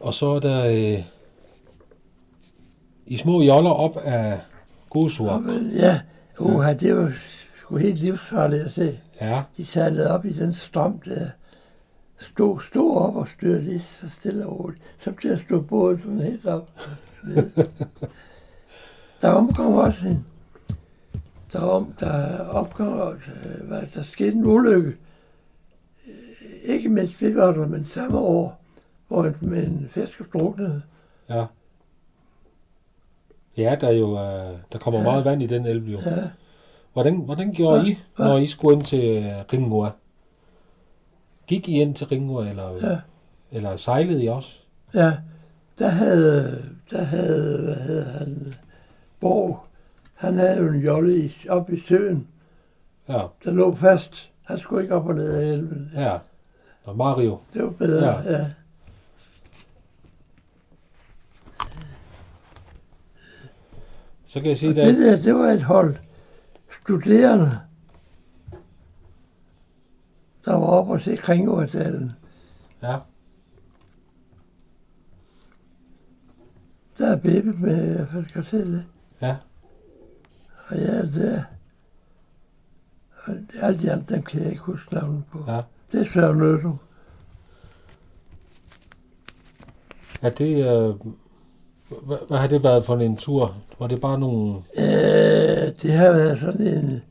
Og 0.00 0.14
så 0.14 0.26
er 0.26 0.40
der 0.40 0.64
øh, 0.66 1.04
i 3.06 3.16
små 3.16 3.42
joller 3.42 3.70
op 3.70 3.96
af 3.96 4.40
Gosuak. 4.90 5.42
Ja, 5.72 6.00
uha, 6.38 6.72
det 6.74 6.96
var 6.96 7.12
sgu 7.60 7.76
helt 7.76 7.98
livsfarligt 7.98 8.62
at 8.62 8.70
se. 8.70 8.98
Ja, 9.20 9.42
De 9.56 9.64
sejlede 9.64 10.10
op 10.10 10.24
i 10.24 10.32
den 10.32 10.54
strøm 10.54 11.00
der. 11.00 11.30
Stod, 12.18 12.60
stod 12.60 12.96
op 12.96 13.16
og 13.16 13.28
styrte 13.28 13.62
lige 13.62 13.80
så 13.80 14.08
stille 14.08 14.46
og 14.46 14.60
roligt. 14.60 14.82
Så 14.98 15.12
til 15.22 15.28
at 15.28 15.38
stå 15.38 15.60
båden 15.60 16.00
sådan 16.00 16.20
helt 16.20 16.46
op. 16.46 16.70
der 19.20 19.28
omkom 19.28 19.74
også 19.74 20.08
en. 20.08 20.26
Der, 21.52 21.60
om, 21.60 21.94
der 22.00 22.38
opkom, 22.38 23.18
øh, 23.68 23.94
der 23.94 24.02
skete 24.02 24.32
en 24.36 24.44
ulykke. 24.44 24.88
Øh, 26.06 26.74
Ikke 26.74 27.36
var 27.36 27.52
der, 27.52 27.66
men 27.66 27.84
samme 27.84 28.18
år, 28.18 28.59
hvor 29.10 29.24
en, 29.24 29.54
en 29.54 29.86
fisker 29.88 30.24
druknede. 30.32 30.82
ja. 31.28 31.44
Ja, 33.56 33.76
der 33.80 33.88
er 33.88 33.92
jo 33.92 34.12
øh, 34.18 34.58
der 34.72 34.78
kommer 34.78 35.00
Ja. 35.00 35.04
meget 35.06 35.24
vand 35.24 35.42
i 35.42 35.46
den 35.46 35.66
elv 35.66 35.84
jo. 35.88 35.98
Ja, 36.06 36.16
Hvordan, 36.92 37.16
hvordan 37.16 37.52
gjorde 37.52 37.80
Ja, 37.80 37.86
I, 37.86 37.96
ja. 38.18 38.24
når 38.24 38.38
I 38.38 38.46
skulle 38.46 38.76
ind 38.76 38.84
til 38.84 39.24
øh, 39.24 39.32
Ringua? 39.52 39.90
Gik 41.46 41.68
I 41.68 41.72
ind 41.80 41.94
til 41.94 42.06
Ringua, 42.06 42.48
eller, 42.48 42.88
ja, 42.90 42.98
eller 43.52 43.76
sejlede 43.76 44.24
I 44.24 44.28
også? 44.28 44.56
ja. 44.94 45.12
Der 45.78 45.88
havde, 45.88 46.62
der 46.90 47.02
havde, 47.02 47.62
hvad 47.64 47.74
hedder 47.76 48.18
han, 48.18 48.54
Borg, 49.20 49.60
han 50.14 50.34
havde 50.36 50.56
jo 50.58 50.68
en 50.68 50.80
jolle 50.80 51.18
i, 51.24 51.32
op 51.48 51.70
i 51.70 51.80
søen, 51.80 52.26
Ja, 53.08 53.22
der 53.44 53.50
lå 53.52 53.74
fast. 53.74 54.30
Han 54.42 54.58
skulle 54.58 54.82
ikke 54.82 54.94
op 54.94 55.06
og 55.06 55.14
ned 55.14 55.32
af 55.34 55.52
elven. 55.52 55.90
ja. 55.94 56.18
Og 56.84 56.96
Mario. 56.96 57.38
Det 57.54 57.62
var 57.62 57.70
bedre, 57.70 58.08
Ja. 58.22 58.32
ja. 58.38 58.46
Så 64.32 64.40
kan 64.40 64.48
jeg 64.48 64.58
se, 64.58 64.68
Og 64.68 64.74
der 64.74 64.86
det 64.86 64.98
der, 64.98 65.16
det 65.22 65.34
var 65.34 65.48
et 65.50 65.62
hold 65.62 65.96
studerende, 66.82 67.60
der 70.44 70.52
var 70.52 70.66
oppe 70.66 70.92
og 70.92 71.00
se 71.00 71.16
Kringårdalen. 71.16 72.12
Ja, 72.82 72.98
Der 76.98 77.06
er 77.06 77.16
Bebe 77.16 77.52
med, 77.52 77.94
hvert 77.96 78.08
fald 78.08 78.26
kan 78.26 78.44
se 78.44 78.58
det. 78.58 78.86
ja. 79.20 79.36
Og 80.68 80.76
jeg 80.76 80.96
er 80.96 81.06
der. 81.06 81.42
Og 83.24 83.34
alle 83.60 83.80
de 83.80 83.92
andre, 83.92 84.14
dem 84.14 84.22
kan 84.22 84.40
jeg 84.42 84.50
ikke 84.50 84.62
huske 84.62 84.94
navnet 84.94 85.24
på. 85.32 85.44
Ja. 85.48 85.60
Det 85.92 86.00
er 86.00 86.04
Søren 86.04 86.38
Nødum. 86.38 86.78
Er 90.22 90.30
det, 90.30 90.56
øh, 90.56 90.94
hvad, 92.02 92.38
har 92.38 92.46
det 92.46 92.62
været 92.64 92.84
for 92.84 92.96
en 92.96 93.16
tur? 93.16 93.56
Var 93.78 93.86
det 93.86 94.00
bare 94.00 94.18
nogle... 94.18 94.62
Øh, 94.76 95.72
det 95.82 95.92
har 95.92 96.12
været 96.12 96.38
sådan 96.40 96.66
en, 96.66 97.02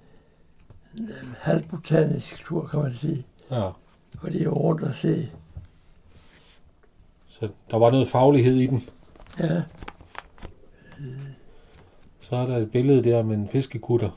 en 0.97 1.35
halvbotanisk 1.39 2.43
tur, 2.45 2.67
kan 2.67 2.79
man 2.79 2.93
sige. 2.93 3.25
Ja, 3.51 3.69
Hvor 4.21 4.29
de 4.29 4.43
er 4.43 4.49
rundt 4.49 4.83
og 4.83 4.93
se. 4.93 5.29
så 7.27 7.49
der 7.71 7.77
var 7.77 7.91
noget 7.91 8.07
faglighed 8.07 8.55
i 8.55 8.67
den. 8.67 8.81
Ja, 9.39 9.61
Så 12.21 12.35
er 12.35 12.45
der 12.45 12.57
et 12.57 12.71
billede 12.71 13.03
der 13.03 13.23
med 13.23 13.35
en 13.37 13.49
fiskekutter. 13.49 14.09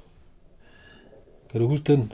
Kan 1.51 1.61
du 1.61 1.69
huske 1.69 1.93
den? 1.93 2.13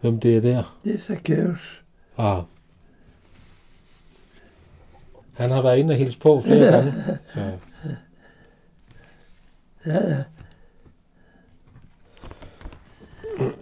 Hvem 0.00 0.20
det 0.20 0.36
er 0.36 0.40
der? 0.40 0.78
det 0.84 0.94
er 0.94 0.98
Zacchaeus. 0.98 1.84
Ah. 2.18 2.42
Han 5.36 5.50
har 5.50 5.62
været 5.62 5.78
inde 5.78 5.92
og 5.92 5.98
hilse 5.98 6.18
på 6.18 6.40
flere 6.40 6.72
gange. 6.72 6.92
Så, 7.34 7.40
Ja, 9.86 10.08
ja. 10.08 10.24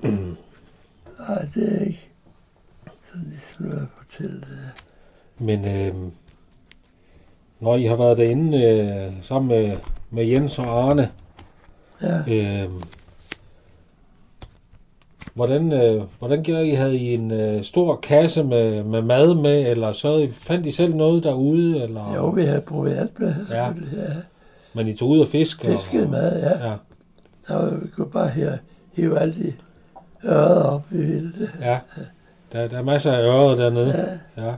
Ej, 1.29 1.47
det 1.55 1.77
er 1.81 1.85
ikke 1.87 2.09
sådan 3.11 3.27
ligesom 3.29 3.67
noget 3.67 3.89
på 3.99 4.05
teltet. 4.11 4.73
Men 5.39 5.71
øh, 5.71 5.95
når 7.61 7.77
I 7.77 7.85
har 7.85 7.97
været 7.97 8.19
derinde 8.19 8.63
øh, 8.65 9.13
sammen 9.23 9.49
med, 9.49 9.77
med 10.11 10.25
Jens 10.27 10.59
og 10.59 10.67
Arne, 10.89 11.11
Ja, 12.03 12.19
øh, 12.19 12.71
hvordan, 15.35 15.73
øh, 15.73 16.03
hvordan 16.19 16.43
gjorde 16.43 16.69
I? 16.69 16.75
Havde 16.75 16.97
I 16.97 17.15
en 17.15 17.31
øh, 17.31 17.63
stor 17.65 17.97
kasse 17.97 18.45
med, 18.45 18.85
med 18.85 19.03
mad 19.03 19.35
med, 19.35 19.67
eller 19.71 19.93
så 19.93 20.29
fandt 20.33 20.67
I 20.67 20.73
selv 20.73 20.95
noget 20.95 21.25
derude? 21.25 21.83
Eller, 21.83 22.15
jo, 22.15 22.29
vi 22.29 22.43
havde 22.43 22.61
proviant 22.61 23.21
med, 23.21 23.35
Ja. 23.51 23.67
selvfølgelig. 23.67 23.99
Ja. 23.99 24.15
Men 24.75 24.89
I 24.89 24.97
tog 24.97 25.09
ud 25.09 25.21
og 25.21 25.29
fiske? 25.29 25.67
Fisket 25.67 26.05
og, 26.05 26.11
mad, 26.11 26.41
ja. 26.41 26.69
Ja, 26.69 26.75
Der 27.49 27.57
var, 27.63 27.71
vi 27.75 27.89
kunne 27.89 28.11
bare 28.11 28.29
her, 28.29 28.57
hive 28.93 29.19
alle 29.19 29.35
de 29.35 29.53
ører 30.25 30.63
op, 30.63 30.83
vi 30.91 30.99
ville 31.07 31.33
ja. 31.61 31.79
Der, 32.53 32.69
der 32.69 32.79
er 32.79 32.83
masser 32.83 33.13
af 33.13 33.21
ører 33.23 33.55
dernede. 33.55 34.19
Ja. 34.37 34.45
Ja. 34.47 34.55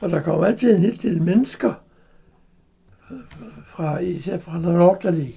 Og 0.00 0.10
der 0.10 0.20
kom 0.20 0.44
altid 0.44 0.74
en 0.76 0.80
hel 0.82 1.02
del 1.02 1.22
mennesker, 1.22 1.72
fra, 3.66 3.98
især 3.98 4.38
fra 4.38 4.58
Nordderlig, 4.58 5.34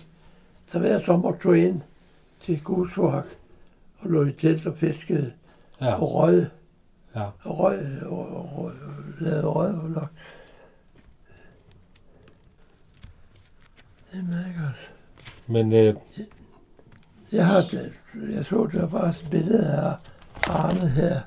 der 0.73 0.79
hver 0.79 0.99
sommer 0.99 1.33
tog 1.43 1.57
ind 1.57 1.81
til 2.41 2.61
Gusvåg 2.63 3.13
og 3.99 4.09
lå 4.09 4.25
i 4.25 4.31
telt 4.31 4.67
og 4.67 4.77
fiskede 4.77 5.33
Ja. 5.81 5.93
og 5.93 6.13
røg, 6.13 6.47
ja. 7.15 7.23
og 7.43 7.59
røg, 7.59 7.79
og, 8.05 8.27
og, 8.35 8.49
og 8.55 8.71
lavede 9.19 9.45
røghuller. 9.47 10.07
Det 14.11 14.19
er 14.19 14.23
meget 14.23 14.55
godt. 14.61 14.91
Men 15.47 15.73
øh, 15.73 15.93
Jeg, 17.31 17.47
har, 17.47 17.63
jeg 18.31 18.45
så, 18.45 18.69
der 18.73 18.85
var 18.85 19.01
et 19.03 19.27
billede 19.31 19.67
af 19.73 19.95
Arne 20.49 20.89
her. 20.89 21.21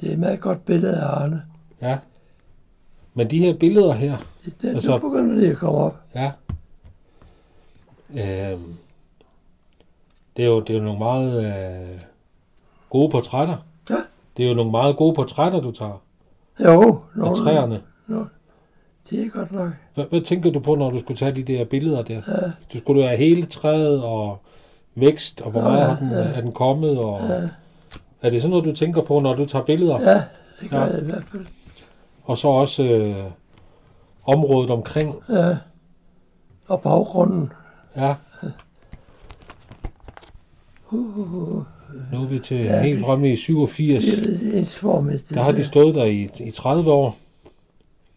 Det 0.00 0.08
er 0.08 0.12
et 0.12 0.18
meget 0.18 0.40
godt 0.40 0.64
billede 0.64 0.96
af 1.00 1.06
Arne. 1.06 1.42
ja. 1.82 1.98
Men 3.14 3.30
de 3.30 3.38
her 3.38 3.58
billeder 3.58 3.92
her, 3.92 4.16
Det, 4.44 4.62
det, 4.62 4.68
Altså- 4.68 4.98
nu 4.98 5.08
begynder 5.08 5.34
det 5.34 5.50
at 5.50 5.56
komme 5.56 5.78
op. 5.78 5.96
Ja. 6.14 6.32
Øh, 8.14 8.58
det, 10.36 10.44
er 10.44 10.48
jo, 10.48 10.60
det 10.60 10.70
er 10.70 10.78
jo 10.78 10.84
nogle 10.84 10.98
meget 10.98 11.44
øh, 11.44 12.00
gode 12.90 13.10
portrætter. 13.10 13.56
Ja. 13.90 13.94
Det 14.36 14.44
er 14.44 14.48
jo 14.48 14.54
nogle 14.54 14.70
meget 14.70 14.96
gode 14.96 15.14
portrætter, 15.14 15.60
du 15.60 15.70
tager 15.70 16.02
Jo, 16.64 16.82
af 16.82 16.98
nogle, 17.18 17.36
træerne. 17.36 17.80
det 19.10 19.22
er 19.26 19.28
godt 19.28 19.52
nok. 19.52 19.70
Hvad, 19.94 20.04
hvad 20.04 20.20
tænker 20.20 20.50
du 20.50 20.60
på, 20.60 20.74
når 20.74 20.90
du 20.90 21.00
skulle 21.00 21.18
tage 21.18 21.30
de 21.30 21.42
der 21.42 21.64
billeder 21.64 22.02
der? 22.02 22.14
Ja, 22.28 22.50
Du 22.72 22.78
skulle 22.78 23.06
have 23.06 23.16
hele 23.18 23.46
træet 23.46 24.02
og 24.02 24.38
vækst, 24.94 25.40
og 25.40 25.50
hvor 25.50 25.60
Ja, 25.60 25.66
meget 25.68 25.88
har 25.88 25.96
den, 25.98 26.10
ja. 26.10 26.16
er 26.16 26.40
den 26.40 26.52
kommet? 26.52 26.98
Og, 26.98 27.20
ja, 27.28 27.48
er 28.22 28.30
det 28.30 28.42
sådan 28.42 28.50
noget, 28.50 28.64
du 28.64 28.72
tænker 28.74 29.02
på, 29.02 29.18
når 29.18 29.34
du 29.34 29.46
tager 29.46 29.64
billeder? 29.64 30.00
ja 30.00 30.22
det 30.60 30.70
gør 30.70 30.78
Ja. 30.78 30.84
jeg 30.84 31.02
i 31.02 31.04
hvert 31.04 31.22
fald. 31.32 31.46
Og 32.24 32.38
så 32.38 32.48
også 32.48 32.82
øh, 32.82 33.24
området 34.26 34.70
omkring. 34.70 35.14
Ja. 35.28 35.56
Og 36.68 36.80
baggrunden. 36.82 37.52
Ja, 37.96 38.14
Uh, 40.90 41.18
uh, 41.18 41.34
uh. 41.34 41.64
nu 42.12 42.22
er 42.22 42.26
vi 42.26 42.38
til 42.38 42.56
Ja, 42.56 42.82
helt 42.82 43.00
fremme 43.04 43.32
i 43.32 43.36
87. 43.36 44.04
Det 44.04 44.12
er 44.12 44.30
lidt 44.30 44.54
ensformigt. 44.54 45.30
Der 45.30 45.42
har 45.42 45.52
de 45.52 45.64
stået 45.64 45.94
der 45.94 46.04
i, 46.04 46.30
i 46.40 46.50
30 46.50 46.92
år. 46.92 47.16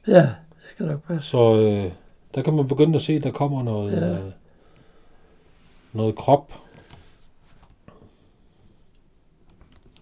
Ja, 0.08 0.22
det 0.22 0.30
skal 0.70 0.86
nok 0.86 1.04
passe. 1.08 1.30
Så 1.30 1.56
øh, 1.56 1.92
der 2.36 2.42
kan 2.42 2.54
man 2.56 2.68
begynde 2.68 2.96
at 2.96 3.02
se, 3.02 3.14
at 3.14 3.24
der 3.24 3.32
kommer 3.32 3.64
noget, 3.64 3.92
Ja. 3.92 4.06
ja. 4.08 4.14
øh, 4.14 4.32
noget 5.94 6.16
krop. 6.16 6.54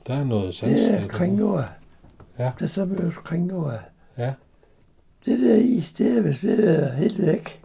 Der 0.07 0.13
er 0.13 0.23
noget 0.23 0.53
sans. 0.55 0.79
Det 0.79 0.93
er 0.93 1.07
kringoer. 1.07 1.63
Ja. 2.39 2.51
Det 2.59 2.65
er 2.65 2.69
så 2.69 2.85
med 2.85 3.11
kringoer. 3.11 3.77
Ja. 4.17 4.33
Det 5.25 5.39
der 5.39 5.55
is, 5.55 5.91
det 5.91 6.17
er 6.17 6.21
vist 6.21 6.43
ved 6.43 6.51
at 6.63 6.81
være 6.81 6.95
helt 6.95 7.21
væk. 7.21 7.61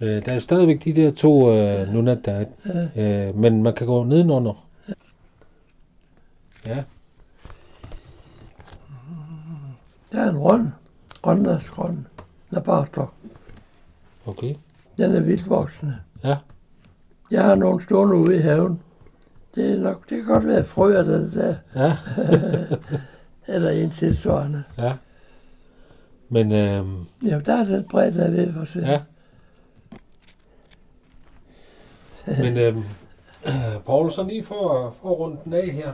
Øh, 0.00 0.24
der 0.26 0.32
er 0.32 0.38
stadigvæk 0.38 0.84
de 0.84 0.92
der 0.92 1.10
to 1.12 1.52
øh, 1.52 1.88
nunat, 1.92 2.18
der 2.24 2.32
er, 2.32 2.44
Ja. 2.96 3.28
øh, 3.28 3.36
men 3.36 3.62
man 3.62 3.74
kan 3.74 3.86
gå 3.86 4.04
nedenunder. 4.04 4.66
Ja, 6.66 6.82
Der 10.12 10.20
er 10.22 10.30
en 10.30 10.38
rund. 10.38 10.68
Rønnersgrøn. 11.26 12.06
Nabartok. 12.50 13.14
okay. 14.26 14.54
Den 14.98 15.12
er 15.14 15.20
vildvoksende. 15.20 15.96
Ja. 16.24 16.36
Jeg 17.30 17.44
har 17.44 17.54
nogle 17.54 17.82
stående 17.84 18.16
ude 18.16 18.36
i 18.36 18.40
haven. 18.40 18.80
Det, 19.54 19.72
er 19.72 19.80
nok, 19.80 20.10
det 20.10 20.16
kan 20.18 20.26
godt 20.26 20.46
være 20.46 20.64
frøer, 20.64 21.02
der, 21.02 21.30
der 21.30 21.54
Ja, 21.74 21.96
eller 23.54 23.70
en 23.70 23.90
tilsvarende. 23.90 24.62
ja. 24.78 24.92
Men 26.28 26.52
øh, 26.52 26.84
Ja, 27.30 27.38
der 27.46 27.56
er 27.56 27.64
den 27.64 27.84
bredde, 27.84 28.18
der 28.18 28.24
er 28.24 28.30
ved 28.30 28.52
for 28.52 28.64
sig. 28.64 28.82
ja. 28.82 29.00
Men 32.26 32.56
øh, 32.58 32.76
Paul, 33.86 34.10
så 34.12 34.22
lige 34.22 34.44
for, 34.44 34.94
for 35.02 35.10
at 35.10 35.18
runde 35.18 35.36
den 35.44 35.52
af 35.52 35.66
her. 35.68 35.92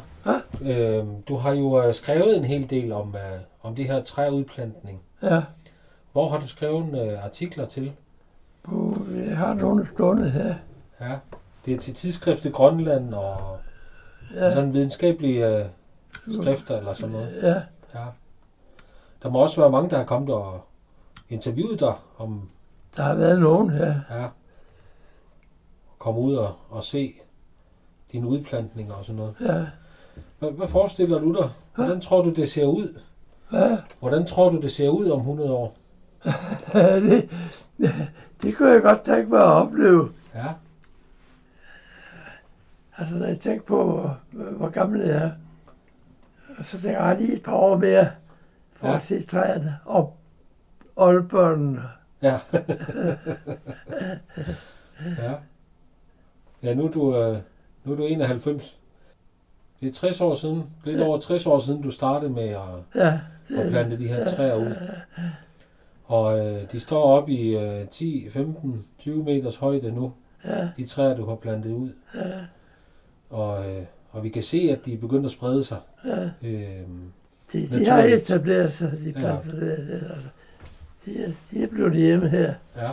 Øh, 0.63 1.05
du 1.29 1.37
har 1.37 1.53
jo 1.53 1.83
øh, 1.87 1.95
skrevet 1.95 2.37
en 2.37 2.45
hel 2.45 2.71
del 2.71 2.93
om, 2.93 3.15
øh, 3.17 3.41
om 3.63 3.75
det 3.75 3.85
her 3.85 4.03
træudplantning. 4.03 5.01
ja. 5.23 5.43
Hvor 6.13 6.29
har 6.29 6.39
du 6.41 6.47
skrevet 6.47 7.07
øh, 7.13 7.25
artikler 7.25 7.67
til? 7.67 7.93
På, 8.63 8.97
jeg 9.29 9.37
har 9.37 9.55
nogle 9.55 9.89
stående 9.95 10.31
her. 10.31 10.55
Ja, 11.01 11.13
det 11.67 11.75
er 11.75 11.79
til 11.79 11.95
tidsskriftet 11.95 12.53
Grønland 12.53 13.15
og 13.15 13.57
ja. 14.35 14.45
Ja, 14.45 14.53
sådan 14.55 14.73
videnskabelige 14.73 15.47
øh, 15.59 15.65
skrifter 16.41 16.79
eller 16.79 16.93
sådan 16.93 17.13
noget. 17.13 17.29
ja. 17.43 17.55
Ja. 18.01 18.05
Der 19.23 19.29
må 19.29 19.39
også 19.39 19.61
være 19.61 19.71
mange, 19.71 19.91
der 19.91 19.97
har 19.97 20.05
kommet 20.05 20.35
og 20.35 20.61
interviewet 21.29 21.81
dig 21.81 21.95
om 22.19 22.51
Der 22.97 23.03
har 23.03 23.15
været 23.15 23.41
nogen 23.41 23.71
her. 23.71 23.95
ja, 24.11 24.27
komme 26.03 26.21
ud 26.21 26.35
og, 26.35 26.55
og 26.71 26.85
se 26.85 27.15
dine 28.13 28.27
udplantninger 28.29 28.95
og 28.95 29.05
sådan 29.05 29.17
noget. 29.17 29.35
Ja. 29.41 29.65
Hvad, 30.39 30.51
hvad 30.51 30.69
forestiller 30.69 31.19
du 31.19 31.35
dig? 31.35 31.51
Hvordan 31.75 32.01
tror 32.01 32.23
du, 32.23 32.31
det 32.31 32.49
ser 32.49 32.65
ud? 32.67 32.99
Hvad? 33.51 33.79
Hvordan 34.01 34.27
tror 34.27 34.51
du, 34.51 34.61
det 34.61 34.73
ser 34.73 34.89
ud 34.89 35.11
om 35.11 35.19
100 35.19 35.53
år? 35.53 35.77
det, 37.09 37.31
det 38.43 38.57
kunne 38.57 38.71
jeg 38.71 38.83
godt 38.83 39.03
tænke 39.03 39.31
mig 39.31 39.41
at 39.41 39.47
opleve. 39.47 40.11
Ja, 40.35 40.47
Altså, 42.97 43.15
når 43.15 43.27
jeg 43.27 43.41
tænker 43.41 43.63
på, 43.65 44.11
hvor- 44.33 44.51
hvor 44.51 44.69
gammel 44.69 45.01
jeg 45.01 45.17
er, 45.17 45.31
og 46.59 46.65
så 46.65 46.81
tænker 46.83 47.05
jeg 47.07 47.17
lige 47.19 47.37
et 47.37 47.43
par 47.43 47.55
år 47.55 47.77
mere, 47.77 48.11
for 48.73 48.89
Ja. 48.89 48.97
at 48.97 49.05
se 49.05 49.23
træerne 49.23 49.79
og 49.85 50.17
oldbørnene. 50.97 51.83
ja. 52.23 52.39
ja. 55.19 55.35
Ja, 56.63 56.75
nu 56.75 56.85
er 56.87 56.91
du, 56.91 57.17
øh, 57.17 57.39
nu 57.85 57.93
er 57.93 57.97
du 57.97 58.05
91. 58.05 58.79
Det 59.81 59.89
er 59.89 59.93
60 59.93 60.21
år 60.21 60.35
siden, 60.35 60.71
lidt 60.85 61.01
over 61.01 61.19
60 61.21 61.47
år 61.47 61.59
siden, 61.59 61.83
du 61.83 61.91
startede 61.91 62.31
med 62.33 62.49
at, 62.49 62.61
Ja, 62.95 63.21
at 63.59 63.71
plante 63.71 63.99
de 63.99 64.09
her 64.09 64.35
træer 64.37 64.55
ud. 64.55 64.75
Og 66.05 66.39
øh, 66.39 66.73
de 66.73 66.81
står 66.81 67.03
op 67.03 67.29
i 67.29 67.57
øh, 67.57 67.89
10, 67.89 68.29
15, 68.31 68.85
20 68.99 69.25
meters 69.25 69.57
højde 69.57 69.93
nu, 69.93 70.13
ja, 70.45 70.69
de 70.77 70.87
træer, 70.87 71.17
du 71.17 71.27
har 71.27 71.35
plantet 71.35 71.73
ud. 71.73 71.91
ja, 72.15 72.21
Og, 73.31 73.71
øh, 73.71 73.85
og 74.11 74.25
vi 74.25 74.29
kan 74.29 74.43
se, 74.43 74.69
at 74.79 74.85
de 74.87 74.95
er 74.95 74.99
begyndt 74.99 75.27
at 75.27 75.33
sprede 75.33 75.65
sig. 75.65 75.79
ja. 76.05 76.25
Øh, 76.43 76.81
De, 77.53 77.67
de 77.69 77.87
har 77.87 78.03
etableret 78.03 78.73
sig, 78.73 78.93
de 79.05 79.13
pladser 79.13 79.55
ja. 79.55 79.61
der. 79.67 79.77
der 79.77 80.15
altså. 80.15 80.29
de, 81.07 81.25
er, 81.25 81.33
de 81.51 81.63
er 81.63 81.67
blevet 81.69 81.97
hjemme 81.97 82.29
her. 82.29 82.55
ja. 82.77 82.93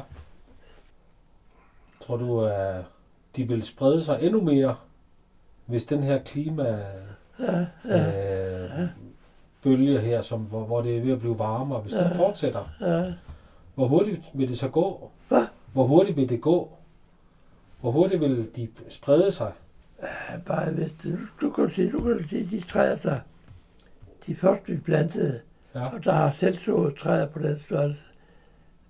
Tror 2.01 2.17
du, 2.17 2.45
at 2.45 2.83
de 3.39 3.47
vil 3.47 3.63
sprede 3.63 4.03
sig 4.03 4.17
endnu 4.21 4.41
mere, 4.41 4.75
hvis 5.65 5.85
den 5.85 6.03
her 6.03 6.19
klima 6.23 6.83
Ja, 7.39 7.65
ja, 7.85 8.73
øh, 8.81 8.87
bølge 9.63 9.99
her, 9.99 10.21
som, 10.21 10.41
hvor, 10.41 10.63
hvor 10.65 10.81
det 10.81 10.97
er 10.97 11.01
ved 11.01 11.11
at 11.11 11.19
blive 11.19 11.39
varmere, 11.39 11.79
hvis 11.81 11.93
ja. 11.93 12.03
den 12.03 12.15
fortsætter, 12.15 12.69
ja. 12.81 13.13
hvor 13.75 13.87
hurtigt 13.87 14.21
vil 14.33 14.49
det 14.49 14.57
så 14.57 14.67
gå? 14.67 15.11
Hvad? 15.27 15.45
Hvor 15.73 15.83
hurtigt 15.87 16.17
vil 16.17 16.29
det 16.29 16.41
gå? 16.41 16.71
Hvor 17.81 17.91
hurtigt 17.91 18.21
vil 18.21 18.49
de 18.55 18.67
sprede 18.89 19.31
sig? 19.31 19.51
Ja, 20.01 20.37
bare 20.45 20.71
hvis 20.71 20.91
du, 21.03 21.09
du 21.41 21.51
kan 21.51 21.69
se, 21.69 21.91
du 21.91 21.99
kan 21.99 22.27
se 22.29 22.45
de 22.45 22.61
træer, 22.61 22.95
der 22.95 23.19
de 24.27 24.35
første 24.35 24.71
vi 24.71 24.77
plantede, 24.77 25.39
Ja, 25.75 25.85
og 25.85 26.03
der 26.03 26.11
har 26.11 26.31
selvsået 26.31 26.95
træer 26.95 27.25
på 27.27 27.39
den 27.39 27.59
størrelse. 27.59 28.01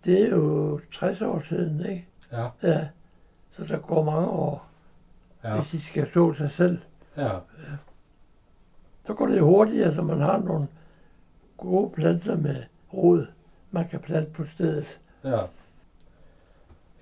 Det 0.06 0.22
er 0.22 0.30
jo 0.30 0.80
60 0.92 1.22
år 1.22 1.40
siden, 1.40 1.86
ikke? 1.86 2.08
ja, 2.32 2.48
Ja. 2.64 2.88
Så 3.52 3.66
der 3.66 3.78
går 3.78 4.04
mange 4.04 4.28
år, 4.28 4.68
ja. 5.44 5.56
hvis 5.56 5.72
de 5.72 5.82
skal 5.82 6.08
så 6.14 6.34
sig 6.34 6.52
selv. 6.52 6.80
ja. 7.18 7.32
Så 9.04 9.14
går 9.14 9.26
det 9.28 9.42
hurtigere, 9.42 9.96
når 9.96 10.04
man 10.04 10.22
har 10.22 10.38
nogle 10.38 10.68
gode 11.58 11.90
planter 11.90 12.38
med 12.38 12.64
rod, 12.94 13.26
man 13.72 13.88
kan 13.88 14.00
plante 14.00 14.32
på 14.32 14.44
stedet. 14.44 15.00
Ja. 15.24 15.42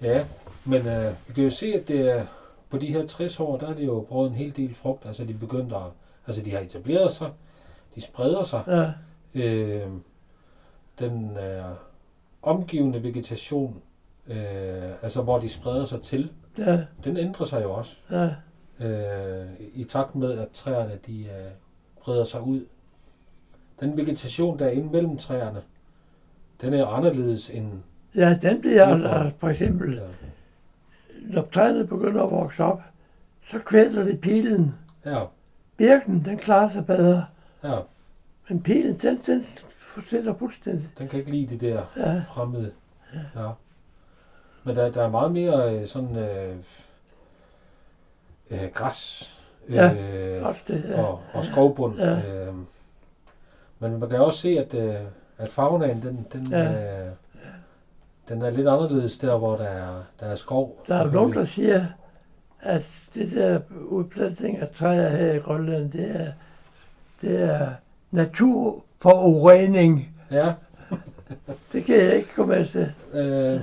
Ja, 0.01 0.25
men 0.65 0.87
øh, 0.87 1.13
vi 1.27 1.33
kan 1.33 1.43
jo 1.43 1.49
se, 1.49 1.65
at 1.65 1.87
det 1.87 2.11
er 2.11 2.25
på 2.69 2.77
de 2.77 2.87
her 2.87 3.07
60 3.07 3.39
år, 3.39 3.57
der 3.57 3.67
er 3.67 3.73
det 3.73 3.85
jo 3.85 4.05
brugt 4.09 4.27
en 4.29 4.35
hel 4.35 4.55
del 4.55 4.75
frugt. 4.75 5.05
Altså 5.05 5.25
de 5.25 5.33
begyndte 5.33 5.75
at, 5.75 5.91
altså 6.27 6.41
de 6.43 6.51
har 6.51 6.59
etableret 6.59 7.11
sig, 7.11 7.31
de 7.95 8.01
spreder 8.01 8.43
sig. 8.43 8.63
Ja, 8.67 8.91
Øh, 9.33 9.87
den 10.99 11.37
øh, 11.37 11.63
omgivende 12.41 13.03
vegetation, 13.03 13.81
øh, 14.27 14.91
altså 15.01 15.21
hvor 15.21 15.39
de 15.39 15.49
spreder 15.49 15.85
sig 15.85 16.01
til, 16.01 16.31
ja, 16.57 16.81
den 17.03 17.17
ændrer 17.17 17.45
sig 17.45 17.63
jo 17.63 17.71
også. 17.73 17.97
ja, 18.11 18.29
øh, 18.85 19.45
i 19.73 19.83
takt 19.83 20.15
med, 20.15 20.31
at 20.37 20.47
træerne 20.53 20.99
de 21.07 21.19
øh, 21.23 21.51
breder 22.01 22.23
sig 22.23 22.41
ud. 22.41 22.65
Den 23.79 23.97
vegetation, 23.97 24.59
der 24.59 24.65
er 24.65 24.69
inde 24.69 24.91
mellem 24.91 25.17
træerne, 25.17 25.61
den 26.61 26.73
er 26.73 26.85
anderledes 26.85 27.49
end... 27.49 27.71
ja, 28.15 28.37
den 28.41 28.61
bliver 28.61 28.85
altså, 28.85 29.31
for 29.37 29.49
eksempel, 29.49 29.93
Ja, 29.95 30.01
når 31.21 31.47
træerne 31.51 31.87
begynder 31.87 32.23
at 32.23 32.31
vokse 32.31 32.63
op, 32.63 32.81
så 33.45 33.59
kvæler 33.59 34.03
det 34.03 34.21
pilen. 34.21 34.75
ja, 35.05 35.23
Birken, 35.77 36.25
den 36.25 36.37
klarer 36.37 36.69
sig 36.69 36.85
bedre, 36.85 37.25
ja 37.63 37.79
men 38.49 38.63
pilen, 38.63 38.97
den, 38.97 39.17
den 39.25 39.43
forsvinder 39.77 40.33
fuldstændig. 40.39 40.89
den 40.97 41.07
kan 41.07 41.19
ikke 41.19 41.31
lide 41.31 41.47
det 41.47 41.61
der 41.61 41.81
Ja, 41.97 42.21
fremmede. 42.33 42.71
Ja. 43.35 43.49
Men 44.67 44.75
der, 44.75 44.91
der 44.91 45.03
er 45.03 45.09
meget 45.09 45.31
mere 45.31 45.73
øh, 45.75 45.87
sådan 45.87 46.15
øh, 46.15 46.55
øh, 48.51 48.69
græs 48.73 49.33
Ja, 49.69 49.93
øh, 49.93 50.45
også 50.47 50.61
det. 50.67 50.83
Ja. 50.89 51.01
og, 51.03 51.21
og 51.33 51.45
skovbund. 51.45 51.97
Ja. 51.99 52.11
Øh, 52.11 52.53
men 53.79 53.99
man 53.99 54.09
kan 54.09 54.19
også 54.19 54.39
se, 54.39 54.49
at, 54.49 54.73
øh, 54.73 54.95
at 55.37 55.51
faunaen, 55.51 56.01
den, 56.01 56.27
den, 56.33 56.47
Ja. 56.51 56.63
øh, 57.05 57.11
den 58.29 58.41
er 58.41 58.49
lidt 58.49 58.67
anderledes 58.67 59.17
der, 59.17 59.37
hvor 59.37 59.55
der 59.57 59.63
er, 59.65 60.03
der 60.19 60.25
er 60.25 60.35
skov. 60.35 60.83
Der 60.87 60.95
er 60.95 61.11
nogen, 61.11 61.33
der 61.33 61.43
siger, 61.43 61.85
at 62.61 62.85
det 63.13 63.31
der 63.31 63.59
udplantning 63.85 64.57
af 64.57 64.69
træer 64.69 65.09
her 65.17 65.33
i 65.33 65.37
Grønland, 65.37 65.91
det 65.91 66.21
er, 66.21 66.31
det 67.21 67.43
er 67.43 67.69
naturforurening. 68.11 70.15
Ja, 70.31 70.53
Det 71.73 71.85
kan 71.85 71.95
jeg 71.95 72.15
ikke 72.15 72.29
gå 72.35 72.45
med 72.45 72.65
til. 72.65 72.93
øh, 73.13 73.61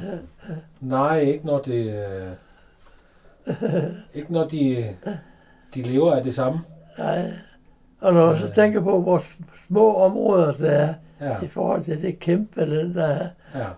nej, 0.81 1.21
ikke 1.21 1.47
når 1.47 1.59
det... 1.59 2.07
Øh, 2.07 2.33
ikke 4.15 4.33
når 4.33 4.49
de, 4.49 4.97
de 5.75 5.83
lever 5.83 6.15
af 6.15 6.25
det 6.25 6.35
samme. 6.35 6.61
Nej. 6.99 7.31
Og 8.01 8.13
når 8.15 8.29
jeg 8.31 8.39
så 8.39 8.53
tænker 8.53 8.81
på, 8.81 9.01
hvor 9.03 9.23
små 9.67 9.95
områder 9.97 10.53
der 10.53 10.71
er, 10.71 10.95
Ja, 11.21 11.41
i 11.43 11.47
forhold 11.49 11.85
til 11.85 12.03
det 12.03 12.19
kæmpe 12.19 12.65
land, 12.65 12.95
der 12.95 13.07
er. 13.07 13.29
ja. 13.55 13.69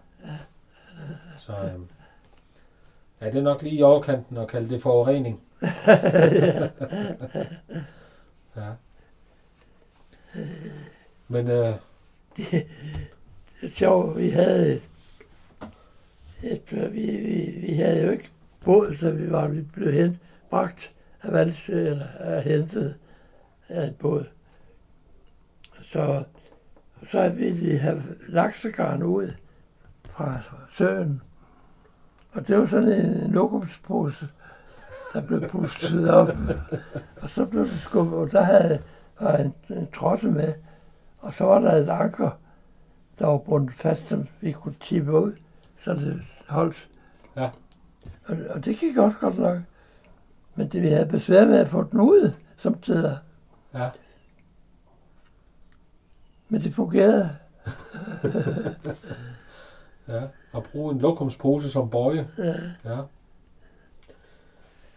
Så 1.38 1.52
øh, 1.52 1.80
ja, 3.20 3.26
det 3.26 3.38
er 3.38 3.42
nok 3.42 3.62
lige 3.62 3.74
i 3.76 3.82
overkanten 3.82 4.36
at 4.36 4.48
kalde 4.48 4.68
det 4.70 4.82
forurening. 4.82 5.40
ja. 8.56 8.70
Men 11.28 11.48
øh, 11.50 11.74
Det 12.36 12.66
er 13.62 13.68
sjovt, 13.68 14.18
vi 14.18 14.28
havde 14.30 14.74
et, 14.74 14.82
et 16.42 16.72
øh, 16.72 16.92
vi, 16.92 17.00
vi, 17.00 17.66
vi 17.66 17.72
havde 17.74 18.04
jo 18.04 18.10
ikke 18.10 18.30
båd, 18.64 18.94
så 18.94 19.10
vi 19.10 19.30
var 19.30 19.48
vi 19.48 19.60
blev 19.60 19.92
hen, 19.92 20.20
bragt 20.50 20.92
af 21.22 21.32
Valsø, 21.32 21.90
eller 21.90 22.06
af 22.18 22.42
hentet 22.42 22.94
af 23.68 23.86
et 23.86 23.96
båd. 23.96 24.24
Så, 25.82 26.24
så 27.10 27.28
ville 27.28 27.58
vi 27.58 27.76
have 27.76 28.02
laksegarn 28.28 29.02
ud 29.02 29.32
fra 30.08 30.40
søen. 30.70 31.22
Og 32.32 32.48
det 32.48 32.58
var 32.58 32.66
sådan 32.66 32.88
en 32.88 33.30
lokumspose, 33.30 34.28
der 35.12 35.20
blev 35.20 35.48
pustet 35.48 36.10
op. 36.10 36.28
Og 37.22 37.30
så 37.30 37.46
blev 37.46 37.64
det 37.64 37.80
skubbet, 37.80 38.18
og 38.18 38.32
der 38.32 38.42
havde 38.42 38.82
var 39.20 39.36
en, 39.36 39.54
en 39.70 39.88
trosse 39.94 40.28
med. 40.28 40.54
Og 41.18 41.34
så 41.34 41.44
var 41.44 41.58
der 41.58 41.72
et 41.72 41.88
anker, 41.88 42.30
der 43.18 43.26
var 43.26 43.38
bundet 43.38 43.74
fast, 43.74 44.08
som 44.08 44.26
vi 44.40 44.52
kunne 44.52 44.74
tippe 44.80 45.12
ud, 45.12 45.32
så 45.94 45.94
det 45.94 46.22
holdt. 46.48 46.88
Ja. 47.36 47.50
Og, 48.26 48.36
og 48.50 48.64
det 48.64 48.76
gik 48.78 48.96
også 48.96 49.18
godt 49.18 49.38
nok. 49.38 49.58
Men 50.54 50.68
det, 50.68 50.82
vi 50.82 50.88
havde 50.88 51.06
besvær 51.06 51.46
med 51.46 51.58
at 51.58 51.68
få 51.68 51.82
den 51.82 52.00
ud, 52.00 52.32
som 52.56 52.80
tider. 52.80 53.16
ja, 53.74 53.88
Men 56.48 56.60
det 56.60 56.74
fungerede. 56.74 57.36
ja, 60.08 60.22
at 60.56 60.62
bruge 60.72 60.92
en 60.92 60.98
lokumspose 61.00 61.70
som 61.70 61.90
bøje. 61.90 62.28
Ja. 62.38 62.54
Ja. 62.84 63.00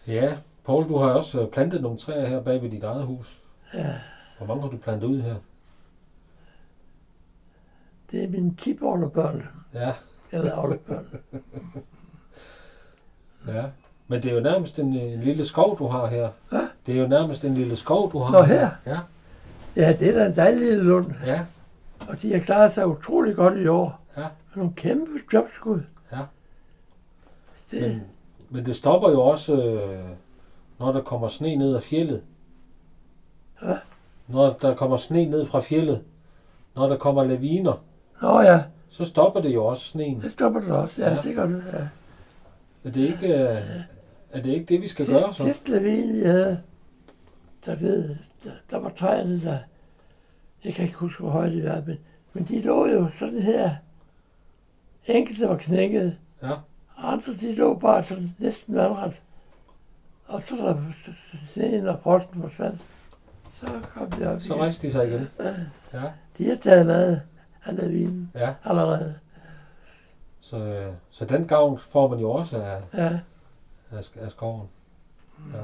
Ja, 0.08 0.38
Paul, 0.66 0.88
du 0.90 0.98
har 0.98 1.10
også 1.10 1.42
øh, 1.42 1.52
plantet 1.52 1.82
nogle 1.82 1.98
træer 1.98 2.28
her 2.28 2.42
bag 2.44 2.62
ved 2.62 2.70
dit 2.70 2.84
eget 2.84 3.06
hus. 3.06 3.42
ja. 3.74 3.96
Hvor 4.38 4.48
mange 4.48 4.62
har 4.64 4.70
du 4.70 4.78
plantet 4.78 5.08
ud 5.08 5.22
her? 5.22 5.36
Det 8.12 8.24
er 8.24 8.28
mine 8.28 8.56
tipoldebørn, 8.56 9.48
Ja, 9.74 9.94
eller 10.32 10.58
oldebørn. 10.64 11.06
ja. 13.48 13.64
Men 14.08 14.22
det 14.22 14.32
er 14.32 14.36
jo 14.36 14.42
nærmest 14.42 14.80
en, 14.80 14.94
en 14.94 15.22
lille 15.22 15.46
skov, 15.46 15.78
du 15.80 15.88
har 15.88 16.08
her. 16.08 16.30
Hvad? 16.50 16.68
Det 16.86 16.96
er 16.98 17.02
jo 17.02 17.08
nærmest 17.08 17.44
en 17.46 17.54
lille 17.54 17.76
skov, 17.76 18.12
du 18.12 18.20
har. 18.20 18.32
Nå, 18.32 18.42
her? 18.44 18.70
Ja, 18.86 19.00
Ja, 19.76 19.94
det 20.00 20.10
er 20.10 20.20
da 20.20 20.26
en 20.26 20.36
dejlig 20.36 20.60
lille 20.68 20.84
lund. 20.84 21.12
ja, 21.26 21.42
Og 22.10 22.22
de 22.22 22.34
har 22.34 22.40
klaret 22.40 22.72
sig 22.72 22.88
utrolig 22.88 23.36
godt 23.36 23.58
i 23.58 23.68
år. 23.68 24.00
Ja. 24.18 24.22
Med 24.22 24.28
nogle 24.56 24.74
kæmpe 24.76 25.12
jobskud. 25.34 25.82
Ja. 26.12 26.18
Det, 27.72 27.82
men, 27.82 28.02
men 28.50 28.66
det 28.66 28.76
stopper 28.76 29.10
jo 29.10 29.22
også, 29.22 29.54
øh, 29.64 30.00
når 30.80 30.92
der 30.92 31.02
kommer 31.02 31.28
sne 31.28 31.56
ned 31.56 31.76
af 31.76 31.84
fjellet. 31.84 32.22
Hvad? 33.62 33.76
Når 34.28 34.54
der 34.62 34.76
kommer 34.76 34.98
sne 34.98 35.26
ned 35.26 35.46
fra 35.46 35.60
fjellet. 35.60 36.02
Når 36.76 36.88
der 36.88 36.98
kommer 36.98 37.24
laviner, 37.24 37.74
Nå 38.22 38.42
ja, 38.42 38.64
så 38.90 39.06
stopper 39.06 39.42
det 39.42 39.54
jo 39.54 39.66
også 39.66 39.84
sneen. 39.84 40.22
det 40.22 40.32
stopper 40.32 40.60
det 40.62 40.72
også. 40.72 40.96
Ja, 41.02 41.10
Ja. 41.10 41.16
ja. 41.16 41.22
det 41.22 41.36
gør 41.36 41.48
det. 41.48 41.64
Ja. 41.74 41.88
Er 42.84 42.92
det 42.92 43.02
ikke, 43.02 43.28
øh, 43.28 43.62
er 44.32 44.42
det, 44.42 44.46
ikke 44.46 44.66
det, 44.66 44.82
vi 44.82 44.88
skal 44.88 45.06
Sidst, 45.06 45.22
gøre 45.24 45.34
så? 45.34 45.44
sidst 45.44 45.70
lavine, 45.70 46.14
vi 46.14 46.24
havde, 46.24 46.62
der, 47.66 47.76
ved, 47.76 48.16
der, 48.44 48.52
der 48.72 48.78
var 48.80 48.90
træerne, 48.90 49.42
der, 49.42 49.58
jeg 50.64 50.74
kan 50.74 50.86
ikke 50.86 50.98
huske, 50.98 51.22
hvor 51.24 51.32
højt 51.32 51.52
de 51.52 51.64
var, 51.64 51.84
men, 51.88 51.98
men 52.34 52.44
de 52.44 52.62
lå 52.62 52.88
jo 52.88 53.10
sådan 53.20 53.40
her. 53.40 53.76
Enkelte 55.06 55.50
var 55.50 55.58
knækket, 55.58 56.18
Ja, 56.42 56.52
og 56.96 57.12
andre 57.12 57.34
de 57.42 57.56
lå 57.56 57.76
bare 57.80 58.04
sådan 58.04 58.36
næsten 58.40 58.76
vandret. 58.76 59.14
Og 60.28 60.42
så 60.48 60.56
der 60.56 60.78
sneen 61.54 61.88
og 61.88 62.00
frosten 62.04 62.42
forsvandt. 62.42 62.82
Så 63.54 63.66
kom 63.94 64.12
de 64.12 64.28
op 64.34 64.42
så 64.42 64.54
igen. 64.54 64.62
rejste 64.62 64.88
de 64.88 64.92
sig 64.92 65.08
igen. 65.08 65.28
Ja, 65.94 66.02
De 66.38 66.50
har 66.50 66.56
taget 66.56 66.86
mad 66.86 67.20
af 67.70 67.76
lavinen 67.78 68.32
ja. 68.36 68.54
allerede. 68.64 69.16
Så, 70.42 70.58
øh, 70.58 70.94
så 71.12 71.26
den 71.26 71.48
gavn 71.48 71.80
får 71.80 72.08
man 72.08 72.20
jo 72.20 72.32
også 72.32 72.58
af, 72.58 72.82
Ja, 72.94 73.20
af, 73.92 74.10
af 74.22 74.32
skoven. 74.32 74.68
Ja. 75.54 75.60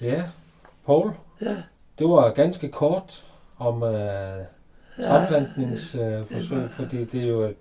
Ja, 0.00 0.24
Paul, 0.86 1.12
ja, 1.40 1.56
det 1.98 2.08
var 2.08 2.30
ganske 2.30 2.68
kort 2.68 3.26
om 3.58 3.82
øh, 3.82 4.44
træplantningsforsøg, 5.04 6.58
øh, 6.58 6.70
fordi 6.70 7.04
det 7.04 7.22
er 7.24 7.28
jo 7.28 7.42
et, 7.42 7.56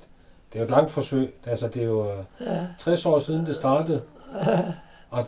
det 0.54 0.56
er 0.56 0.60
jo 0.60 0.64
et 0.64 0.70
langt 0.70 0.92
forsøg. 0.92 1.34
Altså, 1.46 1.68
det 1.68 1.82
er 1.82 1.86
jo 1.86 2.12
øh, 2.12 2.24
ja, 2.42 2.68
60 2.80 3.06
år 3.06 3.20
siden, 3.20 3.46
det 3.46 3.56
startede, 3.56 4.02
og 5.10 5.28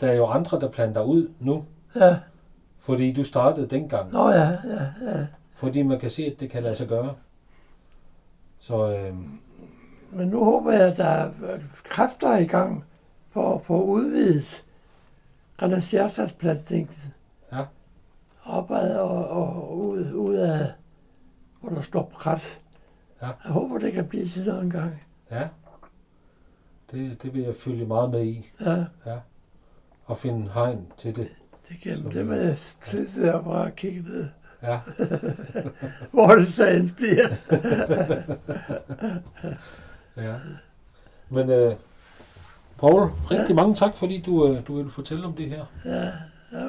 der 0.00 0.06
er 0.08 0.14
jo 0.14 0.26
andre, 0.26 0.60
der 0.60 0.68
planter 0.68 1.02
ud 1.02 1.28
nu, 1.40 1.64
ja. 1.96 2.16
Fordi 2.90 3.12
du 3.12 3.24
startede 3.24 3.66
dengang. 3.66 4.12
Nå 4.12 4.30
ja, 4.30 4.48
ja, 4.50 4.84
ja. 5.02 5.26
Fordi 5.54 5.82
man 5.82 6.00
kan 6.00 6.10
se, 6.10 6.24
at 6.24 6.40
det 6.40 6.50
kan 6.50 6.62
lade 6.62 6.74
sig 6.74 6.88
gøre. 6.88 7.14
Så 8.58 8.96
øh, 8.96 9.14
Men 10.10 10.28
nu 10.28 10.44
håber 10.44 10.72
jeg, 10.72 10.80
at 10.80 10.96
der 10.96 11.04
er 11.04 11.30
kræfter 11.84 12.36
i 12.36 12.44
gang 12.44 12.84
for 13.30 13.54
at 13.54 13.62
få 13.62 13.82
udvidet 13.82 14.64
relationsplantningen. 15.62 16.96
Ja. 17.52 17.64
Opad 18.44 18.96
og, 18.96 19.28
og 19.28 19.78
ud, 19.78 20.12
ud 20.12 20.34
af, 20.34 20.66
hvor 21.60 21.70
der 21.70 21.80
står 21.80 22.12
krat. 22.18 22.60
Ja. 23.22 23.26
Jeg 23.26 23.52
håber, 23.52 23.78
det 23.78 23.92
kan 23.92 24.06
blive 24.08 24.26
til 24.26 24.44
noget 24.44 24.62
engang. 24.62 25.02
ja, 25.30 25.48
det, 26.90 27.22
det 27.22 27.34
vil 27.34 27.42
jeg 27.42 27.54
følge 27.54 27.86
meget 27.86 28.10
med 28.10 28.24
i, 28.24 28.50
Ja, 29.06 29.18
og 30.04 30.16
finde 30.16 30.50
hegn 30.54 30.86
til 30.96 31.16
det. 31.16 31.28
Det 31.70 31.80
kan 31.82 31.96
Så- 32.02 32.08
det 32.18 32.26
med 32.26 32.40
at 32.50 32.58
sidde 32.58 33.22
der 33.22 33.32
og 33.32 33.44
bare 33.44 33.70
kigge 33.70 34.02
ned, 34.02 34.28
Ja, 34.62 34.78
hvor 36.12 36.34
det 36.34 36.48
så 36.52 36.66
end 36.68 36.90
bliver. 36.90 37.28
ja. 40.26 40.34
Men 41.30 41.50
øh, 41.50 41.74
Paul, 42.78 43.02
rigtig 43.30 43.54
mange 43.54 43.74
tak, 43.74 43.94
fordi 43.96 44.22
du, 44.26 44.48
øh, 44.48 44.66
du 44.66 44.76
ville 44.76 44.90
fortælle 44.90 45.24
om 45.26 45.32
det 45.32 45.46
her. 45.46 45.64
Ja, 45.84 46.04
ja, 46.52 46.66